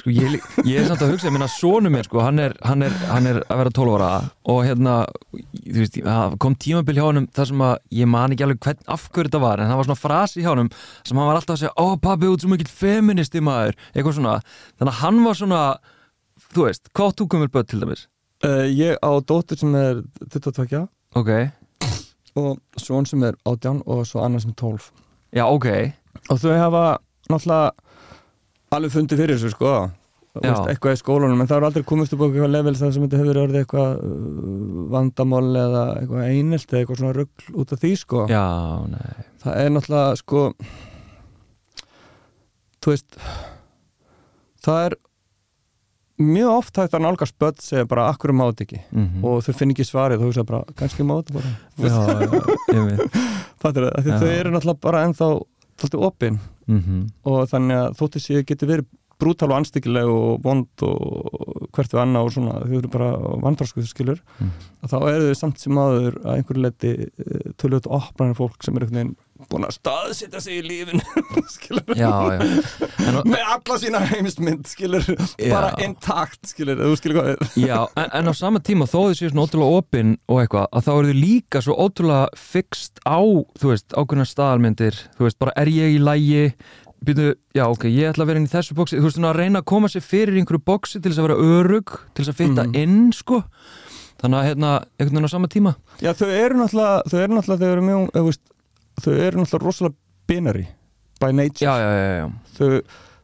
Sko 0.00 0.12
ég, 0.16 0.36
ég 0.64 0.78
er 0.80 0.86
samt 0.88 1.02
að 1.04 1.10
hugsa, 1.12 1.28
ég 1.28 1.34
minna 1.34 1.48
sonu 1.52 1.90
minn 1.92 2.06
sko, 2.06 2.22
hann 2.24 2.40
er, 2.40 2.54
hann, 2.64 2.82
er, 2.86 2.94
hann 3.10 3.28
er 3.28 3.40
að 3.44 3.60
vera 3.60 3.72
12 3.76 3.94
ára 3.98 4.08
og 4.48 4.60
hérna, 4.64 4.94
þú 5.36 5.76
veist 5.82 5.98
kom 6.42 6.56
tímabil 6.58 6.96
hjá 6.98 7.04
honum 7.04 7.28
þar 7.36 7.50
sem 7.50 7.64
að 7.68 7.74
ég 8.00 8.10
man 8.10 8.34
ekki 8.34 8.46
alveg 8.46 8.62
hvern 8.64 8.80
af 8.96 9.04
hverju 9.12 9.28
þetta 9.28 9.42
var 9.44 9.60
en 9.62 9.70
það 9.70 9.80
var 9.82 9.88
svona 9.90 10.00
frasi 10.00 10.42
hjá 10.42 10.50
honum 10.54 10.70
sem 11.04 11.20
hann 11.20 11.28
var 11.28 11.38
alltaf 11.42 11.58
að 11.58 11.62
segja 11.66 11.74
ó 11.76 11.86
pabbi, 12.08 12.32
út 12.32 12.42
svo 12.42 12.50
mikill 12.54 12.72
feministi 12.72 13.44
maður 13.44 13.76
eitthvað 13.92 14.18
svona, 14.18 14.34
þannig 14.80 14.94
að 14.94 15.00
hann 15.04 15.22
var 15.28 15.38
svona 15.42 15.62
þú 16.48 16.66
veist, 16.70 16.88
átt 16.96 17.20
þú 17.20 17.28
komur 17.36 17.52
börn 17.52 17.68
til 17.68 17.82
dæmis? 17.84 18.06
uh, 18.48 18.64
ég 18.72 18.96
á 19.04 19.10
dóttur 19.20 19.60
sem 19.60 19.74
er 19.76 20.02
22 20.32 20.86
Ok, 21.18 21.30
og 22.38 22.58
svon 22.80 23.06
sem 23.08 23.22
er 23.28 23.36
18 23.44 23.84
og 23.84 24.04
svo 24.08 24.24
annar 24.24 24.40
sem 24.40 24.56
er 24.56 24.58
12 24.64 24.90
já 25.36 25.44
ok 25.44 25.68
og 26.28 26.42
þau 26.42 26.52
hafa 26.58 26.82
náttúrulega 27.28 27.70
alveg 28.74 28.94
fundið 28.94 29.22
fyrir 29.22 29.38
þessu 29.38 29.54
sko. 29.54 29.72
Veist, 30.38 30.68
eitthvað 30.70 30.94
í 30.94 30.98
skólanum 31.00 31.40
en 31.42 31.48
það 31.50 31.56
er 31.56 31.64
aldrei 31.66 31.84
komist 31.88 32.12
upp 32.14 32.20
á 32.22 32.26
eitthvað 32.28 32.52
level 32.52 32.74
þar 32.78 32.92
sem 32.94 33.04
þetta 33.06 33.20
hefur 33.22 33.40
orðið 33.42 33.62
eitthvað 33.62 34.02
uh, 34.06 34.82
vandamál 34.92 35.46
eða 35.48 35.84
eitthvað 35.98 36.28
einelt 36.28 36.68
eða 36.68 36.82
eitthvað 36.82 37.00
svona 37.00 37.16
rugl 37.16 37.56
út 37.58 37.74
af 37.74 37.82
því 37.82 37.90
sko. 37.98 38.20
Já, 38.30 38.44
nei. 38.92 39.26
Það 39.42 39.58
er 39.64 39.72
náttúrulega 39.74 40.20
sko 40.20 40.44
þú 42.78 42.94
veist 42.94 43.18
það 44.68 44.84
er 44.84 44.98
mjög 46.28 46.52
oft 46.52 46.80
hægt 46.82 46.96
að 46.98 47.04
nálgast 47.04 47.38
börn 47.38 47.60
segja 47.62 47.88
bara 47.90 48.08
akkur 48.12 48.34
átt 48.44 48.64
ekki? 48.64 48.80
Mm 48.92 49.24
og 49.24 49.42
þau 49.46 49.54
finn 49.58 49.74
ekki 49.74 49.86
svarið 49.86 50.22
þú 50.22 50.32
segja 50.32 50.48
bara 50.48 50.64
kannski 50.78 51.06
mátu 51.06 51.34
bara. 51.34 51.52
Já, 51.78 51.90
ég 52.74 52.82
veit 52.88 53.18
það, 53.62 53.82
eru 54.28 54.54
náttúrulega 54.54 54.82
bara 54.82 55.04
ennþá 55.06 55.28
þáttið 55.78 56.06
opinn 56.08 56.38
mm 56.68 57.04
og 57.24 57.44
þannig 57.50 57.76
að 57.82 57.94
þóttu 58.00 58.20
séu 58.20 58.44
getur 58.44 58.68
verið 58.68 58.88
brútal 59.18 59.48
og 59.50 59.56
anstíkileg 59.58 60.06
og 60.06 60.42
vond 60.44 60.82
og 60.86 61.64
hvert 61.74 61.90
við 61.90 62.00
annað 62.04 62.26
og 62.28 62.32
svona 62.36 62.52
þau 62.62 62.76
eru 62.78 62.88
bara 62.92 63.08
vandræskuð 63.42 63.88
skilur 63.90 64.20
Mhm. 64.38 64.50
að 64.84 64.92
þá 64.92 64.98
eru 65.10 65.24
þau 65.32 65.38
samt 65.40 65.58
sem 65.58 65.80
aður 65.82 66.18
að 66.22 66.36
einhverju 66.36 66.62
leiti 66.62 66.92
tölvöld 67.58 67.88
opnarnir 67.90 68.36
fólk 68.38 68.62
sem 68.62 68.76
er 68.76 68.84
einhvern 68.86 68.98
veginn 69.00 69.16
búin 69.50 69.64
að 69.68 69.74
staðsita 69.78 70.40
sig 70.42 70.58
í 70.58 70.62
lífin 70.66 71.00
Já, 71.98 72.10
já. 72.34 72.40
En, 73.06 73.18
með 73.28 73.44
alla 73.44 73.76
sína 73.80 74.00
heimsmynd 74.10 74.66
skilur 74.70 75.04
Já. 75.38 75.52
bara 75.52 75.70
intakt 75.84 76.50
skilur 76.50 76.80
þú 76.82 76.96
skilur 76.98 77.20
hvað 77.20 77.28
við 77.54 77.68
Já, 77.68 77.78
en, 78.02 78.10
en 78.18 78.30
á 78.30 78.34
sama 78.36 78.60
tíma 78.64 78.88
þó 78.90 78.98
þau 79.08 79.14
séu 79.18 79.30
svona 79.30 79.46
ótrúlega 79.46 79.78
opinn 79.82 80.16
og 80.28 80.42
eitthvað 80.42 80.66
að 80.72 80.88
þá 80.88 80.92
eru 80.96 81.12
þau 81.12 81.20
líka 81.22 81.62
svo 81.64 81.78
ótrúlega 81.86 82.26
fixt 82.38 83.00
á, 83.06 83.18
þú 83.58 83.72
veist, 83.72 83.88
ákveðna 83.94 84.26
staðalmyndir. 84.28 84.98
Þú 85.18 85.28
veist, 85.28 85.38
bara 85.40 85.54
er 85.62 85.70
ég 85.72 85.96
í 85.96 86.02
lægi 86.02 86.44
byrju, 87.06 87.34
já 87.54 87.62
ok, 87.70 87.84
ég 87.94 88.08
ætla 88.10 88.24
að 88.26 88.30
vera 88.32 88.40
inn 88.42 88.48
í 88.48 88.50
þessu 88.50 88.74
bóksi 88.74 88.98
þú 88.98 89.06
veist, 89.06 89.18
svona 89.20 89.30
að 89.30 89.38
reyna 89.44 89.60
að 89.62 89.68
koma 89.70 89.90
sér 89.92 90.02
fyrir 90.02 90.38
einhverju 90.40 90.64
bóksi 90.66 90.98
til 90.98 91.12
þess 91.12 91.20
að 91.22 91.28
vera 91.28 91.42
örug, 91.58 91.92
til 92.10 92.24
þess 92.24 92.32
að 92.34 92.40
fitta 92.42 92.64
Mhm. 92.66 92.74
inn, 92.82 93.12
sko. 93.14 93.44
Þannig 94.18 94.38
að, 94.40 94.46
hérna, 94.48 94.70
einhvern 94.98 95.14
veginn 95.14 95.28
á 95.30 95.34
sama 95.36 95.46
tíma. 95.52 95.72
Já 96.02 96.10
þau 96.18 96.26
eru 96.26 96.56
náttúrulega 96.58 97.02
þau 97.06 97.18
eru 97.22 97.34
náttúrulega 97.38 97.60
þau 97.62 97.70
eru 97.76 97.84
mjög 97.86 98.00
eða, 98.08 98.18
þú 98.18 98.24
veist, 98.32 98.42
þau 99.04 99.12
eru 99.14 99.42
náttúrulega 99.42 99.66
rosalega 99.66 99.96
binary 100.28 100.66
by 101.22 101.32
nature. 101.34 101.66
Já, 101.66 101.74
já, 101.82 101.90
já, 101.98 102.16
já, 102.18 102.28
þau 102.58 102.70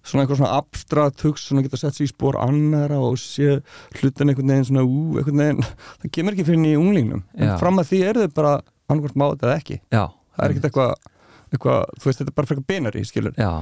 svona 0.05 0.25
einhver 0.25 0.37
svona 0.37 0.57
abstrakt 0.59 1.23
hugsa 1.25 1.49
svona 1.49 1.63
geta 1.65 1.79
sett 1.81 1.97
sér 1.97 2.09
í 2.09 2.11
spór 2.11 2.37
annara 2.43 2.99
og 3.01 3.17
sé 3.21 3.61
hlutin 4.01 4.33
einhvern 4.33 4.53
veginn 4.53 4.67
svona 4.69 4.85
ú, 4.85 5.15
einhvern 5.21 5.41
veginn, 5.41 5.63
það 6.03 6.13
kemur 6.19 6.37
ekki 6.37 6.49
fyrir 6.51 6.67
í 6.69 6.75
unglingnum 6.81 7.25
en 7.39 7.55
fram 7.61 7.81
að 7.81 7.93
því 7.93 8.03
eru 8.11 8.27
þau 8.27 8.35
bara 8.41 8.53
annarkvæmt 8.91 9.17
mátt 9.23 9.47
eða 9.47 9.57
ekki. 9.63 9.81
Já. 9.95 10.05
Það 10.35 10.45
er 10.45 10.53
ekkert 10.53 10.69
eitthvað, 10.69 11.09
eitthvað 11.55 11.89
þú 11.97 12.11
veist 12.11 12.21
þetta 12.21 12.33
er 12.35 12.37
bara 12.37 12.51
frekar 12.51 12.69
binary 12.69 13.05
skilur 13.09 13.35
Já, 13.39 13.53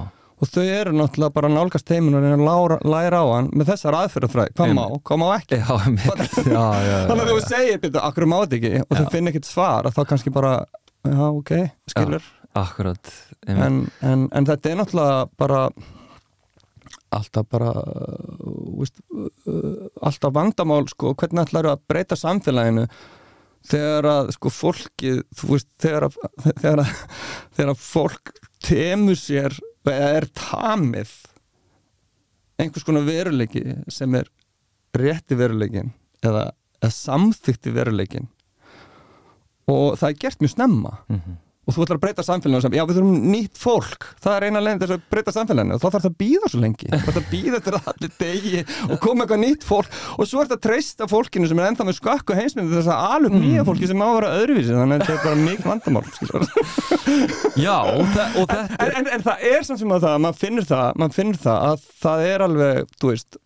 og 0.43 0.51
þau 0.51 0.63
eru 0.65 0.95
náttúrulega 0.97 1.37
bara 1.37 1.51
að 1.51 1.57
nálgast 1.61 1.93
heiminn 1.95 2.17
og 2.19 2.25
reyna 2.25 2.55
að 2.57 2.87
læra 2.91 3.21
á 3.23 3.27
hann 3.37 3.51
með 3.55 3.69
þessar 3.71 3.99
aðferðafræði. 4.01 4.55
Hvað 4.59 4.73
má, 4.75 4.85
hvað 5.07 5.21
má 5.23 5.27
ekki? 5.37 5.59
Já, 5.63 5.75
mitt, 5.95 6.23
já, 6.57 6.65
já, 6.73 6.87
já, 6.89 6.97
þannig 7.13 7.23
að 7.23 7.31
þú 7.31 7.43
segir, 7.47 7.83
byrju, 7.85 8.03
akkur 8.09 8.27
mátt 8.33 8.57
ekki? 8.59 8.73
Og 8.83 8.97
þau 8.97 9.05
Já. 9.05 9.11
finn 9.15 9.31
ekkert 9.31 9.47
svar 9.47 9.87
og 9.87 9.95
þá 9.95 10.03
kannski 10.11 10.33
bara 10.35 10.57
já, 11.09 11.25
ok, 11.31 11.53
skilur 11.91 12.31
Akkurat, 12.53 13.09
einmitt. 13.47 13.65
en, 13.65 13.77
en, 14.05 14.29
en 14.37 14.47
þetta 14.49 14.71
er 14.71 14.81
náttúrulega 14.83 15.21
bara 15.41 15.63
alltaf 17.13 17.49
bara 17.53 17.73
uh, 17.73 18.77
veist, 18.79 19.01
uh, 19.13 19.89
alltaf 20.05 20.35
vandamál 20.37 20.87
sko, 20.91 21.15
hvernig 21.19 21.47
ætlar 21.47 21.71
að 21.73 21.85
breyta 21.89 22.19
samfélaginu 22.19 22.87
þegar 23.69 24.09
að 24.11 24.33
sko 24.37 24.53
fólkið 24.53 25.21
þú 25.39 25.51
veist, 25.55 25.69
þegar 25.83 26.09
að, 26.09 26.17
þegar 26.63 26.85
að, 26.85 26.95
þegar 27.57 27.75
að 27.75 27.85
fólk 27.85 28.33
temur 28.63 29.19
sér 29.19 29.57
eða 29.83 30.11
er 30.21 30.29
tamið 30.39 31.13
einhvers 32.63 32.87
konar 32.87 33.07
veruleiki 33.07 33.65
sem 33.91 34.15
er 34.19 34.29
rétti 34.97 35.39
veruleikin 35.39 35.91
eða, 36.23 36.51
eða 36.83 36.93
samþykti 36.95 37.73
veruleikin 37.75 38.29
og 39.71 39.97
það 40.01 40.11
er 40.11 40.21
gert 40.27 40.43
mjög 40.43 40.55
snemma. 40.57 40.99
Mhm. 41.13 41.41
og 41.63 41.77
þú 41.77 41.85
ætlar 41.85 41.95
að 41.95 42.03
breyta 42.03 42.23
samfélaginu 42.27 42.61
sem, 42.65 42.73
já 42.75 42.83
við 42.83 42.97
þurfum 42.97 43.27
nýtt 43.31 43.59
fólk. 43.63 44.07
Það 44.19 44.35
er 44.35 44.45
eina 44.49 44.61
leginn 44.61 44.81
þess 44.83 44.95
að 44.97 45.03
breyta 45.15 45.31
samfélaginu 45.37 45.77
og 45.77 45.79
þá 45.79 45.85
þarf 45.87 46.03
það 46.03 46.09
að 46.11 46.17
býða 46.19 46.49
svo 46.51 46.59
lengi. 46.65 46.89
Það 46.91 47.05
þarf 47.07 47.21
að 47.21 47.29
býða 47.31 47.61
að 47.63 47.77
allir 47.93 48.13
degi 48.19 48.63
og 48.89 48.97
koma 49.05 49.23
eitthvað 49.23 49.43
nýtt 49.45 49.67
fólk. 49.69 49.87
Og 50.19 50.27
svo 50.27 50.43
er 50.43 50.49
þetta 50.51 50.59
að 50.59 50.65
treysta 50.67 51.07
fólkinu 51.13 51.47
sem 51.53 51.63
er 51.63 51.69
ennþá 51.71 51.87
með 51.87 51.99
skakku 52.01 52.35
heimsmyndu 52.35 52.75
þess 52.75 52.91
að 52.91 53.15
alveg 53.15 53.39
nýja 53.39 53.63
fólki 53.71 53.91
sem 53.93 54.03
á 54.03 54.07
að 54.09 54.17
vera 54.19 54.35
öðruvísi. 54.41 54.75
Þannig 54.75 54.97
að 54.97 55.07
þetta 55.07 55.15
er 55.15 55.23
bara 55.23 55.39
mikið 55.47 55.67
vandamál. 55.71 56.07
Já, 57.63 57.79
og, 57.79 58.05
þa 58.11 58.27
og 58.43 58.51
þetta 58.51 58.83
en, 58.83 58.93
en, 58.99 59.11
en 59.15 59.27
það 59.31 59.47
er 59.55 59.67
samt 59.71 59.83
sem 59.85 59.95
að 59.95 60.07
það, 60.09 60.19
maður 60.27 60.43
finnur 60.43 60.69
það 60.75 61.01
maður 61.03 61.19
finnur 61.21 61.41
það 61.47 61.67
að 61.71 61.89
það 62.03 62.27
er 62.33 62.45
alveg 62.51 62.95
þú 62.99 63.13
veist, 63.13 63.39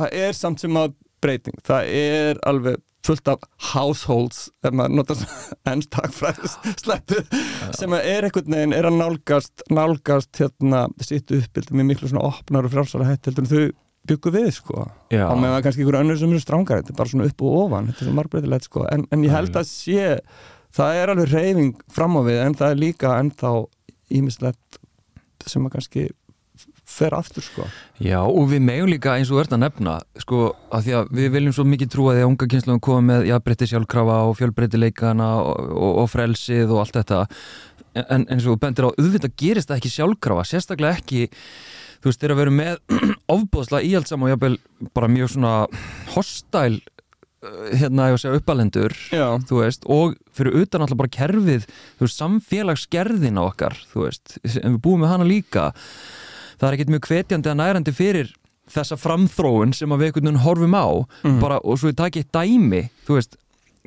það 0.00 0.20
er 0.24 0.38
samt 0.40 0.64
sem 0.64 0.80
að 0.80 0.94
breyting, 1.20 1.60
það 1.68 1.92
er 2.00 2.40
alveg 2.48 2.80
fullt 3.06 3.30
af 3.32 3.44
households 3.72 4.48
ef 4.66 4.74
maður 4.76 4.96
notar 4.98 5.20
ennstakfræðis 5.72 6.56
slettu, 6.82 7.22
sem 7.76 7.94
er 7.96 8.26
einhvern 8.28 8.56
veginn 8.56 8.76
er 8.76 8.88
að 8.90 8.98
nálgast, 9.00 9.64
nálgast 9.72 10.42
hérna, 10.42 10.86
sitt 11.04 11.32
uppbyldi 11.32 11.76
með 11.76 11.92
miklu 11.92 12.10
svona 12.10 12.26
opnar 12.28 12.68
og 12.68 12.74
frjálsara 12.74 13.08
hætt 13.08 13.30
heldur 13.30 13.46
en 13.46 13.52
þau 13.52 13.64
byggu 14.10 14.32
við 14.32 14.48
sko. 14.56 14.86
Já. 15.12 15.26
á 15.28 15.34
meðan 15.36 15.64
kannski 15.64 15.84
ykkur 15.84 16.00
önnur 16.00 16.18
sem 16.20 16.30
eru 16.32 16.40
strángar 16.42 16.80
þetta 16.80 16.94
er 16.94 17.00
bara 17.00 17.12
svona 17.12 17.28
upp 17.28 17.44
og 17.44 17.58
ofan, 17.64 17.90
þetta 17.90 18.04
er 18.04 18.08
svo 18.08 18.16
margbreytilegt 18.16 18.68
sko. 18.68 18.86
En, 18.92 19.04
en 19.12 19.26
ég 19.26 19.34
held 19.34 19.58
að 19.60 19.68
sé 19.68 20.06
það 20.76 21.00
er 21.00 21.12
alveg 21.12 21.34
reyfing 21.34 21.84
fram 21.92 22.16
á 22.16 22.20
við 22.26 22.40
en 22.44 22.56
það 22.56 22.74
er 22.74 22.80
líka 22.84 23.16
ennþá 23.20 23.52
ímislegt 24.20 24.80
sem 25.48 25.64
að 25.66 25.76
kannski 25.76 26.06
fer 26.90 27.16
aftur 27.16 27.46
sko. 27.46 27.66
Já, 28.02 28.18
og 28.22 28.50
við 28.50 28.64
megum 28.66 28.90
líka 28.90 29.16
eins 29.16 29.32
og 29.32 29.42
ert 29.42 29.54
að 29.56 29.64
nefna 29.64 29.96
sko, 30.20 30.52
að 30.74 30.86
því 30.86 30.96
að 31.00 31.10
við 31.20 31.34
viljum 31.36 31.56
svo 31.56 31.66
mikið 31.70 31.92
trúa 31.94 32.14
því 32.16 32.24
að 32.24 32.30
unga 32.30 32.50
kynsluðum 32.54 32.84
koma 32.86 33.06
með 33.12 33.26
jafnbreytti 33.30 33.70
sjálfkrafa 33.72 34.20
og 34.28 34.38
fjölbreytileikana 34.40 35.32
og, 35.40 35.74
og, 35.74 35.92
og 36.04 36.08
frelsið 36.12 36.72
og 36.74 36.84
allt 36.84 37.00
þetta. 37.00 37.24
En 38.06 38.26
eins 38.30 38.46
og 38.46 38.60
bendir 38.62 38.86
á, 38.86 38.90
auðvitað 38.94 39.36
gerist 39.40 39.70
það 39.70 39.80
ekki 39.80 39.94
sjálfkrafa, 39.96 40.46
sérstaklega 40.46 41.00
ekki 41.00 41.28
þú 42.00 42.08
veist, 42.08 42.22
þeir 42.22 42.34
að 42.34 42.40
vera 42.40 42.54
með 42.54 42.78
ofbóðslega 43.34 43.88
íhaldsam 43.88 44.24
og 44.24 44.32
jafnvel 44.32 44.56
bara 44.96 45.10
mjög 45.12 45.34
svona 45.34 45.52
hostæl 46.14 46.78
uh, 46.78 47.68
hérna, 47.76 48.08
ég 48.08 48.16
var 48.16 48.16
að 48.16 48.22
segja 48.24 48.40
uppalendur 48.40 48.96
veist, 49.50 49.86
og 49.86 50.16
fyrir 50.36 50.62
utan 50.62 50.84
alltaf 50.84 51.00
bara 51.00 51.14
kerfið, 51.18 51.68
þú 51.98 52.06
veist, 52.06 52.22
samfélagsgerðina 52.22 53.44
okkar, 53.44 53.76
þú 53.92 54.06
veist, 54.06 54.38
en 54.56 54.76
við 54.76 54.82
búum 54.86 55.04
með 55.04 55.14
hana 55.14 55.28
líka 55.28 55.70
það 56.60 56.68
er 56.68 56.76
ekkert 56.76 56.94
mjög 56.94 57.10
hvetjandi 57.10 57.50
að 57.50 57.60
nærandi 57.62 57.96
fyrir 57.96 58.32
þessa 58.70 58.96
framþróun 59.00 59.74
sem 59.74 59.90
að 59.90 60.04
við 60.04 60.10
einhvern 60.10 60.28
veginn 60.28 60.44
horfum 60.44 60.76
á 60.78 60.86
bara, 61.42 61.58
og 61.64 61.80
svo 61.80 61.90
ég 61.90 61.98
taki 61.98 62.22
eitt 62.22 62.32
dæmi 62.36 62.84
þú 63.06 63.16
veist, 63.18 63.36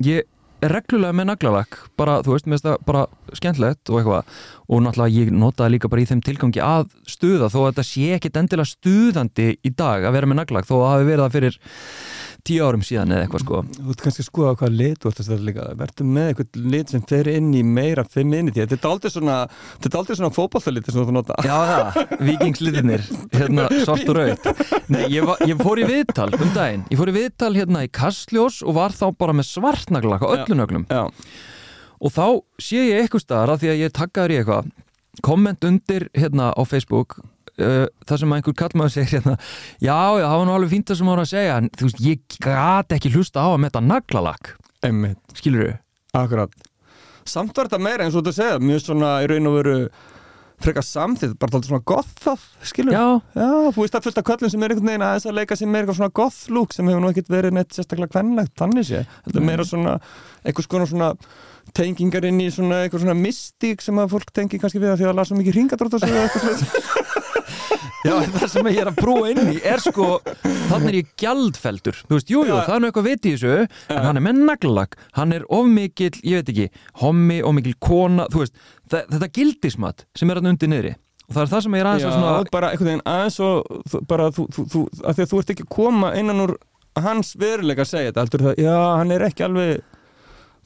ég 0.04 0.26
er 0.64 0.72
reglulega 0.72 1.12
með 1.16 1.28
naglalakk, 1.28 1.78
bara, 1.98 2.18
þú 2.24 2.34
veist, 2.34 2.46
mér 2.48 2.56
finnst 2.56 2.66
það 2.68 2.84
bara 2.88 3.02
skemmtlegt 3.36 3.90
og 3.90 3.98
eitthvað. 4.00 4.36
Og 4.70 4.82
náttúrulega 4.84 5.18
ég 5.20 5.32
notaði 5.34 5.74
líka 5.74 5.90
bara 5.92 6.04
í 6.04 6.08
þeim 6.08 6.22
tilgangi 6.24 6.62
að 6.64 6.86
stuða 7.10 7.50
þó 7.52 7.58
að 7.60 7.66
þetta 7.70 7.86
sé 7.90 8.06
ekkit 8.16 8.38
endilega 8.40 8.70
stuðandi 8.70 9.48
í 9.60 9.72
dag 9.76 10.06
að 10.06 10.16
vera 10.16 10.30
með 10.30 10.40
naglalakk 10.40 10.68
þó 10.68 10.74
að 10.78 10.84
það 10.84 10.94
hafi 10.94 11.08
verið 11.10 11.24
það 11.24 11.36
fyrir 11.36 11.58
tíu 12.44 12.64
árum 12.66 12.82
síðan 12.84 13.14
eða 13.14 13.24
eitthvað 13.24 13.42
sko. 13.44 13.60
Þú 13.76 13.94
ert 13.94 14.02
kannski 14.04 14.22
að 14.24 14.28
skoða 14.28 14.52
hvað 14.60 14.74
lit 14.78 15.00
þú 15.00 15.10
ert 15.10 15.20
að 15.22 15.28
stæða 15.28 15.46
líka, 15.48 15.66
verður 15.80 16.08
með 16.16 16.28
eitthvað 16.30 16.58
lit 16.74 16.92
sem 16.92 17.04
fer 17.08 17.30
inn 17.32 17.48
í 17.56 17.62
meira 17.64 18.04
femininity 18.04 18.62
þetta 18.64 18.76
er 18.76 18.90
aldrei 18.90 19.14
svona, 19.14 19.38
þetta 19.78 19.90
er 19.90 20.00
aldrei 20.02 20.18
svona 20.20 20.32
fótballtalit 20.36 20.90
sem 20.90 20.98
þú 20.98 21.04
ert 21.04 21.12
að 21.12 21.18
nota. 21.18 21.38
Já 21.48 21.56
það, 21.70 22.14
vikingslitinir 22.28 23.06
hérna 23.32 23.66
svart 23.86 24.12
og 24.12 24.18
raut 24.20 24.48
Nei, 24.92 25.02
ég, 25.08 25.24
var, 25.24 25.42
ég 25.48 25.64
fór 25.64 25.80
í 25.80 25.88
viðtal 25.88 26.30
um 26.36 26.54
daginn. 26.54 26.86
Ég 26.92 27.00
fór 27.00 27.10
í 27.10 27.16
viðtal 27.16 27.52
hérna 27.56 27.84
í 27.86 27.92
Kastljós 27.94 28.60
og 28.64 28.76
var 28.76 28.94
þá 28.94 29.06
bara 29.16 29.36
með 29.36 29.48
svartnaglak 29.54 30.24
á 30.24 30.28
öllu 30.36 30.58
nöglum. 30.58 30.88
Já, 30.92 31.08
og 32.04 32.12
þá 32.12 32.26
sé 32.60 32.88
ég 32.90 33.04
eitthvað 33.04 33.24
staðar 33.24 33.54
að 33.54 33.64
því 33.64 33.72
að 33.72 33.84
ég 33.84 33.94
taggaður 33.96 34.34
í 34.34 34.40
eitthvað 34.42 34.72
komment 35.24 35.64
undir 35.64 36.08
hérna 36.16 36.50
á 36.52 36.62
Facebook 36.68 37.16
uh, 37.62 37.86
það 38.08 38.22
sem 38.22 38.36
einhver 38.36 38.56
kallmaður 38.62 38.94
segir 38.96 39.18
hérna 39.18 39.36
já, 39.78 39.98
já, 40.20 40.26
það 40.26 40.36
var 40.38 40.48
nú 40.48 40.56
alveg 40.56 40.74
fínt 40.74 40.90
það 40.90 41.00
sem 41.00 41.12
var 41.12 41.24
að 41.24 41.30
segja 41.34 41.58
en 41.60 41.70
þú 41.74 41.88
veist, 41.88 42.04
ég 42.04 42.38
gat 42.46 42.96
ekki 42.98 43.14
hlusta 43.14 43.44
á 43.44 43.48
að 43.52 43.60
metta 43.66 43.84
naglalakk, 43.84 44.54
einmitt, 44.86 45.22
skilur 45.38 45.68
þau? 45.68 45.78
akkurat 46.24 46.66
samt 47.24 47.56
var 47.56 47.70
þetta 47.70 47.84
meira 47.84 48.06
eins 48.06 48.18
og 48.18 48.26
þú 48.26 48.34
segja 48.36 48.58
mjög 48.62 48.84
svona 48.84 49.14
í 49.24 49.30
raun 49.30 49.50
og 49.50 49.56
veru 49.60 49.78
frekar 50.64 50.84
samþýtt, 50.86 51.34
bara 51.40 51.50
alltaf 51.58 51.68
svona 51.68 51.84
goth 51.86 52.12
það, 52.24 52.44
skilur 52.68 52.94
Já, 52.94 53.06
Já, 53.36 53.48
þú 53.74 53.80
veist 53.82 53.96
að 53.98 54.06
fullt 54.06 54.20
af 54.20 54.26
köllum 54.28 54.52
sem 54.52 54.62
er 54.64 54.74
einhvern 54.74 54.90
veginn 54.90 55.06
aðeins 55.06 55.26
að 55.28 55.38
leika 55.38 55.58
sem 55.58 55.74
er 55.74 55.82
eitthvað 55.82 55.98
svona 55.98 56.14
goth 56.20 56.38
look 56.54 56.76
sem 56.76 56.90
hefur 56.90 57.02
nú 57.02 57.10
ekkert 57.10 57.32
verið 57.34 57.56
neitt 57.56 57.74
sérstaklega 57.74 58.12
kvennlegt 58.14 58.54
þannig 58.60 58.86
sé. 58.88 59.02
Þetta 59.26 59.40
er 59.40 59.46
meira 59.48 59.66
svona 59.68 59.96
eitthvað 60.44 60.68
svona 60.68 60.88
svona 60.92 61.10
tengingar 61.76 62.28
inn 62.28 62.42
í 62.44 62.50
svona 62.54 62.84
eitthvað 62.84 63.04
svona 63.04 63.18
mystík 63.18 63.82
sem 63.84 63.98
að 64.00 64.14
fólk 64.14 64.30
tengi 64.36 64.60
kannski 64.62 64.82
við 64.82 64.94
að 64.94 65.02
því 65.02 65.10
að 65.10 65.18
lasa 65.20 65.38
mikið 65.40 65.58
ringadrótt 65.58 65.98
og 65.98 66.04
svo 66.04 66.22
eitthvað 66.22 66.62
svona. 66.62 67.00
já, 68.04 68.14
það 68.34 68.48
sem 68.52 68.68
ég 68.72 68.80
er 68.84 68.90
að 68.90 68.98
brúa 69.00 69.30
inn 69.32 69.52
í 69.54 69.60
er 69.64 69.82
sko, 69.84 70.08
þannig 70.70 70.88
er 70.90 70.98
ég 71.00 71.12
gjaldfeldur 71.20 71.98
þú 72.08 72.16
veist, 72.18 72.30
jújú, 72.32 72.48
jú, 72.48 72.56
Já. 72.58 72.64
það 72.68 72.74
er 72.76 72.82
nú 72.84 72.90
eitthvað 72.90 73.08
vit 73.10 73.28
í 73.28 73.32
þessu 73.36 73.54
en 73.94 74.02
hann 74.08 74.20
er 74.20 74.24
með 74.26 74.42
naglalakk, 74.50 74.98
hann 75.18 75.32
er 75.36 75.46
of 75.48 75.66
mikill 75.70 76.18
ég 76.22 76.42
veit 76.42 76.52
ekki, 76.54 76.68
hommi, 77.04 77.40
of 77.44 77.54
mikill 77.56 77.76
kona 77.80 78.26
þú 78.32 78.44
veist, 78.44 78.54
þa- 78.90 79.06
þetta 79.14 79.30
gildismat 79.40 80.04
sem 80.16 80.30
er 80.34 80.40
hann 80.40 80.52
undir 80.54 80.70
niðri. 80.72 80.94
Og 81.24 81.32
það 81.38 81.42
er 81.46 81.50
það 81.54 81.62
sem 81.64 81.74
ég 81.74 81.80
er 81.80 81.88
aðeins 81.88 82.04
Já, 82.04 82.08
að 82.10 82.16
svona 82.20 82.50
bara 82.52 82.68
einhvern 82.74 82.90
veginn 82.90 83.06
aðeins 83.08 83.38
og 83.40 84.06
bara 84.10 84.26
þú, 84.36 84.42
þú, 84.52 84.64
þú, 84.74 84.80
að 85.08 85.14
því 85.16 85.22
að 85.24 85.30
þú 85.30 85.38
ert 85.40 85.52
ekki 85.54 85.64
að 85.64 85.70
koma 85.72 86.10
innan 86.20 86.42
úr 86.44 86.52
hans 87.00 87.30
veruleika 87.40 87.82
að 87.86 87.88
segja 87.94 88.10
þetta, 88.10 88.24
heldur 88.26 88.44
það, 88.44 88.58
já, 88.60 88.74
hann 89.00 89.14
er 89.16 89.24
ekki 89.30 89.46
alveg 89.46 89.70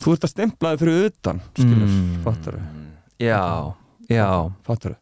þú 0.03 0.15
ert 0.17 0.27
að 0.27 0.33
stemplaði 0.35 0.81
fyrir 0.83 1.07
utan, 1.13 1.41
skilur, 1.55 1.87
Mm. 1.89 2.19
fattar 2.27 2.59
já, 3.23 3.39
já, 4.11 4.27
fattar 4.67 4.97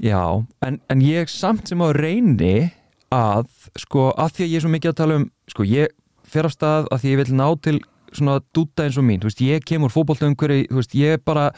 Já, 0.00 0.44
en, 0.64 0.78
en 0.88 1.02
ég 1.04 1.28
samt 1.28 1.68
sem 1.68 1.82
á 1.84 1.88
reyni 1.92 2.70
að, 3.12 3.48
sko, 3.76 4.10
að 4.16 4.36
því 4.36 4.44
að 4.44 4.52
ég 4.52 4.56
er 4.56 4.64
svo 4.64 4.72
mikið 4.72 4.92
að 4.92 5.00
tala 5.02 5.18
um, 5.20 5.26
sko, 5.52 5.66
ég 5.68 5.92
fer 6.32 6.48
af 6.48 6.54
stað 6.54 6.88
að 6.88 7.02
því 7.02 7.10
ég 7.12 7.20
vil 7.20 7.34
ná 7.36 7.48
til 7.60 7.74
svona 8.12 8.38
dúta 8.56 8.86
eins 8.86 8.96
og 9.00 9.04
mín, 9.08 9.20
þú 9.20 9.28
veist, 9.28 9.42
ég 9.44 9.66
kemur 9.68 9.92
fótboltaumhverju, 9.92 10.68
þú 10.70 10.78
veist, 10.80 10.96
ég 10.96 11.16
er 11.16 11.20
bara 11.24 11.50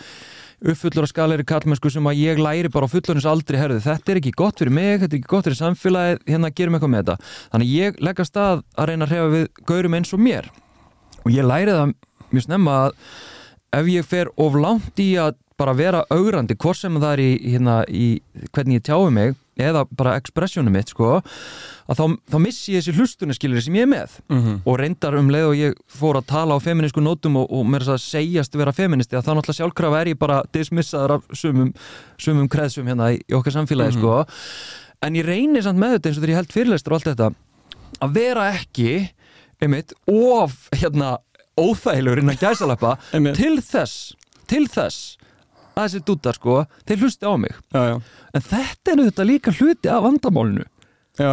uppfullur 0.64 1.06
að 1.06 1.10
skaleri 1.10 1.46
kallmennsku 1.46 1.90
sem 1.92 2.06
að 2.08 2.20
ég 2.22 2.40
læri 2.40 2.70
bara 2.72 2.88
á 2.88 2.92
fullorins 2.92 3.26
aldrei, 3.28 3.58
herðu, 3.60 3.82
þetta 3.84 4.12
er 4.12 4.20
ekki 4.20 4.34
gott 4.38 4.62
fyrir 4.62 4.74
mig, 4.74 5.00
þetta 5.02 5.10
er 5.10 5.20
ekki 5.20 5.30
gott 5.30 5.48
fyrir 5.48 5.58
samfélagið, 5.60 6.22
hérna 6.30 6.50
gerum 6.54 6.78
eitthvað 6.78 6.92
með 6.94 7.02
þetta. 7.02 7.32
Þannig 7.54 7.72
ég 7.74 8.02
legg 8.06 8.22
að 8.24 8.40
að 8.40 8.90
reyna 8.90 9.06
að 9.06 9.14
hrefa 9.14 9.32
við 9.34 9.46
gaurum 9.70 9.98
eins 9.98 10.14
og 10.14 10.22
mér 10.24 10.50
og 11.24 11.32
ég 11.34 11.48
læri 11.48 11.74
það 11.74 11.94
mjög 12.34 12.46
snemma 12.46 12.76
að 12.84 12.96
ef 13.74 13.90
ég 13.90 14.08
fer 14.08 14.30
of 14.40 14.58
langt 14.58 15.02
í 15.02 15.10
að 15.20 15.36
bara 15.60 15.74
vera 15.76 16.02
augrandi, 16.10 16.56
hvort 16.58 16.76
sem 16.80 16.96
það 16.98 17.12
er 17.12 17.20
í, 17.22 17.30
hérna, 17.54 17.74
í 17.86 18.06
hvernig 18.52 18.80
ég 18.80 18.86
tjái 18.88 19.10
mig 19.14 19.34
eða 19.54 19.84
bara 19.94 20.16
expressjónum 20.18 20.74
mitt 20.74 20.90
sko, 20.90 21.20
að 21.86 22.00
þá, 22.00 22.04
þá 22.32 22.36
missi 22.42 22.72
ég 22.74 22.82
þessi 22.82 22.94
hlustunaskilir 22.96 23.62
sem 23.62 23.76
ég 23.78 23.86
er 23.86 23.90
með 23.92 24.16
mm 24.26 24.40
-hmm. 24.40 24.56
og 24.66 24.78
reyndar 24.80 25.14
um 25.14 25.30
leið 25.30 25.46
og 25.46 25.54
ég 25.60 25.76
fór 25.86 26.18
að 26.18 26.26
tala 26.32 26.56
á 26.58 26.64
feminísku 26.64 27.00
nótum 27.04 27.36
og, 27.38 27.46
og 27.52 27.62
mér 27.70 27.86
að 27.86 28.00
segjast 28.02 28.56
vera 28.58 28.72
feministi 28.74 29.14
að 29.14 29.22
þá 29.28 29.30
náttúrulega 29.34 29.58
sjálfkrafa 29.60 30.00
er 30.00 30.08
ég 30.10 30.18
bara 30.18 30.42
dismissaður 30.52 31.14
af 31.18 31.22
sumum, 31.32 31.72
sumum 32.18 32.48
kreðsum 32.48 32.86
hérna 32.90 33.12
í, 33.14 33.20
okkar 33.30 33.52
samfélagi 33.52 33.94
Mhm. 33.94 33.98
sko 34.00 34.26
en 35.02 35.14
ég 35.14 35.24
reynir 35.26 35.62
samt 35.62 35.78
með 35.78 35.98
þetta 35.98 36.08
eins 36.08 36.18
og 36.18 36.22
þegar 36.24 36.30
ég 36.34 36.40
held 36.40 36.52
fyrirlestur 36.52 36.92
og 36.92 36.96
allt 36.98 37.16
þetta 37.16 37.34
að 38.00 38.14
vera 38.14 38.50
ekki 38.58 39.08
einmitt 39.62 39.92
of 40.10 40.68
hérna 40.72 41.18
óþægilegur 41.56 42.18
innan 42.18 42.36
gæsalappa 42.42 42.96
til 43.36 43.60
þess 43.62 44.14
til 44.48 44.66
þess 44.66 45.16
að 45.74 45.84
þessi 45.88 46.02
dúttar 46.06 46.38
sko 46.38 46.60
þeir 46.86 47.02
hlusti 47.04 47.26
á 47.28 47.34
mig. 47.40 47.54
Já, 47.74 47.82
já. 47.90 47.96
En 48.34 48.46
þetta 48.48 48.94
er 48.94 49.02
þetta 49.08 49.26
líka 49.28 49.54
hluti 49.58 49.90
af 49.92 50.02
vandamálinu. 50.06 50.64
Já. 51.18 51.30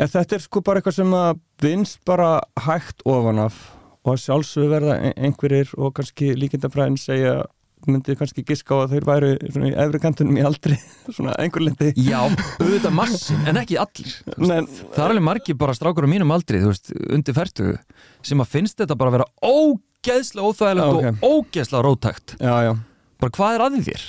En 0.00 0.08
þetta 0.08 0.36
er 0.38 0.44
sko 0.46 0.62
bara 0.64 0.80
eitthvað 0.80 0.98
sem 1.02 1.14
að 1.16 1.38
vinst 1.60 2.00
bara 2.08 2.34
hægt 2.66 3.02
ofan 3.04 3.38
af 3.46 3.56
og 4.00 4.14
að 4.14 4.20
sjálfsögðu 4.24 4.68
verða 4.72 4.94
ein- 5.04 5.16
einhverjir 5.28 5.74
og 5.76 5.92
kannski 5.98 6.30
líkindafræðin 6.40 6.96
segja 7.00 7.42
myndi 7.88 8.12
kannski 8.16 8.42
giska 8.44 8.76
á 8.76 8.84
að 8.84 8.94
þeir 8.94 9.04
svona 9.52 9.68
í 9.68 9.74
efri 9.84 10.00
kantunum 10.00 10.36
í 10.36 10.42
aldri 10.44 10.76
svona 11.16 11.32
einhver 11.40 11.64
lindi 11.64 11.92
já, 11.96 12.20
auðvitað 12.60 12.92
massin, 12.96 13.38
en 13.48 13.56
ekki 13.60 13.76
allir. 13.80 14.16
Men, 14.36 14.66
það 14.68 14.98
er 15.04 15.14
alveg 15.14 15.24
margir 15.28 15.56
bara 15.60 15.76
strákur 15.76 16.04
á 16.04 16.12
mínum 16.12 16.32
aldri 16.32 16.60
þú 16.60 16.72
veist, 16.72 16.92
undir 17.12 17.36
færtugu 17.36 17.76
sem 18.24 18.40
að 18.44 18.50
finnst 18.52 18.80
þetta 18.80 18.96
bara 19.00 19.12
að 19.12 19.16
vera 19.16 19.28
ógeðslega 19.44 20.48
óþægilegt 20.48 20.96
Ok. 20.96 21.24
og 21.24 21.44
ógeðslega 21.44 21.84
rótækt 21.88 22.36
já, 22.40 22.54
já 22.68 22.72
bara 23.20 23.36
hvað 23.36 23.54
er 23.56 23.64
að 23.66 23.78
þér? 23.88 24.06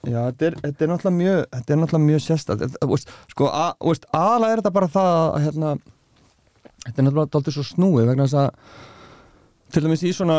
Já, 0.00 0.20
þetta 0.30 0.46
er, 0.46 0.54
þetta 0.64 0.84
er 0.84 0.90
náttúrulega 0.90 1.16
mjög 1.18 1.40
þetta 1.54 1.74
er 1.74 1.80
náttúrulega 1.82 2.06
mjög 2.08 2.22
veist, 2.94 3.10
sko, 3.34 3.48
aðalega 4.16 4.54
er 4.54 4.62
þetta 4.62 4.72
bara 4.78 4.88
það 4.94 5.10
að 5.20 5.44
hérna, 5.44 5.72
þetta 6.86 6.96
er 6.96 7.06
náttúrulega 7.06 7.32
dálítið 7.34 7.56
svo 7.58 7.64
snúið 7.68 8.08
vegna 8.08 8.26
þess 8.26 8.38
að 8.40 8.50
til 9.70 9.84
dæmis 9.84 10.04
í 10.08 10.12
svona 10.16 10.38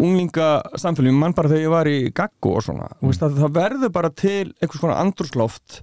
unglinga 0.00 0.48
samfélgjum, 0.80 1.18
mann 1.20 1.34
bara 1.36 1.50
þegar 1.50 1.66
ég 1.66 1.74
var 1.74 1.90
í 1.90 1.98
gaggu 2.16 2.54
og 2.56 2.64
svona, 2.64 2.88
mm. 2.96 3.10
veist, 3.10 3.24
það 3.26 3.56
verður 3.58 3.92
bara 3.92 4.10
til 4.14 4.52
einhvers 4.62 4.80
konar 4.80 5.02
andrúsloft 5.02 5.80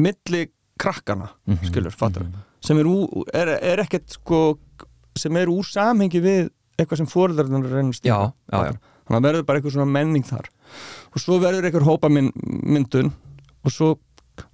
milli 0.00 0.48
krakkana 0.80 1.28
Mhm. 1.46 1.66
skilur, 1.68 1.94
fattur 1.94 2.26
sem 2.64 2.78
er, 2.78 2.88
ú, 2.88 3.24
er, 3.32 3.54
er 3.60 3.84
ekkert 3.84 4.08
sko 4.16 4.58
sem 5.16 5.36
er 5.36 5.46
úr 5.52 5.64
samhengi 5.64 6.20
við 6.20 6.50
eitthvað 6.80 7.02
sem 7.02 7.10
fóreldarnar 7.10 7.68
reynir 7.68 7.94
að 7.94 8.08
Já, 8.08 8.32
já, 8.52 8.72
já. 8.72 8.89
Þannig 9.10 9.18
að 9.18 9.26
verður 9.26 9.46
bara 9.48 9.60
eitthvað 9.60 9.74
svona 9.74 9.90
menning 9.90 10.26
þar. 10.26 10.46
Og 11.10 11.18
svo 11.24 11.40
verður 11.42 11.66
eitthvað 11.66 11.88
hópamyndun 11.88 12.62
myndun 12.70 13.12
og 13.66 13.74
svo, 13.74 13.90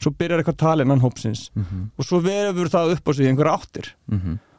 svo 0.01 0.13
byrjar 0.17 0.41
eitthvað 0.43 0.59
talinnan 0.65 1.05
hópsins. 1.05 1.51
Mm 1.55 1.65
-hmm. 1.65 1.87
og 1.97 2.05
svo 2.05 2.21
verður 2.25 2.73
það 2.73 2.93
upp 2.97 3.09
á 3.09 3.13
sig 3.13 3.29
einhver 3.29 3.53
áttir. 3.53 3.95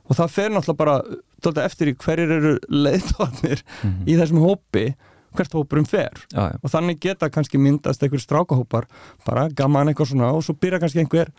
Og 0.07 0.15
það 0.15 0.29
fer 0.31 0.49
náttúrulega 0.51 0.77
bara 0.77 1.01
tólta, 1.41 1.65
eftir 1.65 1.88
í 1.88 1.95
hverjir 1.95 2.31
eru 2.31 2.57
leiðtóðanir 2.69 3.63
í 4.07 4.15
þessum 4.15 4.39
hópi 4.39 4.95
hvert 5.36 5.53
hópurum 5.53 5.86
fer. 5.86 6.13
Já, 6.31 6.53
já. 6.53 6.60
og 6.63 6.71
þannig 6.71 6.99
geta 6.99 7.29
kannski 7.29 7.57
myndast 7.57 8.03
einhver 8.03 8.19
strákahópar 8.19 8.88
bara 9.25 9.49
gaman 9.49 9.89
eitthvað 9.91 10.13
svona 10.13 10.31
og 10.31 10.43
svo 10.43 10.53
byrja 10.53 10.79
kannski 10.79 11.03
einhver 11.03 11.29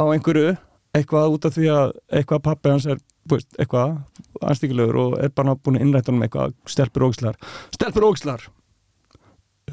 á 0.00 0.04
einhverju 0.08 0.56
eitthvað 0.96 1.34
út 1.34 1.44
af 1.44 1.54
því 1.54 1.68
að 1.68 1.92
eitthvað 2.10 2.42
pappi 2.42 2.72
hans 2.72 2.86
er 2.86 2.98
veist, 3.30 3.48
eitthvað 3.60 3.96
anstíkilegur 4.42 5.00
og 5.02 5.16
er 5.22 5.32
bara 5.34 5.56
búin 5.56 5.80
að 5.80 5.86
innrætta 5.86 6.14
um 6.14 6.22
eitthvað 6.26 6.54
stelpur 6.70 7.08
ógislar 7.08 7.38
stelpur 7.74 8.08
ógislar 8.10 8.46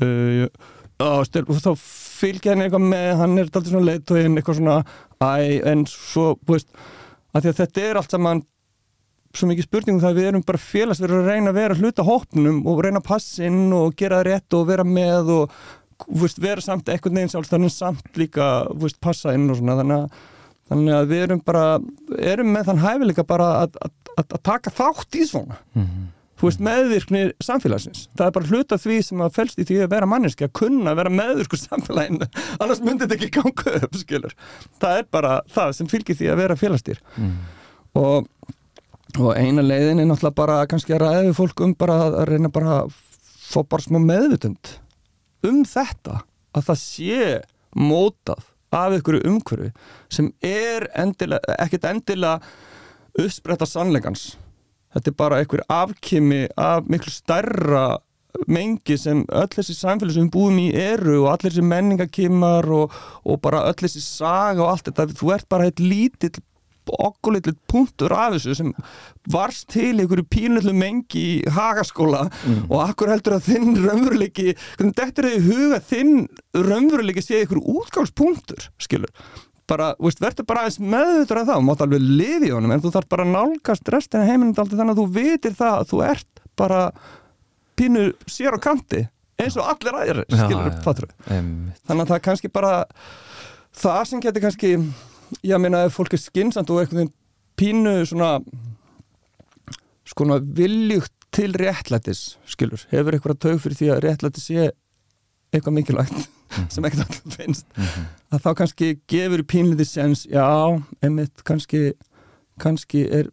uh, 0.01 0.47
stelpur, 1.27 1.53
og 1.55 1.61
þá 1.63 1.73
fylgja 1.83 2.53
henni 2.53 2.67
eitthvað 2.67 2.89
með 2.93 3.11
hann 3.21 3.37
er 3.37 3.47
alltaf 3.47 3.69
svona 3.69 3.89
leiðtóðin 3.91 4.39
eitthvað 4.39 4.59
svona 4.61 4.79
æ, 5.19 5.61
en 5.73 5.85
svo, 5.89 6.33
veist 6.49 6.69
að 7.33 7.49
að 7.49 7.61
þetta 7.61 7.85
er 7.87 7.99
allt 7.99 8.13
saman 8.13 8.43
svo 9.33 9.49
mikið 9.49 9.65
spurningum 9.65 10.01
það 10.01 10.11
að 10.11 10.19
við 10.19 10.27
erum 10.29 10.43
bara 10.45 10.61
félagsverður 10.61 11.23
að 11.23 11.29
reyna 11.31 11.53
að 11.53 11.57
vera 11.57 11.77
hluta 11.79 12.05
hópnum 12.05 12.59
og 12.69 12.83
reyna 12.85 13.01
að 13.01 13.07
passa 13.07 13.47
inn 13.47 13.73
og 13.73 13.95
gera 13.97 14.19
það 14.19 14.27
rétt 14.27 14.57
og 14.57 14.67
vera 14.69 14.85
með 14.85 15.31
og 15.33 15.55
veist, 16.21 16.41
vera 16.41 16.61
samt 16.61 16.91
eitthvað 16.91 17.17
neginn 17.17 17.33
sjálfstæðan 17.33 17.73
samt 17.73 18.19
líka 18.19 18.49
veist, 18.77 18.99
passa 19.01 19.33
inn 19.33 19.49
og 19.49 19.57
svona 19.57 19.79
þannig 19.79 20.03
að, 20.03 20.21
þannig 20.73 20.97
að 20.97 21.13
við 21.13 21.23
erum 21.27 21.45
bara 21.45 21.63
erum 22.33 22.51
með 22.53 22.67
þann 22.69 22.83
hæfileika 22.83 23.25
bara 23.29 23.47
að, 23.61 23.79
að, 23.85 23.95
að, 24.17 24.35
taka 24.43 24.73
þátt 24.73 25.17
í 25.19 25.27
svona. 25.29 25.59
Þú 26.43 26.49
veist, 26.49 26.63
meðvirkni 26.65 27.19
samfélagsins. 27.45 28.07
Það 28.17 28.25
er 28.25 28.33
bara 28.35 28.49
hluta 28.49 28.77
því 28.81 28.95
sem 29.07 29.21
að 29.23 29.35
felst 29.37 29.59
í 29.61 29.65
því 29.69 29.77
að 29.85 29.91
vera 29.93 30.09
manneski 30.09 30.47
að 30.47 30.55
kunna 30.59 30.95
vera 30.97 31.13
meðvirkur 31.13 31.61
samfélaginu. 31.61 32.27
Annars 32.61 32.81
myndi 32.83 33.05
þetta 33.05 33.15
ekki 33.19 33.29
ganga 33.37 33.75
upp 33.79 33.99
skilur. 34.01 34.35
það 34.81 34.99
er 34.99 35.07
bara 35.13 35.37
það 35.53 35.75
sem 35.77 35.91
fylgir 35.93 36.19
því 36.19 36.31
að 36.33 36.41
vera 36.41 36.59
félagstýr 36.59 36.99
og, 38.01 38.27
og 39.21 39.31
eina 39.37 39.63
leiðin 39.63 40.01
er 40.01 40.09
náttúrulega 40.09 40.39
bara 40.41 40.59
kannski 40.67 40.97
að 40.97 41.05
ræða 41.05 41.23
við 41.29 41.35
fólk 41.37 41.63
um 41.63 41.75
bara 41.79 41.99
að 42.09 42.19
reyna 42.33 42.51
bara 42.51 42.79
að 42.81 42.97
fá 43.53 43.61
bara 43.61 43.85
smá 43.85 44.01
meðvutund 44.01 44.73
um 45.47 45.61
þetta. 45.67 46.23
Að 46.53 46.67
það 46.67 46.81
sé 46.81 47.21
mótað 47.73 48.43
af 48.73 48.95
einhverju 48.95 49.23
umhverfi 49.29 49.71
sem 50.11 50.31
er 50.43 50.87
endilega, 50.99 51.57
ekkert 51.63 51.89
endilega 51.89 52.39
uppspretta 53.19 53.67
sannleikans. 53.69 54.33
Þetta 54.93 55.09
er 55.09 55.17
bara 55.17 55.41
einhver 55.41 55.63
afkimi 55.71 56.47
af 56.57 56.89
miklu 56.89 57.13
stærra 57.13 57.85
mengi 58.49 58.97
sem 58.97 59.21
öll 59.29 59.51
þessi 59.53 59.75
samfélag 59.77 60.15
sem 60.15 60.27
við 60.27 60.33
búum 60.33 60.57
í 60.61 60.69
eru 60.77 61.19
og 61.23 61.29
allir 61.33 61.53
þessi 61.53 61.65
menningakimar 61.69 62.67
og, 62.73 62.95
og 63.25 63.41
bara 63.43 63.65
öll 63.69 63.77
þessi 63.83 64.01
saga 64.01 64.63
og 64.63 64.71
allt 64.71 64.89
þetta, 64.89 65.07
þú 65.19 65.33
ert 65.35 65.49
bara 65.53 65.69
eitt 65.69 65.81
lítill 65.83 66.41
okkurleitlitt 66.91 67.59
punktur 67.71 68.11
af 68.15 68.33
þessu 68.35 68.55
sem 68.59 68.73
varst 69.31 69.69
til 69.71 69.93
einhverju 70.01 70.25
pínullu 70.33 70.73
mengi 70.75 71.23
í 71.23 71.53
hagaskóla 71.55 72.25
og 72.67 72.75
akkur 72.83 73.13
heldur 73.13 73.37
að 73.37 73.47
þinn 73.51 73.77
raunveruleiki 73.85 74.49
hvernig 74.77 74.97
þetta 74.99 75.23
er 75.23 75.29
í 75.31 75.41
huga 75.47 75.79
að 75.79 75.87
þinn 75.93 76.13
raunveruleiki 76.67 77.23
sé 77.23 77.39
einhverju 77.43 77.77
útgangspunktur 77.79 78.67
skilur 78.83 79.09
bara, 79.69 79.93
veist, 80.03 80.19
verður 80.19 80.45
bara 80.49 80.65
aðeins 80.65 80.79
meðutur 80.83 81.39
af 81.39 81.47
það 81.47 81.61
og 81.61 81.67
mátt 81.69 81.83
alveg 81.85 82.03
lifi 82.03 82.49
í 82.49 82.53
honum 82.53 82.73
en 82.75 82.83
þú 82.83 82.91
þarf 82.97 83.09
bara 83.13 83.23
að 83.23 83.33
nálgast 83.37 83.91
restina 83.95 84.25
aldrei 84.59 84.79
þannig 84.81 84.95
að 84.97 84.99
þú 85.01 85.05
vitir 85.15 85.55
það 85.57 85.77
að 85.79 85.89
þú 85.93 86.01
ert 86.09 86.41
bara 86.59 86.81
pínu 87.79 88.03
sér 88.29 88.57
á 88.57 88.59
kanti 88.61 89.05
eins 89.39 89.55
og 89.57 89.65
allir 89.71 89.95
Já, 90.27 90.43
skilur 90.43 90.67
já. 90.67 90.81
fattur 90.83 91.07
Einmitt. 91.31 91.79
þannig 91.87 92.03
að 92.03 92.11
það 92.11 92.19
er 92.19 92.25
kannski 92.27 92.51
bara 92.53 92.73
það 93.73 94.03
sem 94.11 94.21
getur 94.27 94.43
kannski 94.43 94.73
ég 95.43 95.59
meina 95.61 95.83
ef 95.85 95.93
fólk 95.97 96.13
er 96.13 96.21
skynnsamt 96.21 96.69
og 96.69 96.81
veginn 96.83 97.11
pínu 97.59 98.05
svona 98.09 98.39
skona 100.09 100.39
viljugt 100.43 101.13
til 101.33 101.53
réttlætis 101.57 102.35
skilur, 102.49 102.81
hefur 102.91 103.15
eitthvað 103.15 103.39
taug 103.41 103.61
fyrir 103.63 103.77
því 103.79 103.87
að 103.95 104.01
réttlætis 104.05 104.47
sé 104.49 104.67
eitthvað 105.53 105.77
mikilvægt 105.79 106.27
sem 106.73 106.85
ekkert 106.85 107.07
allir 107.07 107.37
finnst 107.37 107.65
Mhm. 107.77 108.03
að 108.33 108.43
þá 108.43 108.49
kannski 108.59 108.89
gefur 109.09 109.43
pínlítið 109.43 109.87
sens 109.89 110.25
já, 110.29 110.45
einmitt, 111.01 111.43
kannski 111.43 111.93
kannski 112.59 113.07
er 113.11 113.31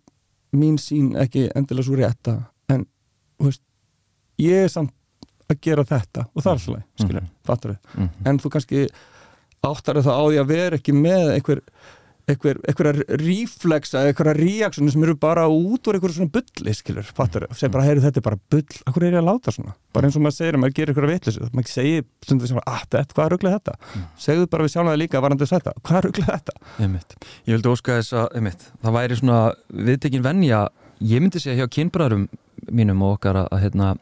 mín 0.56 0.78
sín 0.80 1.12
ekki 1.20 1.50
endilega 1.54 1.84
svo 1.84 1.96
rétta 2.00 2.38
en, 2.70 2.86
þú 3.38 3.44
veist, 3.50 3.62
ég 4.38 4.64
er 4.64 4.68
samt 4.68 4.92
að 5.50 5.60
gera 5.60 5.84
þetta 5.84 6.26
og 6.34 6.42
það 6.42 6.50
er 6.52 6.58
alltaf, 6.58 6.82
skilur, 7.00 7.22
Mhm. 7.22 7.30
fattur 7.44 7.70
við 7.70 7.78
Mhm. 7.98 8.08
en 8.26 8.38
þú 8.38 8.50
kannski 8.50 8.88
áttar 9.66 10.00
það 10.00 10.20
á 10.20 10.24
því 10.24 10.38
að 10.42 10.52
vera 10.54 10.78
ekki 10.80 10.94
með 10.96 11.32
einhver 11.36 11.64
einhver, 12.30 12.58
einhverja 12.68 13.16
ríflexa, 13.20 14.02
einhverja 14.06 14.34
reaksjónu 14.36 14.92
sem 14.92 15.04
eru 15.04 15.16
bara 15.20 15.46
út 15.50 15.88
úr 15.88 15.96
einhverju 15.98 16.18
svona 16.18 16.32
bulli, 16.34 16.74
skilur, 16.76 17.06
fattur, 17.16 17.46
sem 17.58 17.72
bara, 17.72 17.86
heyri 17.88 18.02
þetta 18.04 18.20
er 18.20 18.26
bara 18.26 18.38
bull, 18.52 18.78
akkur 18.86 19.06
er 19.06 19.16
ég 19.16 19.22
að 19.22 19.28
láta 19.28 19.54
svona? 19.54 19.74
Bara 19.94 20.08
eins 20.08 20.18
og 20.18 20.24
maður 20.24 20.36
segir 20.36 20.58
að 20.58 20.62
maður 20.64 20.76
gerir 20.78 20.92
einhverja 20.94 21.14
vitlis 21.14 21.38
maður 21.56 21.72
segir 21.72 22.04
stundum 22.26 22.50
sem, 22.50 22.60
að 22.62 22.84
þetta, 22.94 23.16
hvað 23.16 23.30
ruglið 23.34 23.56
þetta? 23.56 23.76
Segðu 24.26 24.50
bara 24.52 24.66
við 24.66 24.74
sjálfnaði 24.74 25.02
líka 25.02 25.24
varandi 25.24 25.48
þetta. 25.50 25.74
Hvað 25.88 26.04
ruglið 26.06 26.30
þetta? 26.30 26.58
Einmitt. 26.78 27.16
Ég 27.46 27.56
vildi 27.56 27.72
óska 27.72 27.98
þess 27.98 28.18
að 28.20 28.28
einmitt, 28.40 28.68
það 28.84 28.98
væri 28.98 29.20
svona 29.20 29.40
viðtekin 29.90 30.26
venja 30.26 30.66
ég 31.00 31.24
myndi 31.24 31.42
segja 31.42 31.64
hjá 31.64 31.74
kynbræðurum 31.78 32.28
mínum 32.70 33.02
og 33.06 33.16
okkar 33.16 33.42
að, 33.42 33.50
að 33.56 33.66
hérna, 33.66 33.94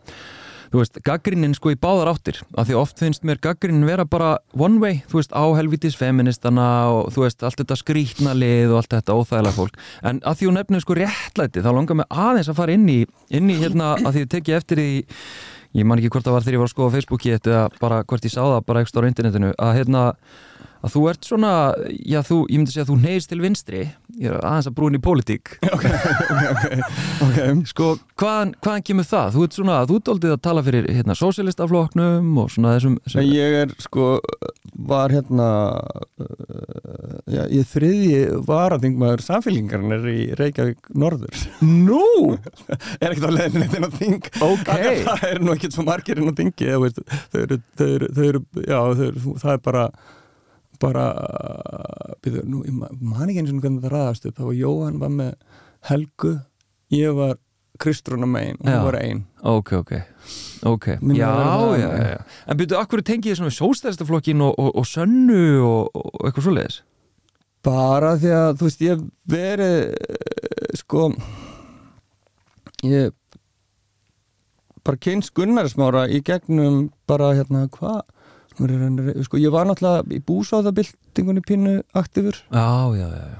þú 0.72 0.82
veist, 0.82 1.00
gaggrinnin 1.06 1.56
sko 1.56 1.72
í 1.74 1.78
báðar 1.80 2.12
áttir 2.12 2.40
af 2.54 2.68
því 2.68 2.78
oft 2.80 3.02
finnst 3.02 3.26
mér 3.28 3.40
gaggrinnin 3.44 3.88
vera 3.88 4.06
bara 4.08 4.36
one 4.52 4.80
way, 4.82 5.02
þú 5.10 5.20
veist, 5.20 5.34
á 5.34 5.44
helvitis 5.58 5.98
feministana 5.98 6.68
og 6.94 7.12
þú 7.14 7.26
veist, 7.26 7.44
allt 7.46 7.60
þetta 7.62 7.78
skrítna 7.80 8.34
lið 8.36 8.72
og 8.72 8.82
allt 8.82 8.96
þetta 8.96 9.18
óþægilega 9.18 9.56
fólk. 9.56 9.78
En 10.06 10.22
að 10.24 10.40
því 10.40 10.50
hún 10.50 10.58
nefnir 10.60 10.84
sko 10.84 10.98
réttlæti, 10.98 11.64
þá 11.64 11.70
langar 11.72 12.00
mig 12.00 12.10
aðeins 12.10 12.50
að 12.52 12.60
fara 12.60 12.76
inn 12.76 12.88
í, 12.92 12.98
inn 13.34 13.52
í 13.52 13.58
hérna, 13.60 13.94
að 14.02 14.12
því 14.12 14.24
þið 14.24 14.34
tekið 14.34 14.58
eftir 14.58 14.82
því 14.82 14.90
ég 15.78 15.88
man 15.88 16.00
ekki 16.00 16.12
hvort 16.12 16.26
það 16.26 16.36
var 16.36 16.44
þegar 16.44 16.56
ég 16.56 16.62
var 16.62 16.68
að 16.68 16.74
skoða 16.74 16.88
á 16.88 16.96
Facebooki 16.96 17.34
eða 17.36 17.64
bara 17.80 17.98
hvort 18.08 18.24
ég 18.24 18.32
sá 18.32 18.40
það 18.40 18.62
bara 18.68 18.84
ekstra 18.84 19.04
á 19.04 19.08
internetinu 19.10 19.50
að 19.56 19.74
hérna 19.76 20.04
að 20.78 20.94
þú 20.94 21.04
ert 21.10 21.28
svona, 21.28 21.52
já 22.06 22.20
þú, 22.26 22.38
ég 22.48 22.60
myndi 22.60 22.74
segja 22.74 22.86
að 22.86 22.92
þú 22.92 22.98
neyðist 23.02 23.32
til 23.32 23.40
vinstri, 23.42 23.82
ég 24.18 24.30
er 24.30 24.38
aðeins 24.42 24.70
að 24.70 24.76
brúin 24.78 24.98
í 24.98 25.02
pólitík 25.02 25.56
Okay. 27.28 27.50
sko, 27.72 27.88
hvaðan, 28.18 28.52
hvaðan 28.62 28.84
kemur 28.86 29.06
það? 29.08 29.32
Þú 29.34 29.44
ert 29.44 29.56
svona, 29.56 29.78
þú 29.88 29.98
aldrei 30.12 30.30
að 30.32 30.42
tala 30.44 30.62
fyrir 30.66 30.86
hérna, 30.92 31.16
sósélistafloknum 31.18 32.38
og 32.42 32.52
svona 32.52 32.76
þessum, 32.76 32.96
þessum 33.04 33.26
ég 33.26 33.56
er 33.64 33.74
sko 33.82 34.10
var 34.88 35.12
hérna 35.12 35.48
uh, 36.22 37.18
já, 37.26 37.42
ég 37.50 37.66
þriðji 37.72 38.20
varaþingmaður 38.48 39.24
samfélgingarnir 39.26 40.06
í 40.12 40.18
Reykjavík 40.38 40.92
Norður 40.98 41.42
Nú! 41.64 42.36
er 43.02 43.10
ekkert 43.10 43.26
á 43.26 43.32
leiðinu 43.34 43.64
neitt 43.64 43.78
inn 43.78 43.88
á 43.88 43.92
þing 43.98 44.30
að 44.38 45.02
það 45.08 45.26
er 45.30 45.42
nú 45.42 45.54
ekkert 45.56 45.74
svo 45.74 45.86
margir 45.88 46.22
inn 46.22 46.30
á 46.30 46.38
þingi 46.38 46.70
þau, 46.70 47.42
eru, 47.42 47.60
þau 47.74 48.24
eru 48.28 48.44
já, 48.62 48.78
þau 48.78 49.04
eru, 49.08 49.34
það 49.42 49.52
er 49.56 49.66
bara 49.66 49.88
bara 50.82 51.04
byrju, 52.24 52.44
nú, 52.48 52.62
ég 52.66 52.74
ma- 52.76 52.92
man 53.00 53.28
ekki 53.28 53.42
eins 53.42 53.52
og 53.52 53.60
hvernig 53.64 53.84
það 53.84 53.94
ræðast 53.94 54.28
upp. 54.28 54.38
Það 54.38 54.50
var 54.50 54.58
Jóhann 54.62 54.98
var 55.02 55.12
með 55.14 55.32
Helgu 55.90 56.32
ég 56.94 57.14
var 57.18 57.36
Kristrúna 57.78 58.26
megin 58.26 58.56
og 58.58 58.66
hún 58.66 58.84
var 58.88 58.96
ein. 58.98 59.24
Ok, 59.46 59.72
ok, 59.78 59.92
ok, 60.66 60.86
já, 61.14 61.28
já, 61.78 61.78
já, 61.78 61.90
já. 62.10 62.20
En 62.50 62.58
byrju, 62.58 62.78
akkur 62.80 63.02
tengið 63.06 63.30
þið 63.32 63.38
svona 63.38 63.52
við 63.52 63.58
sósélistaflokkin 63.60 64.42
og, 64.42 64.54
og, 64.58 64.70
og 64.82 64.86
sönnu 64.88 65.42
og, 65.62 65.90
og 65.94 66.26
eitthvað 66.26 66.48
svoleiðis? 66.48 66.80
bara 67.68 68.14
því 68.18 68.30
að 68.34 68.50
þú 68.58 68.66
veist 68.68 68.82
ég 68.86 69.00
eh, 69.58 70.76
sko 70.78 71.08
ég 72.86 73.12
bara 74.86 75.00
kynst 75.02 75.34
Gunnarsmára 75.36 76.06
í 76.08 76.20
gegnum 76.24 76.88
bara 77.10 77.32
hérna 77.36 77.66
hvað 77.74 78.04
sko 79.26 79.40
ég 79.40 79.52
var 79.54 79.68
náttúrulega 79.68 80.16
í 80.16 80.22
búsáðabildingunni 80.28 81.44
pínu 81.46 81.74
aktífur. 81.98 82.40
Já, 82.52 82.68
já, 82.98 83.06
já, 83.08 83.38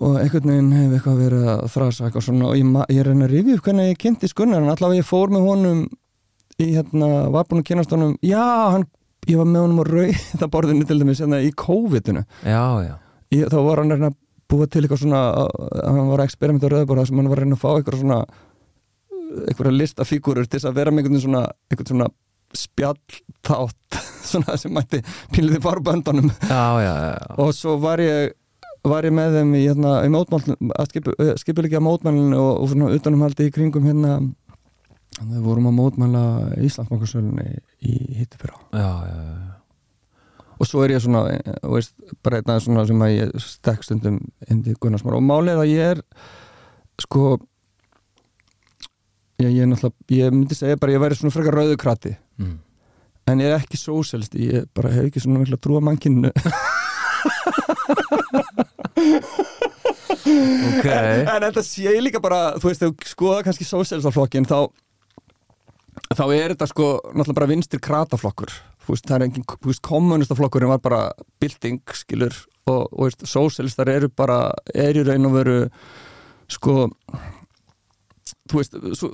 og 0.00 0.16
einhvern 0.20 0.52
veginn 0.52 0.72
hef 0.72 0.94
eitthvað 0.96 1.20
verið 1.24 1.48
að 1.52 1.66
þrasa 1.74 2.06
eitthvað 2.06 2.26
svona. 2.28 2.48
Og 2.48 2.56
ég, 2.60 2.70
ég 2.96 3.04
reyna 3.06 3.26
að 3.26 3.34
rifja 3.34 3.58
upp 3.58 3.66
hvernig 3.66 3.90
ég 3.90 4.00
kynntist 4.00 4.36
Gunnar. 4.38 4.64
En 4.64 4.72
allavega 4.72 5.02
ég 5.02 5.08
fór 5.08 5.34
með 5.34 5.46
honum 5.48 5.84
í 6.60 6.70
hérna, 6.72 7.10
var 7.34 7.48
búin 7.50 7.62
að 7.62 7.68
kynast 7.70 7.92
honum. 7.96 8.16
Já, 8.24 8.44
hann, 8.76 8.86
ég 9.28 9.40
var 9.40 9.48
með 9.50 9.66
honum 9.66 9.82
á 9.82 9.84
rauðaborðinu 9.90 10.88
til 10.88 10.98
dæmis 11.02 11.22
hérna 11.24 11.42
í 11.44 11.52
COVID-inu. 11.52 12.24
Já, 12.46 12.64
já, 12.86 12.94
ég, 13.36 13.48
þá 13.52 13.58
var 13.66 13.82
hann 13.82 13.96
að 13.98 14.16
búa 14.50 14.66
til 14.66 14.82
eitthvað 14.82 15.04
svona 15.04 15.20
hann 15.84 16.08
var 16.10 16.22
að 16.22 16.26
experimenta 16.26 16.66
á 16.66 16.72
rauðaborða 16.72 17.06
sem 17.06 17.20
hann 17.20 17.30
var 17.30 17.38
að 17.38 17.46
reyna 17.46 17.58
að 17.58 17.62
fá 17.62 17.70
eitthvað 17.74 18.00
svona 18.00 18.20
eitthvað 19.46 19.76
listafígurur 19.76 20.48
til 20.50 20.62
að 20.64 20.78
vera 20.80 20.90
með 20.90 21.04
einhvern 21.04 21.22
svona, 21.22 21.42
einhvern 21.70 21.90
svona 21.92 22.08
spjalltátt 22.56 24.00
svona 24.30 24.58
sem 24.60 24.74
mætti 24.74 25.02
pínlítið 25.34 25.64
farböndunum 25.64 26.30
og 27.40 27.54
svo 27.56 27.78
var 27.82 28.02
ég 28.02 28.36
var 28.86 29.04
ég 29.04 29.12
með 29.12 29.36
þeim 29.36 29.54
í, 29.58 29.64
hérna, 29.66 29.94
í 30.06 30.10
mótmálun 30.12 30.72
að 30.72 30.86
skipu, 30.88 31.14
skipulegja 31.40 31.82
mótmálun 31.84 32.32
og, 32.36 32.52
og 32.62 32.70
svona 32.70 32.92
utanumhaldi 32.96 33.50
í 33.50 33.54
kringum 33.54 33.88
hérna 33.88 34.18
við 35.20 35.40
vorum 35.44 35.68
að 35.68 35.76
mótmæla 35.76 36.24
Íslandsbankarsölunni 36.64 37.58
í 37.84 37.96
já. 38.72 38.88
og 40.56 40.68
svo 40.68 40.84
er 40.84 40.94
ég 40.94 41.04
svona 41.04 41.26
eh, 41.34 41.58
veist, 41.74 41.94
bara 42.24 42.40
einn 42.40 42.48
aðeins 42.52 42.68
svona 42.68 42.86
sem 42.88 43.04
að 43.04 43.14
ég 43.16 43.44
stekk 43.44 43.84
stundum 43.84 44.20
inn 44.48 44.64
til 44.64 44.76
Gunnarsmár 44.80 45.18
og 45.18 45.26
málið 45.26 45.60
að 45.64 45.72
ég 45.74 45.94
er 45.96 46.02
sko 47.00 47.34
ég, 49.42 49.50
ég 49.50 49.62
er 49.64 49.70
náttúrulega 49.70 50.20
ég 50.22 50.36
myndi 50.36 50.56
segja 50.56 50.80
bara 50.80 50.96
ég 50.96 51.02
væri 51.02 51.18
svona 51.18 51.34
frekar 51.34 51.58
rauðu 51.60 51.76
krati 51.80 52.14
Mm. 52.40 52.58
en 53.30 53.42
ég 53.44 53.50
er 53.52 53.58
ekki 53.60 53.78
sósælst 53.80 54.34
ég 54.40 54.66
bara 54.74 54.92
hef 54.94 55.10
ekki 55.10 55.22
svona 55.22 55.42
mikla 55.42 55.60
trúa 55.60 55.82
mannkinu 55.84 56.32
Ok, 60.30 60.86
en 60.86 61.44
þetta 61.46 61.62
sé 61.64 61.88
ég 61.88 62.02
líka 62.04 62.20
bara 62.22 62.54
þú 62.60 62.70
veist, 62.70 62.82
þegar 62.82 63.10
skoða 63.10 63.42
kannski 63.46 63.66
sósælstaflokkin 63.66 64.46
þá 64.48 64.70
þá 66.16 66.24
er 66.34 66.54
þetta 66.54 66.68
sko 66.70 66.86
náttúrulega 67.12 67.38
bara 67.38 67.50
vinstri 67.50 67.80
krataflokkur. 67.82 68.52
Þú 68.84 68.94
veist, 68.94 69.06
það 69.08 69.16
er 69.16 69.24
engin, 69.26 69.46
þú 69.46 69.70
veist, 69.70 69.82
kommunistaflokkurinn 69.86 70.72
var 70.72 70.80
bara 70.82 71.00
bylting, 71.42 71.82
skilur 71.94 72.34
og, 72.70 72.86
og 72.90 73.08
veist, 73.08 73.26
sósælistar 73.28 73.90
eru 73.92 74.10
bara 74.12 74.40
er 74.74 74.98
í 74.98 75.04
raun 75.06 75.28
og 75.28 75.36
veru 75.36 75.58
sko 76.50 76.88
þú 78.50 78.58
veist 78.58 78.76
svo, 78.98 79.10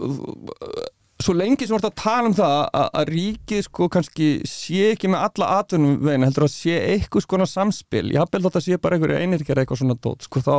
svo 1.23 1.33
lengi 1.37 1.65
sem 1.65 1.77
voru 1.77 1.89
að 1.89 1.99
tala 2.01 2.29
um 2.29 2.35
það 2.37 2.55
að, 2.77 2.89
að 3.01 3.11
ríkið 3.15 3.63
sko 3.65 3.89
kannski 3.93 4.27
sé 4.49 4.91
ekki 4.93 5.11
með 5.13 5.23
alla 5.31 5.53
atvinnum 5.61 6.01
veginn 6.05 6.27
heldur 6.27 6.47
að 6.47 6.53
sé 6.53 6.75
eitthvað 6.93 7.25
skona 7.25 7.47
samspil 7.49 8.11
ég 8.11 8.21
hafði 8.21 8.43
þetta 8.47 8.63
sé 8.67 8.81
bara 8.83 8.99
einhverju 8.99 9.23
einirkjara 9.23 9.65
eitthvað 9.65 9.81
svona 9.81 9.97
dót 9.97 10.27
sko 10.27 10.43
þá, 10.45 10.53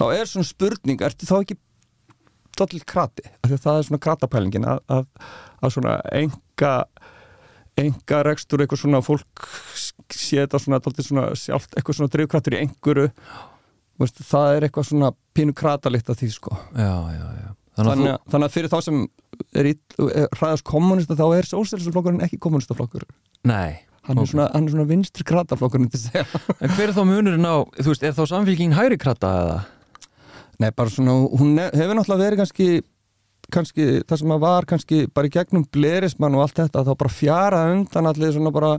þá 0.00 0.04
er 0.08 0.32
svona 0.32 0.48
spurning 0.48 1.04
ertu 1.06 1.28
þá 1.28 1.36
ekki 1.38 1.58
dollil 2.58 2.82
krati? 2.88 3.24
Af 3.40 3.48
því 3.48 3.56
að 3.56 3.64
það 3.64 3.78
er 3.78 3.88
svona 3.88 4.02
kratapælingin 4.06 4.68
að, 4.68 4.82
að, 4.92 5.06
að 5.62 5.74
svona 5.76 5.94
enga 6.18 6.74
enga 7.80 8.20
rekstur 8.26 8.60
eitthvað 8.60 8.82
svona 8.82 9.00
fólk 9.04 9.46
sé 10.12 10.42
þetta 10.42 10.60
svona, 10.60 10.82
dollil 10.84 11.06
svona 11.06 11.30
sjálft 11.38 11.78
eitthvað 11.78 12.00
svona 12.00 12.12
drifkratur 12.12 12.58
í 12.58 12.60
einhverju. 12.66 13.08
Veist, 14.02 14.20
það 14.28 14.56
er 14.56 14.66
eitthvað 14.66 14.88
svona 14.90 15.12
pínu 15.36 15.54
kratalikt 15.56 16.10
af 16.12 16.20
því 16.20 16.28
sko. 16.34 16.58
Já, 16.76 16.94
já, 17.14 17.26
já 17.40 17.50
Þannig 17.72 17.92
að 17.92 18.10
að, 18.12 18.24
þannig 18.32 18.48
að 18.48 18.56
fyrir 18.56 18.72
þá 18.72 18.78
sem 18.84 18.98
er, 19.56 19.68
í, 19.70 19.72
er 20.12 20.26
hræðast 20.36 20.66
kommunista 20.68 21.16
þá 21.16 21.24
er 21.38 21.48
sósælsflokkurinn 21.48 22.24
ekki 22.26 22.38
kommunistaflokkur 22.42 23.06
þú 23.06 23.48
Nei, 23.48 23.80
hann 24.08 24.20
er 24.20 24.28
svona, 24.28 24.48
svona 24.74 24.88
vinstri 24.90 25.24
segja. 26.04 26.24
En 26.62 26.74
hver 26.76 26.90
er 26.90 26.96
þá 26.96 27.04
munurinn 27.08 27.48
á, 27.48 27.56
þú 27.78 27.94
veist, 27.94 28.04
er 28.04 28.16
þá 28.18 28.24
samfélking 28.28 28.76
hægri 28.76 28.98
kratta 29.00 29.32
eða? 29.40 29.60
Nei, 30.60 30.68
bara 30.76 30.92
svona, 30.92 31.16
hún 31.32 31.56
hefur 31.62 31.96
náttúrulega 31.96 32.26
verið 32.26 32.42
kannski 32.42 32.68
kannski, 33.52 33.86
það 34.08 34.20
sem 34.22 34.34
að 34.34 34.44
var 34.44 34.68
kannski 34.68 35.00
bara 35.12 35.28
í 35.28 35.32
gegnum 35.32 35.64
blerismann 35.74 36.36
og 36.38 36.46
allt 36.46 36.60
þetta 36.60 36.84
þá 36.86 36.92
bara 37.02 37.12
fjara 37.12 37.64
undan 37.72 38.08
allir 38.08 38.34
svona 38.36 38.52
bara 38.54 38.76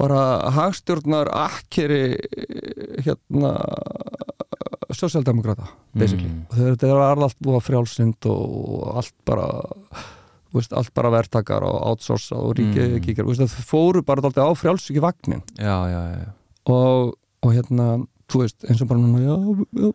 bara 0.00 0.20
hagstjórnar 0.54 1.30
akkeri 1.36 2.16
hérna 3.04 3.54
sosialdemokrata 4.92 5.68
basically 5.68 5.81
Mm. 5.94 6.44
þetta 6.56 6.94
var 6.96 7.18
allt 7.26 7.36
búið 7.42 7.62
frjálsind 7.66 8.26
og 8.32 8.96
allt 8.96 9.14
bara 9.28 9.48
veist, 10.52 10.72
allt 10.76 10.92
bara 10.94 11.10
verktakar 11.12 11.64
og 11.64 11.78
outsourca 11.92 12.36
og 12.36 12.54
ríkið 12.58 12.94
Mm. 12.96 13.02
kíkar, 13.04 13.24
þú 13.24 13.34
veist, 13.34 13.56
það 13.56 13.68
fóru 13.72 14.02
bara 14.04 14.20
alltaf 14.22 14.48
á 14.48 14.52
frjálsiki 14.56 15.00
vagnin 15.00 15.42
Já, 15.58 15.76
já, 15.88 16.02
já, 16.16 16.32
og, 16.66 17.14
og 17.42 17.52
hérna 17.52 18.06
þú 18.32 18.40
veist, 18.42 18.64
eins 18.68 18.80
og 18.84 18.88
bara 18.90 19.00
núna, 19.02 19.20
já, 19.22 19.34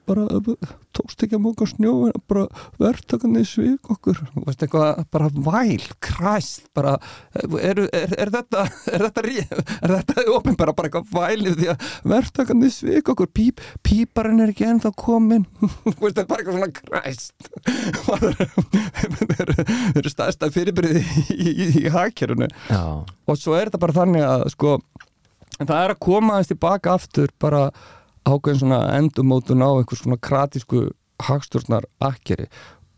bara 0.07 0.25
tó, 0.45 0.53
tókst 0.97 1.23
ekki 1.25 1.37
að 1.37 1.43
móka 1.43 1.65
snjóin 1.69 2.13
og 2.15 2.23
bara 2.29 2.43
verðtakarni 2.81 3.41
svik 3.47 3.89
okkur. 3.93 4.19
Þú 4.35 4.43
veist 4.47 4.63
eitthvað, 4.65 5.01
bara 5.13 5.27
væl, 5.33 5.83
kræst 6.05 6.67
bara, 6.77 6.95
er, 7.35 7.81
er, 7.89 8.13
er 8.17 8.31
þetta 8.33 8.63
er 8.93 9.05
þetta, 9.07 9.23
rí- 9.25 9.45
er 9.47 9.95
þetta 9.97 10.25
opinbara 10.37 10.73
bara 10.77 10.89
eitthvað 10.91 11.11
vælið 11.17 11.57
því 11.61 11.71
að 11.73 11.87
verðtakarni 12.13 12.71
svik 12.73 13.11
okkur, 13.13 13.29
Píp, 13.37 13.61
píparinn 13.85 14.41
er 14.45 14.53
ekki 14.53 14.65
ennþá 14.69 14.93
komin 14.97 15.43
Þú 15.87 15.95
veist, 16.01 16.17
þetta 16.17 16.23
er 16.23 16.31
bara 16.31 16.41
eitthvað 16.41 16.57
svona 16.57 16.71
kræst. 16.77 17.37
Þeir 19.27 19.51
eru- 19.51 20.11
staðstæð 20.13 20.53
fyrirbyrði 20.55 21.01
í, 21.33 21.51
í, 21.51 21.67
í 21.83 21.91
hagkerfunu 21.93 22.47
Já, 22.71 22.81
og 23.03 23.37
svo 23.39 23.55
er 23.57 23.67
þetta 23.69 23.81
bara 23.81 23.95
þannig 23.97 24.23
að 24.25 24.45
sko, 24.53 24.75
en 25.59 25.67
það 25.69 25.81
er 25.83 25.93
að 25.93 26.01
koma 26.07 26.35
aðeins 26.37 26.51
tilbaka 26.53 26.93
aftur 26.97 27.33
bara 27.41 27.67
ákveðin 28.27 28.59
svona 28.61 28.81
endumótun 28.97 29.63
á 29.63 29.69
einhvers 29.79 30.03
svona 30.03 30.19
kratísku 30.21 30.89
hagstjórnar 31.23 31.87
akkeri. 32.03 32.45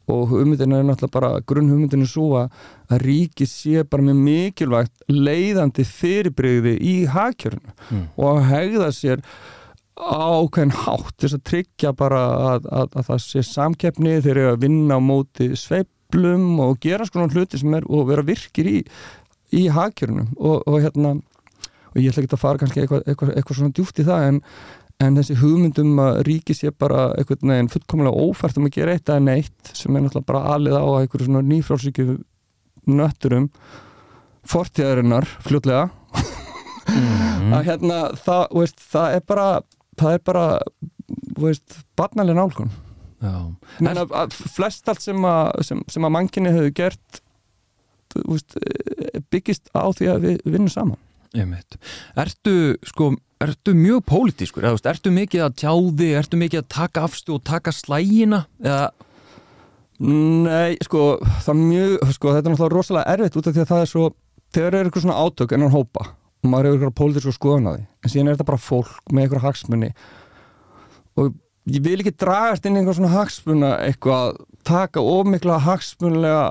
Og 0.10 0.32
hugmyndin 0.32 0.74
er 0.74 0.82
náttúrulega 0.88 1.14
bara 1.14 1.30
grunn 1.46 1.70
hugmyndin 1.70 2.02
er 2.02 2.10
svo 2.10 2.32
að 2.42 3.04
ríki 3.04 3.46
sé 3.46 3.84
bara 3.86 4.08
með 4.08 4.24
mikilvægt 4.26 5.04
leiðandi 5.14 5.86
fyrirbreyði 5.86 6.76
í 6.82 6.96
hagkjörnu 7.14 7.76
Mm. 7.92 8.08
og 8.18 8.26
að 8.40 8.48
hegða 8.50 8.90
sér 8.98 9.22
ákveðin 10.00 10.74
hátt 10.86 11.16
til 11.20 11.30
að 11.36 11.44
tryggja 11.50 11.92
bara 11.98 12.20
að, 12.56 12.68
að, 12.72 12.94
að 12.96 13.08
það 13.10 13.22
sé 13.26 13.42
samkeppni 13.44 14.18
þeir 14.24 14.38
eru 14.38 14.52
að 14.54 14.62
vinna 14.64 14.98
á 14.98 15.02
móti 15.04 15.50
sveiflum 15.60 16.60
og 16.64 16.78
gera 16.84 17.06
svona 17.08 17.30
hluti 17.34 17.60
sem 17.60 17.74
er 17.76 17.88
og 17.90 18.08
vera 18.10 18.24
virkir 18.26 18.70
í, 18.70 18.78
í 19.52 19.66
hagkjörnum 19.76 20.32
og, 20.38 20.64
og 20.66 20.80
hérna 20.86 21.18
og 21.90 21.98
ég 22.00 22.12
ætla 22.14 22.24
ekki 22.24 22.38
að 22.38 22.44
fara 22.46 22.62
kannski 22.62 22.84
eitthvað, 22.84 23.04
eitthvað, 23.10 23.34
eitthvað 23.36 23.60
svona 23.60 23.76
djúft 23.76 24.00
í 24.00 24.08
það 24.08 24.28
en, 24.30 24.42
en 25.00 25.16
þessi 25.16 25.38
hugmyndum 25.40 26.00
að 26.04 26.22
ríki 26.28 26.56
sé 26.58 26.72
bara 26.76 27.10
eitthvað 27.18 27.46
neginn 27.48 27.72
fullkomlega 27.72 28.26
ófært 28.26 28.60
um 28.60 28.68
að 28.68 28.76
gera 28.76 28.96
eitt 28.96 29.08
eða 29.10 29.24
neitt 29.24 29.72
sem 29.72 29.96
er 29.96 30.04
náttúrulega 30.04 30.32
bara 30.32 30.56
alið 30.56 30.76
á 30.76 30.84
einhverju 31.00 31.30
svona 31.30 31.44
nýfrálsíkju 31.48 32.18
nötturum 32.90 33.48
fortíðarinnar 34.50 35.28
fljótlega 35.46 35.88
mm. 36.90 37.56
að 37.56 37.66
hérna 37.70 38.02
það, 38.20 38.44
veist, 38.60 38.84
það 38.92 39.16
er 39.16 39.26
bara 39.32 39.48
það 40.00 40.16
er 40.18 40.24
bara 40.30 40.46
veist, 41.40 41.80
barnalega 42.00 42.40
nálgun. 42.40 42.72
Men 43.84 44.00
að, 44.00 44.14
að 44.16 44.36
flest 44.56 44.88
allt 44.88 45.04
sem 45.04 45.26
að, 45.28 45.50
sem, 45.68 45.82
sem 45.92 46.06
að 46.08 46.16
mannkynni 46.16 46.54
hefur 46.56 46.76
gert 46.76 47.22
veist, 48.24 48.56
byggist 49.32 49.72
á 49.76 49.92
því 49.92 50.12
að 50.14 50.26
við 50.28 50.44
vinnum 50.48 50.72
saman 50.72 51.00
Einmitt. 51.36 51.76
Ertu, 52.18 52.78
sko, 52.90 53.12
ertu 53.44 53.76
mjög 53.78 54.02
pólitískur, 54.10 54.66
eða, 54.66 54.78
veist, 54.78 54.90
ertu 54.90 55.14
mikið 55.16 55.46
að 55.46 55.60
tjáði, 55.62 56.10
ertu 56.20 56.40
mikið 56.40 56.64
að 56.64 56.72
taka 56.76 57.06
afstu 57.08 57.38
og 57.38 57.46
taka 57.48 57.74
slægina, 57.76 58.44
eða, 58.64 58.90
Nei, 60.00 60.78
sko, 60.80 61.18
það 61.44 61.50
er 61.52 61.58
mjög 61.60 62.12
sko, 62.16 62.32
þetta 62.32 62.48
er 62.48 62.54
náttúrulega 62.54 62.72
rosalega 62.72 63.16
erfitt 63.18 63.36
út 63.36 63.50
af 63.50 63.56
því 63.56 63.64
að 63.66 63.72
það 63.74 63.82
er 63.84 63.90
svo 63.92 64.04
þegar 64.56 64.78
er 64.78 64.88
eitthvað 64.88 65.04
svona 65.04 65.18
átök 65.26 65.54
enn 65.56 65.66
hópa 65.74 66.06
og 66.08 66.48
maður 66.48 66.70
hefur 66.70 66.78
eitthvað 66.78 66.96
pólitísku 67.02 67.34
skoðun 67.36 67.68
á 67.68 67.72
því 67.74 67.84
en 67.84 68.14
síðan 68.14 68.30
er 68.30 68.38
þetta 68.38 68.48
bara 68.48 68.62
fólk 68.64 69.12
með 69.12 69.26
eitthvað 69.26 69.44
hagsmunni 69.44 69.90
og 71.20 71.34
ég 71.68 71.84
vil 71.84 71.98
ekki 72.00 72.16
dragast 72.24 72.70
inn 72.70 72.80
eitthvað 72.80 72.98
svona 73.02 73.12
hagsmunna 73.12 73.74
eitthvað 73.90 74.40
taka 74.70 75.04
ómikla 75.04 75.60
hagsmunlega 75.66 76.46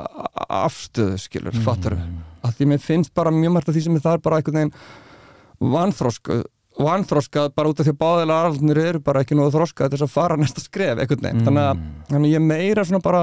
afstöðu, 0.45 1.16
skilur, 1.24 1.57
mm. 1.57 1.64
fattar 1.64 1.97
að 1.97 2.59
því 2.59 2.68
mér 2.68 2.84
finnst 2.84 3.16
bara 3.16 3.32
mjög 3.32 3.57
margt 3.57 3.72
af 3.72 3.78
því 3.78 3.86
sem 3.86 3.97
það 3.97 4.18
er 4.18 4.24
bara 4.28 4.43
einhvern 4.43 4.61
veginn 4.61 5.72
vanþróskuð 5.72 6.45
vanþróskað 6.79 7.53
bara 7.59 7.70
út 7.72 7.81
af 7.81 7.89
því 7.89 7.95
að 7.95 8.01
báðilega 8.03 8.51
allir 8.51 8.81
eru 8.85 9.01
bara 9.03 9.22
ekki 9.24 9.39
nógu 9.39 9.55
þróskað 9.57 9.91
til 9.91 9.99
þess 9.99 10.07
að 10.07 10.14
fara 10.14 10.39
næsta 10.39 10.62
skref 10.62 11.01
einhvern 11.03 11.24
veginn, 11.24 11.45
þannig 11.47 11.64
að 11.64 11.83
þannig 12.11 12.29
að 12.29 12.35
ég 12.35 12.45
meira 12.45 12.85
svona 12.87 13.05
bara 13.05 13.22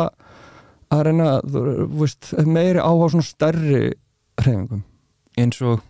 að 0.93 1.03
reyna, 1.08 1.30
þú 1.41 1.64
veist, 2.01 2.32
meiri 2.45 2.84
áhuga 2.84 3.10
svona 3.14 3.26
stærri 3.26 3.82
hreyfingum. 4.41 4.84
Eins 5.39 5.62
og, 5.66 5.82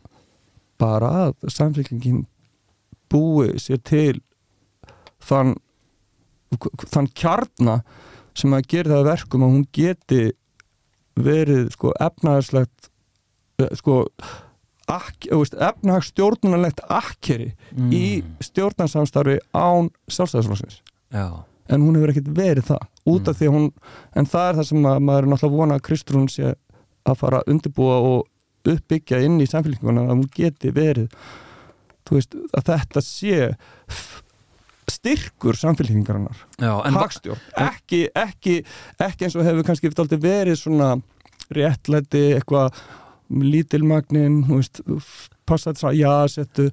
bara 0.81 1.11
að 1.25 1.49
samfélkingin 1.55 2.25
búi 3.11 3.53
sér 3.61 3.79
til 3.85 4.17
þann 5.23 5.55
þann 6.91 7.07
kjarna 7.17 7.79
sem 8.35 8.53
að 8.55 8.67
gera 8.71 8.91
það 8.91 9.01
að 9.01 9.09
verkum 9.09 9.45
að 9.45 9.53
hún 9.53 9.67
geti 9.75 10.23
verið 11.15 11.69
sko 11.75 11.93
efnaðarslegt 12.03 12.89
sko 13.79 14.01
efnahagsstjórnunarlegt 14.89 16.83
akkeri 16.91 17.51
mm. 17.73 17.91
í 17.95 18.05
stjórnarsamstarfi 18.45 19.39
án 19.55 19.89
sjálfstæðisflokksins. 20.11 20.81
Já, 21.15 21.45
en 21.69 21.81
hún 21.81 21.97
hefur 21.97 22.13
ekkert 22.13 22.29
verið 22.37 22.69
það 22.69 22.85
út 23.09 23.29
af 23.29 23.39
því 23.39 23.49
að 23.49 23.55
hún, 23.55 23.71
en 24.17 24.29
það 24.29 24.49
er 24.49 24.59
það 24.59 24.69
sem 24.69 24.89
að 24.89 24.99
maður 25.07 25.25
er 25.25 25.31
náttúrulega 25.31 25.61
vona 25.61 25.79
að 25.79 25.85
Kristrún 25.87 26.29
sé 26.31 26.53
að 27.05 27.17
fara 27.21 27.41
að 27.41 27.53
undirbúa 27.53 27.97
og 28.09 28.69
uppbyggja 28.75 29.21
inn 29.25 29.39
í 29.41 29.49
samfélkinguna 29.49 30.07
að 30.07 30.13
hún 30.15 30.29
geti 30.33 30.71
verið 30.73 31.09
veist, 32.09 32.37
að 32.53 32.69
þetta 32.71 33.03
sé 33.05 33.49
styrkur 34.91 35.57
va- 36.93 37.05
hagstjórn, 37.05 37.41
ekki, 37.65 38.03
ekki 38.13 38.59
ekki 39.01 39.25
eins 39.25 39.37
og 39.37 39.45
hefur 39.47 39.65
kannski 39.65 39.89
verið 40.21 40.59
svona 40.61 40.95
réttlæti 41.53 42.27
eitthvað 42.37 42.77
lítilmagnin 43.29 44.43
passa 45.45 45.71
þetta 45.71 45.91
að 45.91 45.99
já, 45.99 46.13
settu 46.35 46.69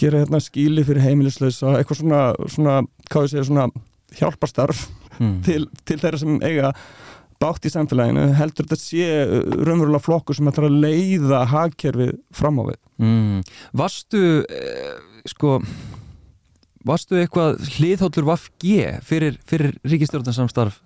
gera 0.00 0.24
hérna 0.24 0.40
skíli 0.42 0.84
fyrir 0.86 1.04
heimilislausa 1.04 1.76
eitthvað 1.78 2.00
svona, 2.02 2.22
svona 2.50 2.76
hvað 3.10 3.26
ég 3.26 3.32
segja, 3.32 3.48
svona 3.50 3.66
hjálparstarf 4.18 4.86
mm. 5.20 5.36
til, 5.46 5.66
til 5.86 5.98
þeirra 6.02 6.20
sem 6.22 6.38
eiga 6.42 6.72
bátt 7.42 7.66
í 7.66 7.70
samfélaginu, 7.72 8.28
heldur 8.38 8.66
þetta 8.70 8.80
sé 8.80 9.06
uh, 9.24 9.36
raunverulega 9.66 10.02
flokkur 10.02 10.36
sem 10.38 10.48
ætlar 10.50 10.70
að 10.70 10.80
leiða 10.86 11.44
hagkerfið 11.52 12.16
fram 12.34 12.62
á 12.62 12.64
við 12.70 12.80
Mm. 12.98 13.40
Varstu, 13.74 14.44
eh, 14.46 14.98
sko, 15.26 15.56
varstu 16.86 17.18
eitthvað 17.18 17.58
hliðhóllur 17.74 18.28
VFG 18.28 19.00
fyrir, 19.02 19.38
fyrir 19.48 19.74
ríkistjórnarsamstarf 19.82 20.80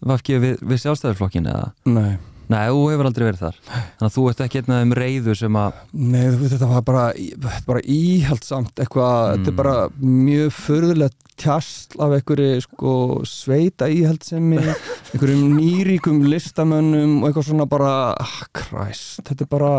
VFG 0.00 0.38
við, 0.40 0.60
við 0.62 0.82
sjálfstæðarflokkin 0.84 1.48
eða? 1.50 1.72
Nei, 1.90 2.18
Nei, 2.50 2.64
þú 2.66 2.78
hefur 2.90 3.06
aldrei 3.06 3.24
verið 3.28 3.42
þar. 3.44 3.58
Þannig 3.70 4.06
að 4.08 4.14
þú 4.16 4.22
ert 4.30 4.40
ekki 4.44 4.58
einn 4.60 4.72
af 4.74 4.78
þeim 4.82 4.94
reyðu 4.98 5.34
sem 5.38 5.58
að, 5.60 5.80
Nei 5.94 6.22
þú 6.24 6.38
veit, 6.40 6.52
þetta 6.56 6.68
var 6.72 6.84
bara, 6.88 7.02
er 7.14 7.66
bara 7.68 7.82
íhaldsamt 7.96 8.80
eitthvað, 8.82 9.18
Mm. 9.20 9.36
þetta 9.36 9.52
er 9.52 9.58
bara 9.60 9.74
mjög 10.02 10.50
förðulegt 10.56 11.18
tjastl 11.40 12.00
af 12.04 12.16
einhverju 12.18 12.56
sko 12.66 12.94
sveita 13.24 13.86
íhaldsemi 13.88 14.58
einhverjum 15.14 15.54
nýríkum 15.56 16.18
listamönnum 16.28 17.22
og 17.22 17.30
eitthvað 17.30 17.46
svona 17.48 17.68
bara 17.70 17.92
ah, 18.18 18.34
kræst, 18.52 19.22
þetta 19.30 19.46
er 19.46 19.50
bara 19.54 19.70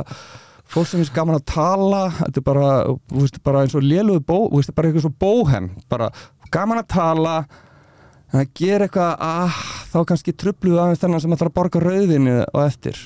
fólk 0.71 0.87
sem 0.87 1.03
er 1.03 1.11
gaman 1.13 1.37
að 1.37 1.45
tala 1.51 2.05
þetta 2.21 2.39
er 2.41 2.47
bara, 2.47 2.69
þú 3.11 3.19
veist, 3.25 3.41
bara 3.45 3.61
eins 3.65 3.75
og 3.77 3.83
lélugu 3.85 4.23
bó, 4.25 4.37
þú 4.47 4.61
veist, 4.61 4.73
bara 4.77 4.89
eitthvað 4.89 5.05
svo 5.09 5.13
bóhem 5.21 5.69
bara 5.91 6.07
gaman 6.55 6.81
að 6.81 6.87
tala 6.95 7.35
en 8.31 8.41
að 8.41 8.51
gera 8.57 8.87
eitthvað, 8.87 9.15
ah, 9.27 9.63
þá 9.91 9.97
kannski 10.11 10.35
trubluðu 10.35 10.81
aðeins 10.83 11.01
þennan 11.03 11.23
sem 11.23 11.35
ætlar 11.35 11.51
að 11.51 11.57
borga 11.57 11.81
rauðinu 11.83 12.37
og 12.45 12.61
eftir. 12.63 13.01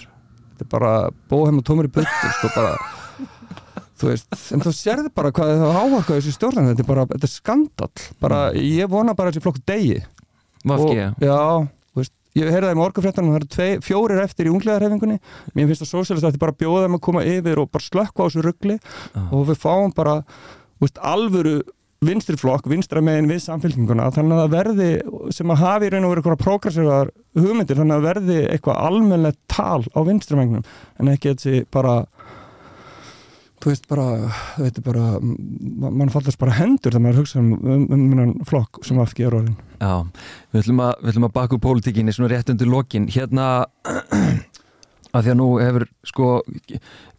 Þetta 0.56 0.68
er 0.68 0.72
bara 0.72 0.92
bóhem 1.32 1.60
og 1.60 1.68
tómur 1.68 1.90
í 1.90 1.94
buttur 1.96 2.36
sko 2.40 2.52
bara. 2.56 2.76
Þú 4.00 4.12
veist, 4.12 4.28
en 4.52 4.64
þú 4.64 4.74
sérði 4.76 5.12
bara 5.16 5.32
hvað 5.36 5.54
það 5.62 5.78
ávarka 5.80 6.18
þessu 6.18 6.34
stjórnan, 6.36 6.68
þetta 6.74 6.84
er 6.84 6.90
bara, 6.90 7.08
þetta 7.14 7.28
er 7.30 7.32
skandall. 7.32 8.06
Bara, 8.20 8.40
ég 8.60 8.92
vona 8.92 9.16
bara 9.16 9.32
þessi 9.32 9.44
flokk 9.46 9.62
degi 9.64 10.02
VFG, 10.66 10.82
og, 10.82 11.24
já, 11.24 11.38
þú 11.94 12.02
veist, 12.02 12.14
ég 12.36 12.50
heyrði 12.52 12.68
það 12.68 12.76
í 12.76 12.80
morgunfréttanum 12.82 13.36
það 13.36 13.66
eru 13.70 13.86
fjórir 13.86 14.22
eftir 14.24 14.50
í 14.50 14.52
unglegarhefingunni 14.52 15.18
mér 15.56 15.70
finnst 15.70 15.86
það 15.86 15.92
sósélist 15.92 16.26
að 16.26 16.34
þetta 16.34 16.42
bara 16.42 16.58
bjóða 16.60 16.84
þeim 16.86 16.98
að 16.98 17.04
koma 17.08 17.24
yfir 17.30 17.62
og 17.62 17.70
bara 17.72 17.86
slökka 17.86 18.18
á 18.20 18.26
þessu 18.26 18.44
ruggli 18.44 18.78
og 19.30 19.46
við 19.52 19.62
fáum 19.62 19.94
bara, 19.96 20.18
þú 20.76 20.88
veist, 20.88 21.02
alvöru 21.14 21.56
vinstri 22.08 22.38
flokk, 22.40 22.70
vinstra 22.72 23.04
megin 23.06 23.30
við 23.32 23.44
samfélkinguna, 23.46 24.10
þannig 24.16 24.38
að 24.38 24.44
það 24.44 24.56
verði 24.56 24.90
sem 25.36 25.54
að 25.54 25.62
hafi 25.64 25.90
í 25.90 25.94
raun 25.94 26.08
og 26.08 26.14
verið 26.14 26.24
eitthvað 26.24 26.44
progressívar 26.46 27.14
hugmyndir, 27.36 27.82
þannig 27.82 27.98
að 27.98 28.08
verði 28.10 28.40
eitthvað 28.54 28.82
almennilegt 28.90 29.42
tal 29.52 29.84
á 29.92 30.00
vinstri 30.08 30.40
meginum 30.40 30.66
en 31.00 31.14
ekki 31.14 31.34
þessi 31.36 31.66
bara 31.74 32.00
þú 33.66 33.72
veist 33.72 33.88
bara, 33.90 34.08
þetta 34.60 34.82
er 34.82 34.86
bara 34.86 35.06
ma- 35.22 35.90
mann 35.90 36.12
fallast 36.14 36.38
bara 36.42 36.54
hendur 36.60 36.94
þegar 36.94 37.06
maður 37.06 37.22
hugsa 37.24 37.40
um, 37.42 37.54
um, 37.58 37.86
um 37.90 38.04
minnan 38.12 38.34
flokk 38.46 38.84
sem 38.86 39.00
er 39.00 39.34
orðin 39.34 39.56
já, 39.80 39.94
við 40.54 40.62
ætlum 40.62 40.84
að, 40.86 40.92
við 41.02 41.14
ætlum 41.14 41.28
að 41.30 41.34
baka 41.40 41.58
úr 41.58 41.64
pólitíkinni 41.64 42.14
svona 42.16 42.32
rétt 42.32 42.52
undir 42.54 42.70
lokin. 42.70 43.08
Hérna, 43.12 43.48
að 45.16 45.26
því 45.26 45.34
að 45.34 45.40
nú 45.40 45.50
hefur, 45.62 45.88
sko, 46.12 46.30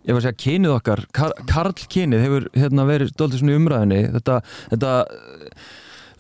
ég 0.07 0.15
var 0.15 0.21
að 0.21 0.29
segja 0.29 0.43
kynið 0.45 0.75
okkar, 0.77 1.03
kar, 1.15 1.35
Karl 1.51 1.75
kynið 1.75 2.23
hefur 2.23 2.47
hérna 2.55 2.87
verið 2.87 3.11
stoltið 3.11 3.43
svona 3.43 3.59
umræðinni, 3.59 4.01
þetta, 4.15 4.39
þetta 4.71 4.93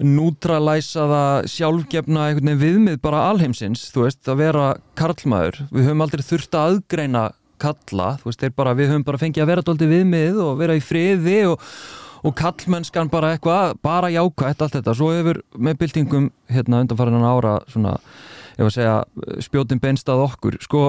nútralæsaða 0.03 1.25
sjálfgefna 1.49 2.27
einhvern 2.29 2.51
veginn 2.51 2.63
viðmið 2.63 2.99
bara 3.05 3.23
alheimsins, 3.31 3.87
þú 3.95 4.05
veist, 4.05 4.25
að 4.29 4.43
vera 4.43 4.65
karlmaður, 4.99 5.63
við 5.71 5.87
höfum 5.89 6.03
aldrei 6.05 6.25
þurft 6.27 6.57
að 6.59 6.73
aðgreina 6.73 7.23
kalla, 7.63 8.09
þú 8.21 8.29
veist, 8.29 8.45
bara, 8.59 8.75
við 8.77 8.91
höfum 8.93 9.07
bara 9.07 9.23
fengið 9.23 9.45
að 9.45 9.53
vera 9.53 9.65
dóldi 9.65 9.89
viðmið 9.93 10.43
og 10.45 10.59
vera 10.61 10.77
í 10.77 10.83
friði 10.85 11.39
og, 11.53 11.71
og 12.27 12.37
kallmennskan 12.37 13.13
bara 13.13 13.33
eitthvað, 13.37 13.79
bara 13.87 14.13
jákvætt 14.13 14.67
allt 14.67 14.77
þetta, 14.81 14.97
svo 14.99 15.13
hefur 15.15 15.41
með 15.55 15.79
byltingum 15.85 16.29
hérna 16.53 16.83
undanfærinan 16.85 17.25
ára 17.31 17.57
svona, 17.71 17.95
ég 18.59 18.67
var 18.67 18.75
að 18.75 18.77
segja, 18.77 18.99
spjótin 19.47 19.81
beinst 19.81 20.13
að 20.13 20.27
okkur, 20.27 20.61
sko, 20.67 20.85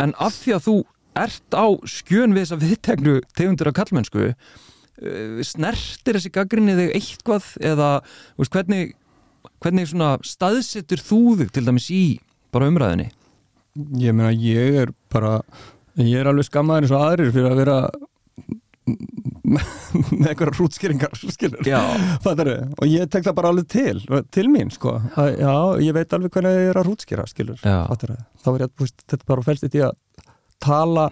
en 0.00 0.16
af 0.16 0.38
því 0.40 0.56
að 0.56 0.66
þú 0.70 0.78
ert 1.18 1.56
á 1.56 1.66
skjön 1.88 2.34
við 2.36 2.44
þessa 2.44 2.60
viðtegnu 2.60 3.14
tegundur 3.36 3.70
af 3.70 3.76
kallmennsku 3.80 4.26
uh, 4.30 5.40
snertir 5.46 6.18
þessi 6.18 6.32
gaggrinni 6.34 6.76
þig 6.78 6.94
eitthvað 6.98 7.48
eða 7.72 7.90
veist, 8.38 8.54
hvernig, 8.54 8.94
hvernig 9.62 9.90
svona 9.90 10.14
staðsettur 10.26 11.02
þú 11.02 11.22
þig 11.42 11.54
til 11.56 11.66
dæmis 11.66 11.90
í 11.94 12.04
bara 12.54 12.70
umræðinni? 12.70 13.10
Ég 14.02 14.14
meina, 14.16 14.32
ég 14.34 14.82
er 14.84 14.94
bara 15.12 15.38
ég 15.98 16.20
er 16.20 16.30
alveg 16.30 16.48
skammaður 16.48 16.86
eins 16.86 16.94
og 16.94 17.04
aðrir 17.04 17.34
fyrir 17.34 17.50
að 17.50 17.60
vera 17.62 17.80
með 19.50 20.28
einhverja 20.30 20.54
rútskýringar 20.56 21.14
og 22.78 22.90
ég 22.90 23.10
tek 23.10 23.26
það 23.26 23.36
bara 23.36 23.52
alveg 23.52 23.68
til, 23.70 24.02
til 24.34 24.46
mín 24.50 24.70
sko. 24.74 24.96
Já, 25.16 25.54
ég 25.82 25.94
veit 25.96 26.14
alveg 26.16 26.34
hvernig 26.34 26.56
ég 26.56 26.72
er 26.72 26.80
að 26.80 26.88
rútskýra 26.90 27.26
þá 28.42 28.50
er 28.52 28.64
ég 28.64 28.68
að 28.68 28.92
þetta 29.12 29.28
bara 29.30 29.46
fælst 29.46 29.66
í 29.66 29.72
því 29.74 29.84
að 29.88 29.98
tala 30.62 31.10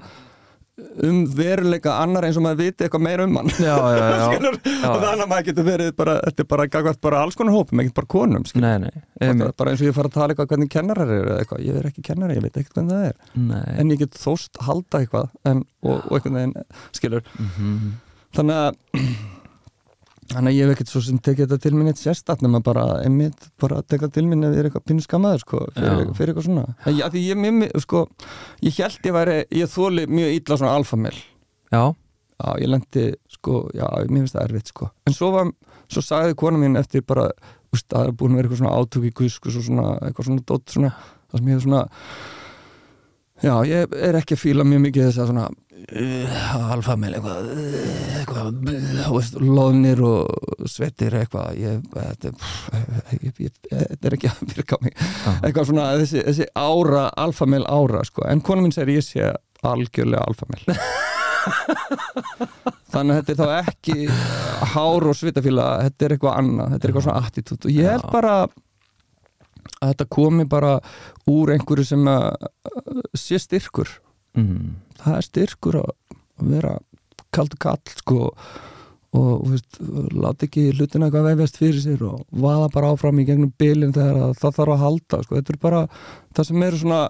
um 1.02 1.24
veruleika 1.34 1.94
annar 2.02 2.26
eins 2.28 2.36
og 2.38 2.44
maður 2.44 2.60
viti 2.60 2.84
eitthvað 2.86 3.02
meira 3.02 3.24
um 3.26 3.36
hann. 3.40 3.50
Já, 3.58 3.74
já, 3.74 4.02
já, 4.14 4.50
og 4.92 5.00
þannig 5.02 5.24
að 5.24 5.30
maður 5.32 5.46
getur 5.48 5.66
verið 5.66 5.90
bara, 5.98 6.16
þetta 6.26 6.44
er 6.44 6.48
bara 6.52 6.66
gagvært 6.74 7.00
bara 7.02 7.22
alls 7.24 7.38
konar 7.38 7.56
hópum, 7.56 7.82
ekkert 7.82 7.96
bara 7.98 8.10
konum 8.14 8.46
nei, 8.62 8.74
nei, 8.84 8.92
bara, 9.18 9.72
eins 9.72 9.82
og 9.82 9.88
ég 9.88 9.96
fara 9.96 10.10
að 10.10 10.18
tala 10.18 10.34
eitthvað 10.34 10.52
hvernig 10.52 10.70
kennarar 10.74 11.14
eru 11.16 11.32
eða 11.32 11.40
eitthvað, 11.42 11.64
ég 11.66 11.80
er 11.80 11.88
ekki 11.90 12.04
kennari, 12.06 12.38
ég 12.38 12.46
veit 12.46 12.60
ekkert 12.60 12.78
hvernig 12.78 12.94
það 12.94 13.08
er. 13.08 13.18
Nei. 13.48 13.64
en 13.74 13.94
ég 13.94 14.04
get 14.04 14.20
þóst 14.22 14.62
halda 14.68 15.02
eitthvað 15.02 15.32
en, 15.50 15.64
og, 15.82 15.96
og 15.98 16.18
eitthvað 16.18 16.36
neginn, 16.36 16.70
skilur. 17.00 17.34
Mm 17.38 17.50
-hmm. 17.56 17.90
þannig 18.38 18.62
að 18.62 19.02
Þannig 20.28 20.50
að 20.50 20.58
ég 20.58 20.66
hef 20.66 20.74
ekkert 20.74 20.90
svo 20.92 21.00
sem 21.04 21.20
tekið 21.24 21.46
þetta 21.46 21.64
til 21.64 21.72
minn 21.72 21.88
eitt 21.88 22.00
sérstatt 22.02 22.42
nema 22.44 22.58
bara, 22.64 22.82
einmitt, 23.00 23.46
bara 23.60 23.78
tekað 23.80 24.10
til 24.18 24.26
minn 24.28 24.44
ef 24.44 24.52
ég 24.52 24.60
er 24.60 24.68
eitthvað 24.68 24.84
pínu 24.90 25.04
skamaður 25.04 25.40
sko, 25.44 25.60
fyrir, 25.72 26.10
fyrir 26.18 26.32
eitthvað 26.34 26.46
svona. 26.50 26.64
Það, 26.84 26.98
því 27.14 27.22
ég, 27.24 27.40
mér, 27.44 27.72
sko, 27.84 28.02
ég 28.66 28.80
held 28.82 29.08
ég 29.08 29.16
væri, 29.16 29.38
ég 29.56 29.72
þóli 29.72 30.04
mjög 30.12 30.34
ítla 30.36 30.58
svona 30.60 30.74
alfamil. 30.76 31.14
Já. 31.72 31.80
Já, 32.38 32.48
ég 32.60 32.68
lendi, 32.70 33.06
sko, 33.38 33.62
já, 33.74 33.86
mér 34.04 34.26
finnst 34.26 34.36
það 34.36 34.44
erfitt, 34.50 34.74
sko. 34.74 34.90
En 35.08 35.16
svo 35.16 35.30
var, 35.34 35.48
svo 35.88 36.04
sagði 36.04 36.36
kona 36.44 36.60
mín 36.60 36.76
eftir 36.78 37.06
bara, 37.08 37.30
úst, 37.72 37.88
að 37.88 37.96
það 37.96 38.10
er 38.10 38.18
búin 38.20 38.36
að 38.36 38.42
vera 38.42 38.50
eitthvað 38.50 38.62
svona 38.62 38.76
átök 38.82 39.08
í 39.08 39.14
gusk 39.22 39.48
og 39.48 39.56
svona, 39.56 39.86
eitthvað 40.04 40.28
svona 40.28 40.44
dótt 40.52 40.76
svona, 40.76 40.92
það 41.32 41.40
sem 41.40 41.48
ég 41.48 41.56
hef 41.58 41.64
svona, 41.64 41.82
já, 43.44 43.54
ég 43.68 43.96
er 44.08 44.18
ekki 44.18 44.36
að 44.36 44.42
fíla 44.42 44.66
mjög 44.66 44.84
mikið 44.86 45.08
þess 45.08 45.22
að 45.22 45.30
svona, 45.32 45.46
uh, 46.02 46.36
alfamil 46.74 47.12
eitthvað, 47.16 47.50
uh, 47.54 47.58
eitthvað 48.18 48.46
uh, 48.74 49.50
loðnir 49.58 50.02
og 50.06 50.68
svettir 50.70 51.16
eitthvað. 51.20 51.58
Ég, 51.60 51.82
þetta, 51.94 52.32
ég, 53.18 53.42
ég, 53.48 53.52
þetta 53.70 54.10
er 54.10 54.18
ekki 54.18 54.30
að 54.32 54.42
virka 54.54 54.78
á 54.78 54.84
mig. 54.84 54.96
Ah. 54.98 55.40
eitthvað 55.42 55.68
svona 55.72 55.90
þessi, 56.02 56.24
þessi 56.30 56.48
ára, 56.54 57.04
alfamil 57.26 57.64
ára 57.66 58.04
sko. 58.08 58.26
en 58.28 58.44
kona 58.44 58.64
mín 58.64 58.74
segir 58.74 58.98
ég 58.98 59.06
sé 59.06 59.32
algjörlega 59.66 60.26
alfamil. 60.28 60.62
Þannig 62.92 63.12
að 63.12 63.18
þetta 63.18 63.32
er 63.32 63.38
þá 63.38 63.48
ekki 63.72 63.96
hár 64.74 65.06
og 65.08 65.16
svitafíla 65.16 65.66
þetta 65.86 66.06
er 66.06 66.14
eitthvað 66.14 66.40
annað, 66.40 66.72
þetta 66.72 66.84
er 66.84 66.90
eitthvað 66.90 67.06
svona 67.06 67.26
attitút 67.28 67.68
og 67.68 67.74
ég 67.74 67.92
held 67.92 68.08
bara 68.12 68.32
að 68.42 68.56
þetta 69.80 70.08
komi 70.10 70.46
bara 70.48 70.78
úr 71.30 71.54
einhverju 71.54 71.86
sem 71.92 72.10
að 72.10 72.48
sé 73.16 73.40
styrkur 73.42 73.90
mm. 74.38 74.74
það 75.02 75.18
er 75.18 75.28
styrkur 75.28 75.80
að 75.82 75.92
vera 76.48 76.74
kaldur 77.34 77.60
kall 77.60 77.94
sko 77.98 78.32
og 79.18 79.46
veist, 79.48 79.78
láta 80.12 80.44
ekki 80.44 80.66
hlutina 80.76 81.08
eitthvað 81.08 81.30
vefjast 81.30 81.60
fyrir 81.60 81.80
sér 81.80 82.02
og 82.10 82.24
vaða 82.44 82.68
bara 82.74 82.90
áfram 82.92 83.22
í 83.22 83.24
gegnum 83.28 83.54
bylinn 83.60 83.94
þegar 83.96 84.18
að 84.26 84.34
það 84.42 84.58
þarf 84.58 84.74
að 84.74 84.82
halda 84.82 85.20
sko, 85.24 85.38
þetta 85.38 85.54
er 85.54 85.60
bara 85.62 85.80
það 86.36 86.48
sem 86.50 86.66
eru 86.66 86.80
svona 86.82 87.00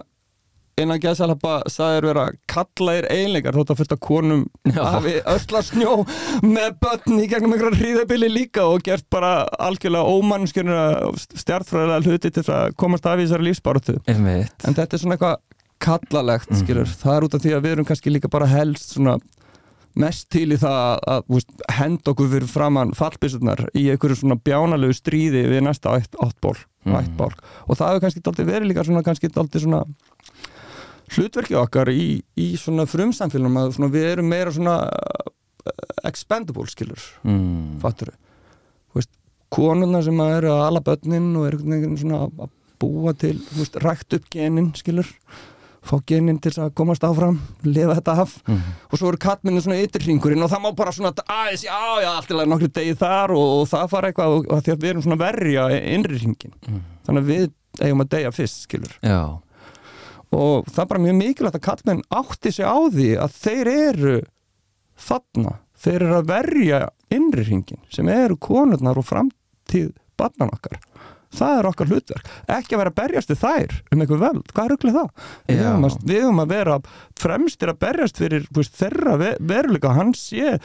innan 0.81 0.99
gæðsalapa 1.03 1.53
sagðir 1.71 2.07
vera 2.09 2.25
kallaðir 2.51 3.07
eiginleikar 3.11 3.57
þótt 3.57 3.73
að 3.73 3.79
fyrsta 3.81 3.97
konum 4.05 4.45
hafi 4.75 5.15
öllar 5.23 5.65
snjó 5.67 5.95
með 6.45 6.77
börn 6.83 7.19
í 7.23 7.27
gegnum 7.31 7.53
einhverja 7.57 7.79
hríðabili 7.81 8.29
líka 8.31 8.65
og 8.69 8.83
gert 8.87 9.07
bara 9.13 9.33
algjörlega 9.59 10.15
ómannskjörnur 10.19 11.17
stjartfræðilega 11.35 12.05
hluti 12.07 12.31
til 12.39 12.45
að 12.53 12.75
komast 12.79 13.05
af 13.09 13.19
í 13.19 13.25
þessari 13.27 13.49
lífsbáratu 13.49 13.97
en 14.67 14.77
þetta 14.79 14.93
er 14.99 15.03
svona 15.03 15.17
eitthvað 15.19 15.37
kallalegt 15.79 16.49
Mhm. 16.51 16.59
skilur, 16.63 16.89
það 17.03 17.15
er 17.17 17.23
út 17.27 17.35
af 17.37 17.41
því 17.43 17.51
að 17.55 17.61
við 17.63 17.71
erum 17.77 17.85
kannski 17.87 18.11
líka 18.11 18.29
bara 18.31 18.45
helst 18.51 18.95
svona 18.97 19.13
mest 19.99 20.27
til 20.31 20.51
í 20.53 20.57
það 20.59 20.99
að, 21.07 21.23
veist, 21.33 21.49
henda 21.75 22.11
okkur 22.11 22.27
fyrir 22.29 22.47
framann 22.51 22.91
fallbissurnar 22.95 23.63
í 23.75 23.87
einhverju 23.91 24.19
svona 24.21 24.35
bjánalegu 24.37 24.93
stríði 24.95 25.41
við 25.49 25.63
næsta 25.65 25.95
átt, 25.97 26.13
áttból, 26.23 26.55
ættból 26.85 27.31
og 27.67 27.75
það 27.79 27.89
hefur 27.89 28.03
kannski 28.05 28.45
verið 28.45 28.67
líka 28.69 28.85
svona 28.85 29.03
kannski 29.03 29.31
dálítið 29.33 29.65
svona 29.65 29.81
hlutverki 31.15 31.55
okkar 31.59 31.89
í, 31.93 32.21
í 32.37 32.47
svona 32.59 32.85
frumsamfélum 32.89 33.57
að 33.61 33.75
svona, 33.77 33.91
við 33.93 34.07
erum 34.13 34.29
meira 34.31 34.51
svona 34.55 34.77
uh, 34.87 35.73
expendable 36.09 36.67
skilur 36.71 37.01
mm. 37.25 37.79
fattur 37.83 38.13
þú 38.13 38.99
veist, 39.01 39.11
konurna 39.53 40.01
sem 40.05 40.19
að 40.21 40.35
eru 40.39 40.51
að 40.53 40.65
ala 40.69 40.81
börnin 40.85 41.31
og 41.39 41.47
eru 41.51 41.61
svona 41.99 42.23
að- 42.27 42.55
búa 42.79 43.11
til, 43.19 43.35
veist, 43.57 43.73
rækt 43.83 44.13
upp 44.15 44.27
genin 44.31 44.69
skilur, 44.77 45.07
fá 45.83 45.97
genin 46.07 46.37
til 46.39 46.53
að 46.63 46.69
komast 46.79 47.03
áfram, 47.03 47.41
lifa 47.67 47.97
þetta 47.97 48.13
af 48.23 48.37
Mm. 48.47 48.61
og 48.87 48.97
svo 49.01 49.09
eru 49.09 49.17
kattminni 49.19 49.59
svona 49.61 49.81
ytterringurinn 49.83 50.43
og 50.45 50.49
það 50.53 50.61
má 50.63 50.69
bara 50.77 50.91
svona 50.95 51.11
aðeins, 51.11 51.65
já, 51.67 51.75
já, 52.05 52.07
allt 52.15 52.29
lagi 52.31 52.49
nokkru 52.53 52.69
degi 52.71 52.95
þar 53.01 53.33
og, 53.35 53.47
og 53.59 53.67
það 53.73 53.89
fara 53.91 54.07
eitthvað 54.13 54.35
og, 54.37 54.47
og 54.47 54.63
því 54.63 54.71
að 54.77 54.79
við 54.85 54.89
erum 54.93 55.03
svona 55.09 55.19
verja 55.19 55.67
innri 55.91 56.21
ringin 56.23 56.53
Mm. 56.69 56.79
þannig 57.05 57.21
að 57.25 57.29
við 57.33 57.45
eigum 57.83 58.01
að 58.05 58.09
deyja 58.15 58.31
fyrst, 58.39 58.63
skilur 58.69 58.95
Já, 59.03 59.19
og 60.35 60.67
það 60.69 60.83
er 60.83 60.89
bara 60.91 61.03
mjög 61.05 61.17
mikilvægt 61.19 61.59
að 61.59 61.65
kallmenn 61.65 62.03
átti 62.19 62.53
sig 62.53 62.67
á 62.67 62.77
því 62.93 63.09
að 63.23 63.37
þeir 63.39 63.71
eru 63.73 64.17
þarna, 64.99 65.55
þeir 65.79 65.99
eru 66.01 66.17
að 66.19 66.29
verja 66.29 66.81
innri 67.13 67.45
hringin 67.47 67.81
sem 67.93 68.09
eru 68.13 68.37
konurnar 68.37 68.99
og 68.99 69.07
framtíð 69.09 69.93
barnan 70.19 70.53
okkar 70.53 70.77
það 71.35 71.59
er 71.59 71.67
okkar 71.69 71.89
hlutverk, 71.91 72.29
ekki 72.49 72.75
að 72.75 72.81
vera 72.81 72.91
að 72.93 72.97
berjast 72.99 73.29
við 73.33 73.41
þær 73.43 73.73
um 73.93 74.01
einhver 74.03 74.21
völd, 74.23 74.47
hvað 74.53 74.63
er 74.65 74.73
auðvitað 74.73 74.95
það? 74.95 75.09
Við 75.49 75.59
höfum, 75.65 75.85
að, 75.89 75.97
við 76.09 76.23
höfum 76.23 76.41
að 76.43 76.53
vera 76.55 76.77
fremstir 77.19 77.71
að 77.73 77.79
berjast 77.83 78.21
fyrir 78.23 78.47
veist, 78.57 78.79
þeirra 78.79 79.17
ve 79.21 79.29
veruleika, 79.51 79.91
hann 79.97 80.13
sé 80.17 80.55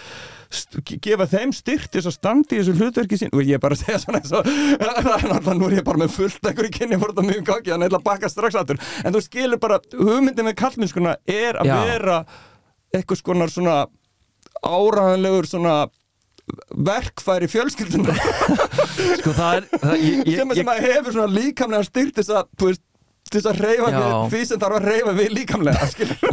st- 0.55 0.83
gefa 1.05 1.27
þeim 1.35 1.53
styrt 1.57 1.91
þess 1.93 2.09
að 2.09 2.17
standi 2.17 2.57
í 2.57 2.62
þessu 2.62 2.77
hlutverki 2.79 3.19
sín 3.21 3.35
og 3.35 3.43
ég 3.45 3.59
er 3.59 3.62
bara 3.65 3.77
að 3.77 3.83
segja 3.85 4.01
svona 4.05 4.23
eins 4.23 4.33
og 4.33 4.49
það 4.81 5.11
er 5.19 5.27
náttúrulega, 5.35 5.57
nú 5.61 5.69
er 5.69 5.77
ég 5.81 5.87
bara 5.91 6.03
með 6.05 6.15
fullt 6.17 6.49
einhverju 6.51 6.73
kynni 6.79 7.01
fór 7.03 7.12
þetta 7.12 7.27
mjög 7.29 7.45
gangi, 7.51 7.73
þannig 7.75 7.75
að 7.75 7.85
ég 7.85 7.93
ætla 7.93 8.01
að 8.01 8.09
baka 8.09 8.31
strax 8.33 8.59
aftur. 8.61 8.81
En 9.05 9.15
þú 9.17 9.23
skilur 9.27 9.61
bara, 9.62 9.81
hugmyndin 9.99 10.49
með 10.49 10.57
kallminnskuna 10.62 11.17
er 11.29 11.61
að 11.61 11.71
Já. 11.73 11.77
vera 11.91 12.19
eitthvað 12.95 13.51
svona 13.53 13.77
áraðanlegur 14.65 15.49
svona 15.51 15.75
verkfæri 16.88 17.49
fjölskylduna 17.49 18.14
sko 19.20 19.32
það 19.36 19.61
er 19.61 19.68
það, 19.74 19.95
ég, 20.01 20.24
ég, 20.28 20.40
sem, 20.42 20.57
sem 20.61 20.74
að 20.74 20.82
hefur 20.90 21.14
svona 21.16 21.32
líkamlega 21.38 21.86
styrt 21.88 22.18
þess 22.20 22.34
að, 22.36 22.51
þú 22.61 22.68
veist, 22.72 22.82
þess 23.32 23.49
að 23.49 23.61
reyfa 23.64 23.86
við 23.95 24.11
því 24.34 24.40
sem 24.51 24.61
þarf 24.61 24.76
að 24.76 24.84
reyfa 24.90 25.12
við 25.16 25.30
líkamlega 25.38 25.86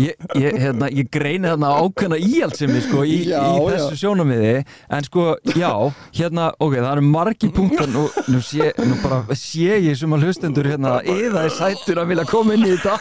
ég, 0.03 0.25
ég, 0.43 0.57
hérna, 0.65 0.89
ég 0.91 1.07
greini 1.15 1.47
þarna 1.47 1.69
ákveðna 1.79 2.19
íhaldsemi 2.27 2.81
sko, 2.83 3.05
í, 3.07 3.15
Já, 3.29 3.39
í 3.47 3.63
þessu 3.71 3.97
sjónamiði 4.01 4.51
en 4.97 5.07
sko, 5.07 5.25
já, 5.55 5.71
hérna 6.19 6.49
ok, 6.59 6.75
það 6.75 6.91
eru 6.91 7.05
margi 7.07 7.49
punktar. 7.55 7.89
Nú, 7.95 8.03
nú, 8.27 8.43
sé, 8.45 8.73
nú 8.83 8.99
bara 9.01 9.21
sé 9.39 9.79
ég 9.87 9.95
sem 9.97 10.13
að 10.19 10.27
hlustendur 10.27 10.67
hérna, 10.67 10.97
eða 11.07 11.47
er 11.47 11.55
sættur 11.55 12.03
að 12.03 12.11
vilja 12.11 12.27
koma 12.29 12.59
inn 12.59 12.67
í 12.67 12.75
þetta. 12.75 12.99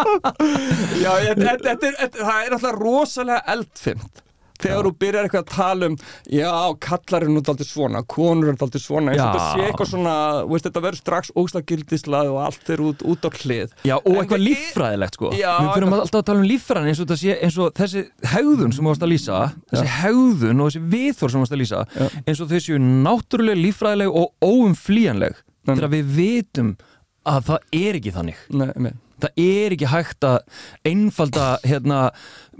Já, 1.04 1.12
ég- 1.24 1.40
þetta 1.40 1.88
er, 1.88 2.00
er 2.04 2.54
alltaf 2.58 2.76
rosalega 2.78 3.40
eldfimt 3.56 4.26
þegar 4.62 4.88
þú 4.88 4.92
byrjar 5.04 5.26
eitthvað 5.28 5.44
að 5.44 5.52
tala 5.54 5.88
um 5.90 5.96
já, 6.30 6.50
kallar 6.86 7.26
er 7.26 7.32
nú 7.34 7.42
daldið 7.46 7.70
svona 7.70 8.02
konur 8.14 8.52
er 8.52 8.58
daldið 8.60 8.84
svona, 8.84 9.14
eins 9.14 9.20
og 9.20 9.26
Já. 9.26 9.32
þetta 9.34 9.48
sé 9.50 9.66
eitthvað 9.70 9.90
svona 9.92 10.14
veist, 10.50 10.68
þetta 10.68 10.84
verður 10.86 11.00
strax 11.02 11.32
óslagildislað 11.42 12.30
og 12.34 12.40
allt 12.46 12.72
er 12.74 12.84
út, 12.86 13.04
út 13.12 13.26
á 13.26 13.30
hlið 13.40 13.74
Já, 13.88 13.96
og 13.98 14.10
En 14.14 14.20
eitthvað 14.22 14.44
líffræðilegt 14.46 15.18
sko 15.20 15.32
Já, 15.36 15.52
Við 15.60 15.70
fyrir 15.74 15.94
alltaf 16.00 16.20
að 16.22 16.26
tala 16.30 16.42
um 16.44 16.48
líffræðin 16.50 16.90
eins 16.94 17.02
og, 17.04 17.14
sé, 17.20 17.36
eins 17.40 17.58
og 17.60 17.74
þessi 17.80 18.04
hegðun 18.34 18.74
sem 18.76 18.84
þú 18.84 18.92
varst 18.94 19.06
að 19.06 19.12
lýsa 19.14 19.42
þessi 19.72 19.94
hegðun 20.00 20.64
og 20.64 20.70
þessi 20.70 20.84
viðþór 20.96 21.30
sem 21.34 21.40
þú 21.40 21.44
varst 21.46 21.56
að 21.56 21.62
lýsa 21.64 21.84
Já. 21.90 22.06
eins 22.26 22.40
og 22.44 22.50
þau 22.50 22.60
séu 22.66 22.80
náttúrulega 22.80 23.62
líffræðileg 23.64 24.18
og 24.22 24.34
óumflýjanleg 24.44 25.38
Mm. 25.60 25.76
þegar 25.76 25.90
við 25.92 26.12
vitum 26.16 26.68
að 27.28 27.40
það 27.50 27.64
er 27.76 27.98
ekki 27.98 28.12
þannig 28.14 28.38
Nei, 28.56 28.70
nei. 28.80 28.92
Það 29.24 29.42
er 29.44 29.76
ekki 29.76 29.90
hægt 29.90 30.26
að 30.26 30.38
einfalda 30.90 31.48
hérna, 31.64 32.00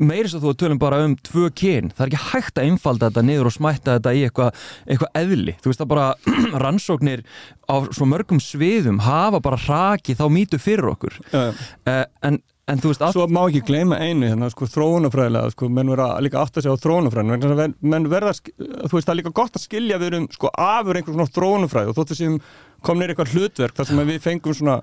meiri 0.00 0.30
svo 0.32 0.40
þú 0.42 0.52
að 0.52 0.60
tölum 0.62 0.80
bara 0.80 1.00
um 1.04 1.16
tvö 1.26 1.50
kyn, 1.56 1.90
það 1.94 2.04
er 2.06 2.12
ekki 2.12 2.22
hægt 2.30 2.60
að 2.60 2.68
einfalda 2.70 3.10
þetta 3.10 3.24
niður 3.26 3.50
og 3.50 3.56
smætta 3.56 3.96
þetta 3.98 4.14
í 4.16 4.22
eitthvað 4.28 4.62
eitthvað 4.86 5.18
eðli, 5.22 5.56
þú 5.60 5.72
veist 5.72 5.84
að 5.84 5.90
bara 5.94 6.06
rannsóknir 6.64 7.24
á 7.68 7.74
svo 7.90 8.08
mörgum 8.08 8.40
sviðum 8.42 9.02
hafa 9.04 9.42
bara 9.44 9.60
raki 9.66 10.16
þá 10.18 10.24
mýtu 10.32 10.60
fyrir 10.60 10.92
okkur. 10.94 11.20
Uh, 11.34 12.06
en, 12.26 12.40
en 12.70 12.80
þú 12.82 12.92
veist, 12.92 13.04
Svo 13.14 13.26
má 13.30 13.42
ekki 13.42 13.62
gleyma 13.68 13.98
einu 14.00 14.30
hérna, 14.30 14.48
sko, 14.52 14.68
þróunafræðilega, 14.70 15.52
sko, 15.54 15.68
menn 15.74 15.92
verða 15.92 16.08
líka 16.24 16.40
átt 16.42 16.58
að 16.58 16.66
segja 16.66 16.78
á 16.78 16.82
þróunafræðinu, 16.84 17.52
að 17.52 17.76
menn 17.92 18.10
verða, 18.10 18.34
þú 18.38 18.96
veist, 18.96 19.06
það 19.06 19.14
er 19.14 19.20
líka 19.20 19.36
gott 19.42 19.58
að 19.58 19.66
skilja 19.66 20.00
við 20.00 20.12
erum, 20.12 20.28
sko, 20.34 20.52
afur 20.54 21.00
einhver 21.00 21.16
svona 21.16 21.34
þróunafræði 21.36 21.92
og 21.92 21.98
þóttu 22.00 22.18
sem 22.18 22.40
kom 22.84 23.00
nýr 23.00 23.12
eitthvað 23.12 23.34
hlutverk 23.36 23.78
þar 23.78 23.90
sem 23.90 24.02
við 24.10 24.20
fengum 24.24 24.56
svona 24.56 24.76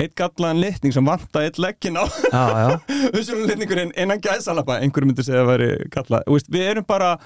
eitt 0.00 0.16
gallaðan 0.18 0.62
litning 0.64 0.94
sem 0.96 1.06
vanta 1.06 1.44
eitt 1.44 1.60
leggin 1.62 1.98
á 2.00 2.04
þessum 3.14 3.44
litningurinn 3.48 3.94
innan 3.98 4.22
gæðsalapa, 4.22 4.80
einhver 4.80 5.06
myndi 5.08 5.26
segja 5.26 5.44
að 5.44 5.54
veri 5.54 5.72
veist, 6.30 6.52
við 6.52 6.68
erum 6.74 6.88
bara 6.88 7.16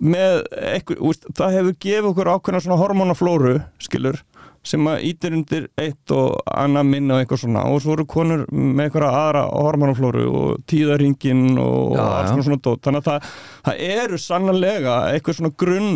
með 0.00 0.42
eitthvað, 0.56 1.00
veist, 1.04 1.28
það 1.36 1.56
hefur 1.58 1.78
gefið 1.84 2.10
okkur 2.10 2.32
ákveðna 2.34 2.62
svona 2.64 2.80
hormonaflóru, 2.80 3.54
skilur, 3.82 4.20
sem 4.66 4.88
að 4.88 5.04
ítir 5.08 5.36
undir 5.36 5.68
eitt 5.80 6.12
og 6.12 6.40
annað 6.48 6.88
minna 6.88 7.16
og 7.16 7.22
eitthvað 7.22 7.42
svona. 7.44 7.64
Og 7.72 7.80
svo 7.84 7.94
eru 7.96 8.06
konur 8.08 8.44
með 8.50 8.86
einhverja 8.86 9.12
aðra 9.20 9.44
hormonaflóru 9.52 10.26
og 10.40 10.66
tíðaringin 10.70 11.56
og 11.60 11.96
já. 11.96 12.04
konar 12.32 12.46
svona 12.48 12.60
dót. 12.60 12.82
Þannig 12.84 13.00
að 13.00 13.08
það, 13.08 13.30
það 13.68 13.86
eru 14.00 14.20
sannlega 14.20 14.98
eitthvað 15.14 15.40
svona 15.40 15.54
grunn 15.64 15.94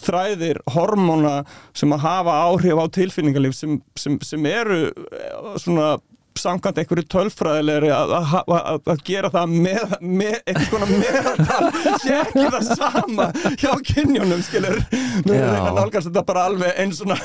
þræðir 0.00 0.60
hormóna 0.74 1.42
sem 1.76 1.92
að 1.94 2.04
hafa 2.06 2.38
áhrif 2.48 2.80
á 2.80 2.86
tilfinningarlíf 2.96 3.56
sem, 3.56 3.78
sem, 3.98 4.18
sem 4.24 4.46
eru 4.48 4.84
eh, 4.88 5.52
svona 5.62 5.96
samkvæmt 6.40 6.78
einhverju 6.82 7.04
tölfræðilegri 7.12 7.90
að, 7.92 8.92
gera 9.06 9.30
það 9.32 9.54
með, 9.66 9.94
með 10.00 10.36
eitthvað 10.40 10.68
konar 10.72 10.92
meðal 10.92 11.68
sé 12.02 12.16
ekki 12.18 12.46
það 12.54 12.68
sama 12.70 13.26
hjá 13.60 13.72
kynjónum 13.90 14.42
skilur. 14.46 14.78
Já. 14.92 15.34
erum 15.36 15.68
að 15.68 15.78
nálgast 15.80 16.08
þetta 16.08 16.24
bara 16.28 16.44
alveg 16.50 16.80
eins 16.82 17.00
svona 17.02 17.16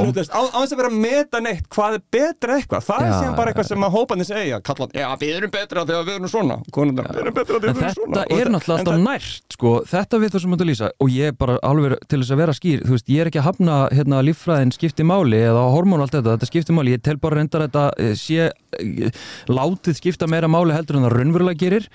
hlutist 0.00 0.34
á, 0.34 0.40
þess 0.54 0.74
að 0.74 0.80
vera 0.82 0.90
að 0.90 0.98
meta 1.04 1.42
neitt 1.44 1.68
hvað 1.72 1.98
er 1.98 2.04
betra 2.16 2.58
eitthvað? 2.58 2.86
Það 2.90 3.04
er 3.04 3.10
Já, 3.10 3.16
síðan 3.20 3.38
bara 3.40 3.52
eitthvað 3.52 3.68
sem 3.70 3.86
að 3.86 3.96
hópandi 3.96 4.28
segja 4.28 4.60
kallan, 4.64 4.94
já 4.96 5.06
við 5.20 5.34
erum 5.38 5.54
betra 5.54 5.86
þegar 5.88 6.08
við 6.08 6.18
erum 6.20 6.32
svona 6.34 6.58
konundar, 6.74 7.10
við 7.10 7.22
erum 7.24 7.38
betra 7.40 7.60
þegar 7.60 7.66
við 7.66 7.84
erum 7.84 7.96
svona. 7.96 8.20
þetta 8.20 8.36
Og 8.36 8.44
er 8.44 8.52
náttúrulega 8.54 8.84
alltaf 8.84 9.00
nært 9.06 9.56
sko, 9.56 9.74
þetta 9.90 10.20
við 10.22 10.34
það 10.34 10.44
sem 10.44 10.58
þú 10.60 10.68
lýsa 10.70 10.90
og 11.00 11.12
ég 11.14 11.32
er 11.32 11.38
bara 11.40 11.58
alveg 11.66 11.96
til 12.10 12.20
þess 12.22 12.34
að 12.34 12.42
vera 12.44 12.56
skýr 12.56 12.84
þú 12.86 12.96
veist, 12.96 13.10
ég 13.10 13.24
er 13.24 13.30
ekki 13.30 13.40
að 13.40 13.48
hafna 13.48 13.76
hérna, 13.94 14.20
líffræðin 14.26 14.72
skipti 14.74 15.06
máli 15.06 15.40
eða 15.40 15.64
hormón 15.74 16.02
og 16.02 16.08
allt 16.08 16.16
þetta, 16.18 16.34
þetta 16.36 16.48
skipti 16.50 16.76
máli. 16.76 16.94
Ég 16.96 17.04
tel 17.04 17.16
bara 17.20 17.40
reyndar 17.40 17.66
þetta 17.66 17.84
sé 18.18 18.50
eh, 18.50 19.10
látið 19.48 19.94
skipta 20.00 20.26
meira 20.30 20.48
máli 20.48 20.72
heldur 20.74 20.96
en 20.96 21.06
það 21.08 21.16
raunverulega 21.18 21.58
gerir 21.58 21.88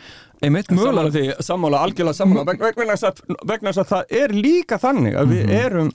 einmitt 0.43 0.67
mögulega 0.71 1.11
því, 1.15 1.23
sammála, 1.41 1.79
algjörlega 1.85 2.13
sammála 2.19 2.43
veg- 2.45 2.59
veg- 2.59 2.77
vegna 2.77 2.95
þess 2.95 3.07
að, 3.07 3.85
að 3.85 3.89
það 3.93 4.19
er 4.21 4.29
líka 4.35 4.77
þannig 4.77 5.15
að 5.15 5.25
Mhm. 5.25 5.33
við 5.33 5.55
erum 5.65 5.91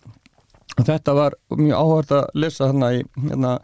og 0.78 0.84
þetta 0.86 1.14
var 1.14 1.34
mjög 1.50 1.76
áhvert 1.76 2.10
að 2.10 2.28
lesa 2.34 2.68
þarna 2.70 2.88
í 2.94 3.02
hérna, 3.28 3.58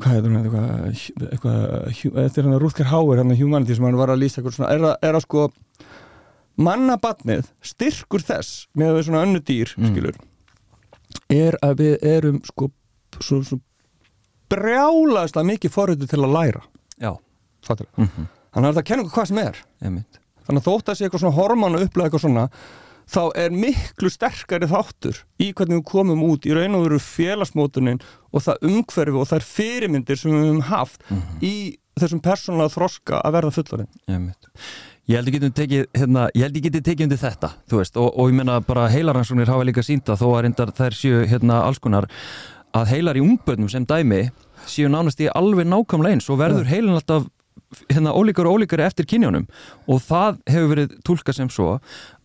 hvað 0.00 0.12
heitir 0.14 0.30
hún 0.30 0.42
eitthvað, 0.44 1.30
eitthvað, 1.32 1.60
þetta 2.14 2.38
er 2.38 2.44
hérna 2.44 2.60
Rúðker 2.60 2.84
Háir, 2.92 3.18
hérna 3.20 3.36
Humanity 3.40 3.74
sem 3.74 3.84
hann 3.84 3.96
var 3.96 4.08
að 4.08 4.20
lýsa 4.22 4.40
eitthvað 4.40 4.54
svona, 4.58 4.70
er 4.74 4.80
að, 4.80 4.96
er 5.02 5.14
að 5.18 5.24
sko 5.26 5.48
mannabatnið, 6.60 7.46
styrkur 7.64 8.22
þess 8.26 8.66
með 8.76 8.96
við 8.98 9.06
svona 9.08 9.22
önnu 9.26 9.40
dýr, 9.40 9.74
Mm. 9.76 9.90
skilur 9.90 10.16
er 11.30 11.56
að 11.62 11.74
við 11.80 11.96
erum 12.06 12.40
sko 12.44 12.70
svo, 13.20 13.42
svo 13.42 13.58
brjálaðislega 14.50 15.50
mikið 15.54 15.74
forröðu 15.74 16.10
til 16.10 16.20
að 16.20 16.36
læra. 16.36 16.62
Já, 17.00 17.12
mm 17.96 18.28
þannig 18.50 18.68
að 18.68 18.78
það 18.80 18.86
kennum 18.88 19.10
hvað 19.14 19.26
sem 19.30 19.38
er. 19.38 19.58
Einmitt. 19.80 20.20
Þannig 20.46 20.62
að 20.62 20.66
þótt 20.66 20.88
að 20.88 20.96
sé 20.98 21.04
eitthvað 21.06 21.20
svona 21.22 21.36
hormón 21.36 21.76
að 21.78 21.84
upplega 21.86 22.08
eitthvað 22.08 22.24
svona 22.24 22.46
þá 23.10 23.22
er 23.42 23.54
miklu 23.54 24.10
sterkari 24.10 24.68
þáttur 24.70 25.20
í 25.42 25.50
hvernig 25.56 25.80
við 25.80 25.86
komum 25.90 26.22
út 26.26 26.46
í 26.46 26.54
raun 26.54 26.76
og 26.78 26.86
veru 26.86 27.00
félagsmótunin 27.02 28.00
og 28.30 28.44
það 28.44 28.66
umhverfi 28.70 29.18
og 29.22 29.28
þær 29.30 29.46
fyrirmyndir 29.46 30.20
sem 30.20 30.34
við 30.34 30.46
höfum 30.46 30.62
haft 30.70 31.06
í 31.42 31.54
þessum 32.00 32.22
persónulega 32.24 32.74
þroska 32.76 33.20
að 33.24 33.36
verða 33.36 33.56
fullorinn 33.58 33.90
Einmitt. 34.06 34.50
Ég 35.10 35.18
held 35.18 35.32
getum 35.34 35.54
tekið, 35.56 35.86
hérna, 35.96 36.28
tekið 36.30 37.04
undir 37.08 37.18
þetta, 37.18 37.48
þú 37.66 37.80
veist, 37.80 37.96
og, 37.98 38.12
og 38.14 38.30
ég 38.30 38.36
meina 38.38 38.60
bara 38.62 38.86
heilaransóknir 38.92 39.50
hafa 39.50 39.66
líka 39.66 39.82
sínda 39.82 40.14
þó 40.14 40.28
að 40.36 40.42
reyndar 40.44 40.70
þær 40.76 40.94
séu 40.94 41.24
hérna 41.26 41.64
alls 41.66 41.80
konar 41.82 42.06
að 42.76 42.94
heilar 42.94 43.18
í 43.18 43.24
ungbönnum 43.24 43.70
sem 43.72 43.86
dæmi 43.88 44.28
séu 44.70 44.90
nánast 44.92 45.20
í 45.22 45.28
alveg 45.32 45.68
nákvæmlega 45.68 46.18
eins 46.18 46.30
og 46.30 46.40
verður 46.40 46.68
heilin 46.70 46.96
alltaf 46.96 47.28
hérna 47.86 48.10
ólíkar 48.18 48.48
og 48.50 48.58
ólíkari 48.58 48.82
eftir 48.82 49.06
kynjónum 49.06 49.44
og 49.86 50.00
það 50.02 50.38
hefur 50.50 50.70
verið 50.72 50.94
tólka 51.06 51.34
sem 51.34 51.50
svo 51.52 51.76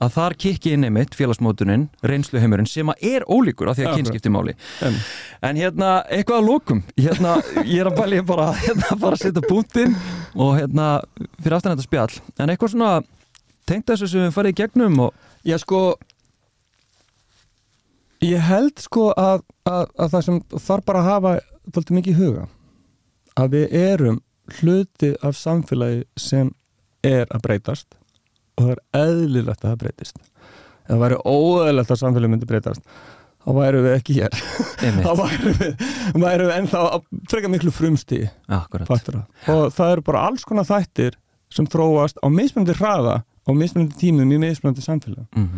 að 0.01 0.13
þar 0.15 0.35
kikki 0.41 0.71
inn 0.73 0.87
einmitt 0.87 1.13
félagsmótunin, 1.17 1.83
reynsluheimurinn 2.01 2.69
sem 2.69 2.89
að 2.89 3.05
er 3.11 3.25
ólíkur 3.29 3.69
af 3.69 3.77
því 3.77 3.85
að 3.85 3.99
kynskipti 3.99 4.31
máli. 4.33 4.55
En, 4.85 4.97
En 5.45 5.59
hérna, 5.61 5.91
eitthvað 6.09 6.41
að 6.41 6.47
lókum 6.49 6.81
hérna, 6.97 7.35
ég 7.61 7.83
er 7.83 7.91
að 7.91 7.99
bæli 7.99 8.23
bara 8.25 8.47
hérna, 8.57 8.97
bara 8.97 9.19
að 9.19 9.21
setja 9.27 9.45
búntinn 9.45 9.93
og 10.33 10.55
hérna 10.57 10.89
fyrir 11.37 11.59
aftan 11.59 11.75
þetta 11.75 11.85
spjall, 11.85 12.17
en 12.39 12.49
eitthvað 12.49 12.73
svona 12.73 12.91
tengt 13.69 13.85
þessu 13.91 14.09
sem 14.09 14.25
við 14.25 14.35
farið 14.39 14.55
í 14.55 14.59
gegnum 14.63 14.99
og 15.07 15.23
Já 15.45 15.59
sko 15.61 15.79
ég 18.25 18.45
held 18.49 18.81
sko 18.83 19.09
að, 19.19 19.43
að, 19.67 19.89
að 19.97 20.13
það 20.13 20.25
sem 20.27 20.39
þarf 20.55 20.85
bara 20.87 21.01
að 21.01 21.09
hafa 21.09 21.33
þáttið 21.75 21.97
mikið 21.97 22.13
í 22.13 22.19
huga 22.19 22.45
að 23.35 23.57
við 23.57 23.75
erum 23.79 24.21
hluti 24.59 25.11
af 25.25 25.37
samfélagi 25.39 26.05
sem 26.19 26.51
er 27.05 27.25
að 27.33 27.43
breytast 27.45 27.97
og 28.55 28.63
það 28.67 28.71
er 28.75 28.81
eðlilegt 29.01 29.65
að 29.65 29.71
það 29.71 29.81
breytist. 29.83 30.23
Ef 30.85 30.93
það 30.93 31.03
væri 31.03 31.19
óeðlilegt 31.25 31.93
að 31.93 32.01
samfélagi 32.01 32.33
myndi 32.33 32.49
breytast 32.49 32.85
þá 33.45 33.51
væru 33.59 33.83
við 33.85 33.95
ekki 33.99 34.17
hér. 34.17 34.39
Þá 35.05 35.11
væru 35.19 35.53
við, 35.59 35.85
væru 36.23 36.47
við 36.47 36.55
ennþá 36.55 36.83
að 36.95 37.07
freka 37.29 37.51
miklu 37.51 37.73
það. 39.19 39.53
Og 39.53 39.63
það 39.75 39.91
eru 39.95 40.05
bara 40.07 40.25
alls 40.29 40.45
konar 40.47 40.65
þættir 40.69 41.17
sem 41.53 41.67
þróast 41.69 42.17
á 42.21 42.27
mismunandi 42.31 42.77
hraða 42.79 43.19
á 43.21 43.51
mismunandi 43.53 43.99
tímum 44.01 44.31
í 44.33 44.39
mismunandi 44.41 44.85
samfélag 44.85 45.27
mm 45.35 45.49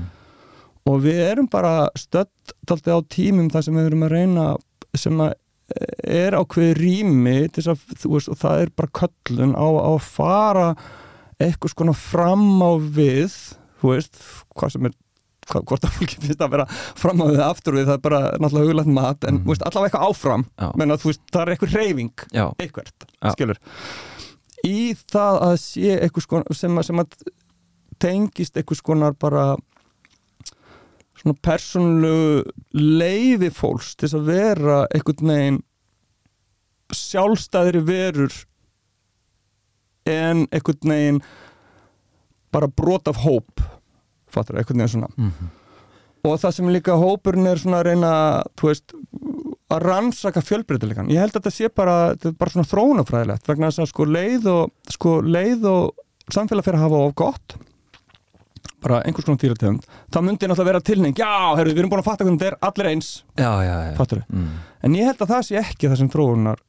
og 0.87 1.01
við 1.03 1.19
erum 1.27 1.49
bara 1.51 1.89
stödd 1.99 2.53
daldi 2.69 2.93
á 2.95 2.99
tímum 3.11 3.49
þar 3.53 3.65
sem 3.67 3.75
við 3.77 3.89
erum 3.91 4.05
að 4.07 4.13
reyna 4.15 4.45
sem 4.97 5.19
að 5.25 5.33
er 6.07 6.37
ákveði 6.39 6.75
rými 6.79 7.33
að 7.59 7.81
þú 7.99 8.13
veist 8.13 8.29
og 8.31 8.37
það 8.39 8.61
er 8.63 8.69
bara 8.79 8.93
köllun 9.01 9.51
á, 9.59 9.67
að 9.67 9.97
fara 10.05 10.67
eitthvað 11.43 11.73
skona 11.73 11.93
fram 11.93 12.45
á 12.63 12.71
við 12.79 13.35
þú 13.81 13.91
veist, 13.91 14.15
hvað 14.55 14.71
sem 14.77 14.87
er 14.87 14.95
hvað, 15.47 15.65
hvort 15.69 15.85
að 15.87 15.93
fólki 15.97 16.17
finnst 16.23 16.41
að 16.43 16.53
vera 16.55 16.65
fram 16.71 17.21
á 17.23 17.25
við 17.29 17.41
aftur 17.43 17.75
við, 17.77 17.85
það 17.89 17.97
er 17.99 18.05
bara 18.07 18.21
náttúrulega 18.39 18.71
huglægt 18.71 18.93
mat 18.95 19.27
en 19.27 19.35
Mhm. 19.37 19.43
þú 19.43 19.51
veist, 19.53 19.65
allavega 19.67 19.87
eitthvað 19.91 20.07
áfram. 20.09 20.45
Að 20.57 21.03
veist, 21.11 21.21
það 21.31 21.41
er 21.43 21.51
eitthvað 21.53 21.75
reyfing 21.77 22.11
skilur. 23.35 23.59
Í 24.67 24.79
það 25.11 25.41
að 25.51 25.55
sé 25.61 25.93
eitthvað 26.01 26.25
skona 26.25 26.55
sem 26.57 26.77
að, 26.79 26.83
sem 26.89 26.99
að 27.03 27.07
tengist 27.99 28.57
eitthvað 28.57 28.81
skonar 28.81 29.13
bara 29.19 29.45
svona 31.27 31.43
persónulegu 31.45 32.43
leifi 32.73 33.51
fólks 33.53 33.93
til 33.99 34.11
að 34.15 34.31
vera 34.31 34.79
einhvern 34.95 35.33
veginn 35.33 35.61
sjálfstæðri 36.95 37.83
verur 37.87 38.41
en 40.07 40.47
einhvern 40.49 40.93
veginn 40.93 41.21
bara 42.55 42.71
brot 42.71 43.11
af 43.11 43.19
hóp 43.25 43.61
fattur, 44.31 44.57
einhvern 44.57 44.79
veginn 44.79 44.95
svona. 44.95 45.13
Mm 45.19 45.55
og 46.27 46.39
það 46.41 46.55
sem 46.57 46.71
líka 46.73 46.97
hópurinn 46.99 47.49
er 47.49 47.61
svona 47.61 47.81
að 47.81 47.89
reyna 47.91 48.11
þú 48.59 48.71
veist, 48.71 48.95
að 49.73 49.83
rannsaka 49.83 50.43
fjölbreytilegan, 50.45 51.11
ég 51.11 51.21
held 51.21 51.35
að 51.35 51.41
þetta 51.41 51.55
sé 51.55 51.69
bara 51.73 51.95
þetta 52.15 52.29
er 52.31 52.37
bara 52.39 52.53
svona 52.53 52.71
þróunafræðilegt 52.71 53.49
vegna 53.51 53.71
þess 53.71 53.83
að 53.83 53.91
sko 53.91 54.07
leið 54.07 54.49
og, 54.53 54.75
sko 54.95 55.15
leið 55.25 55.67
og 55.71 56.33
samfélag 56.33 56.67
fyrir 56.67 56.79
að 56.79 56.85
hafa 56.87 57.01
of 57.07 57.17
gott 57.19 57.57
bara 58.83 59.01
einhvers 59.07 59.25
konar 59.27 59.39
dýrategund 59.41 59.85
þá 60.13 60.17
myndi 60.21 60.47
náttúrulega 60.49 60.69
vera 60.71 60.81
tilning, 60.91 61.15
já, 61.17 61.31
herru, 61.57 61.73
við 61.73 61.81
erum 61.83 61.91
búin 61.93 62.01
að 62.03 62.09
fatta 62.11 62.25
hvernig 62.27 62.41
þetta 62.41 62.53
er 62.53 62.57
allir 62.69 62.89
eins, 62.93 63.11
já, 63.37 63.51
já, 63.65 63.75
já. 63.93 64.23
Mm. 64.31 64.49
en 64.87 64.97
ég 64.99 65.09
held 65.11 65.21
að 65.25 65.31
það 65.33 65.45
sé 65.49 65.59
ekki 65.61 65.89
það 65.91 66.01
sem 66.03 66.09
þróunar 66.13 66.63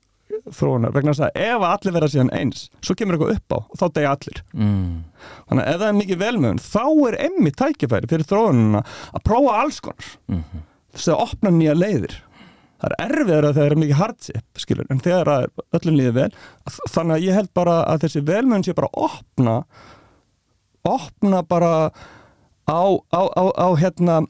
þróunar, 0.55 0.92
vegna 0.94 1.12
þess 1.16 1.24
að 1.26 1.38
ef 1.40 1.57
að 1.64 1.72
allir 1.72 1.94
vera 1.99 2.09
síðan 2.12 2.30
eins, 2.36 2.62
svo 2.84 2.94
kemur 2.96 3.16
eitthvað 3.16 3.34
upp 3.38 3.55
á 3.57 3.59
og 3.64 3.80
þá 3.80 3.84
deyja 3.96 4.12
allir 4.14 4.40
Mm. 4.55 4.94
þannig 5.49 5.64
að 5.64 5.72
ef 5.74 5.80
það 5.82 5.88
er 5.88 5.99
mikið 6.03 6.22
velmöðun, 6.22 6.62
þá 6.68 6.84
er 7.09 7.18
emmi 7.26 7.53
tækifæri 7.59 8.11
fyrir 8.12 8.28
þróununa 8.28 8.82
að 8.84 9.24
prófa 9.24 9.59
alls 9.62 9.80
konar 9.80 10.09
Mm. 10.28 10.64
þess 10.94 11.09
að 11.12 11.22
opna 11.26 11.51
nýja 11.57 11.74
leiðir 11.76 12.16
það 12.78 12.92
er 12.94 12.96
erfiðara 13.09 13.49
þegar 13.57 13.59
það 13.59 13.70
er 13.72 13.80
mikið 13.82 13.99
hardship 13.99 14.61
skilur, 14.62 14.86
en 14.90 15.01
þegar 15.03 15.30
að 15.32 15.46
öllum 15.80 15.96
líður 15.99 16.14
vel 16.20 16.30
þannig 16.94 17.16
að 17.16 17.24
ég 17.26 17.34
held 17.40 17.51
bara 17.59 17.78
að 17.90 18.05
þessi 18.05 18.22
velmöðun 18.28 18.64
sé 18.68 18.74
bara 18.78 18.90
að 18.92 19.09
opna 19.09 19.57
opna 20.85 21.43
bara 21.43 21.91
á, 22.68 22.81
á, 23.12 23.22
á, 23.33 23.45
á 23.57 23.68
hérna 23.81 24.20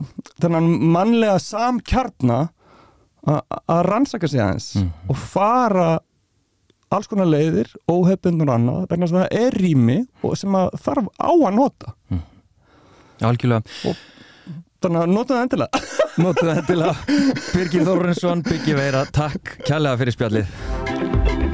þennan 0.40 0.68
mannlega 0.94 1.38
samkjarna 1.42 2.48
að 3.28 3.82
rannsaka 3.88 4.28
sig 4.28 4.40
aðeins 4.40 4.74
Mhm. 4.76 4.90
og 5.10 5.16
fara 5.16 5.98
alls 6.90 7.06
konar 7.06 7.26
leiðir, 7.28 7.68
óhefbundur 7.90 8.48
annað 8.48 8.86
vegna 8.88 9.06
þess 9.06 9.12
að 9.16 9.24
það 9.26 9.40
er 9.42 9.50
rými 9.60 9.98
og 10.24 10.36
sem 10.38 10.50
að 10.56 10.70
þarf 10.80 11.08
á 11.20 11.30
að 11.34 11.54
nota. 11.54 11.92
Algjörlega, 13.20 13.62
þannig 14.80 15.02
að 15.02 15.12
nota 15.12 15.34
það 15.34 15.42
endilega. 15.42 15.80
Notuð 16.18 16.48
þetta 16.48 16.66
til 16.66 16.80
að 16.82 16.96
Birgir 17.54 17.84
Þórensson, 17.86 18.42
Byggi 18.42 18.74
Veira, 18.74 19.04
takk 19.12 19.58
kærlega 19.66 19.98
fyrir 20.00 20.16
spjallið 20.16 21.47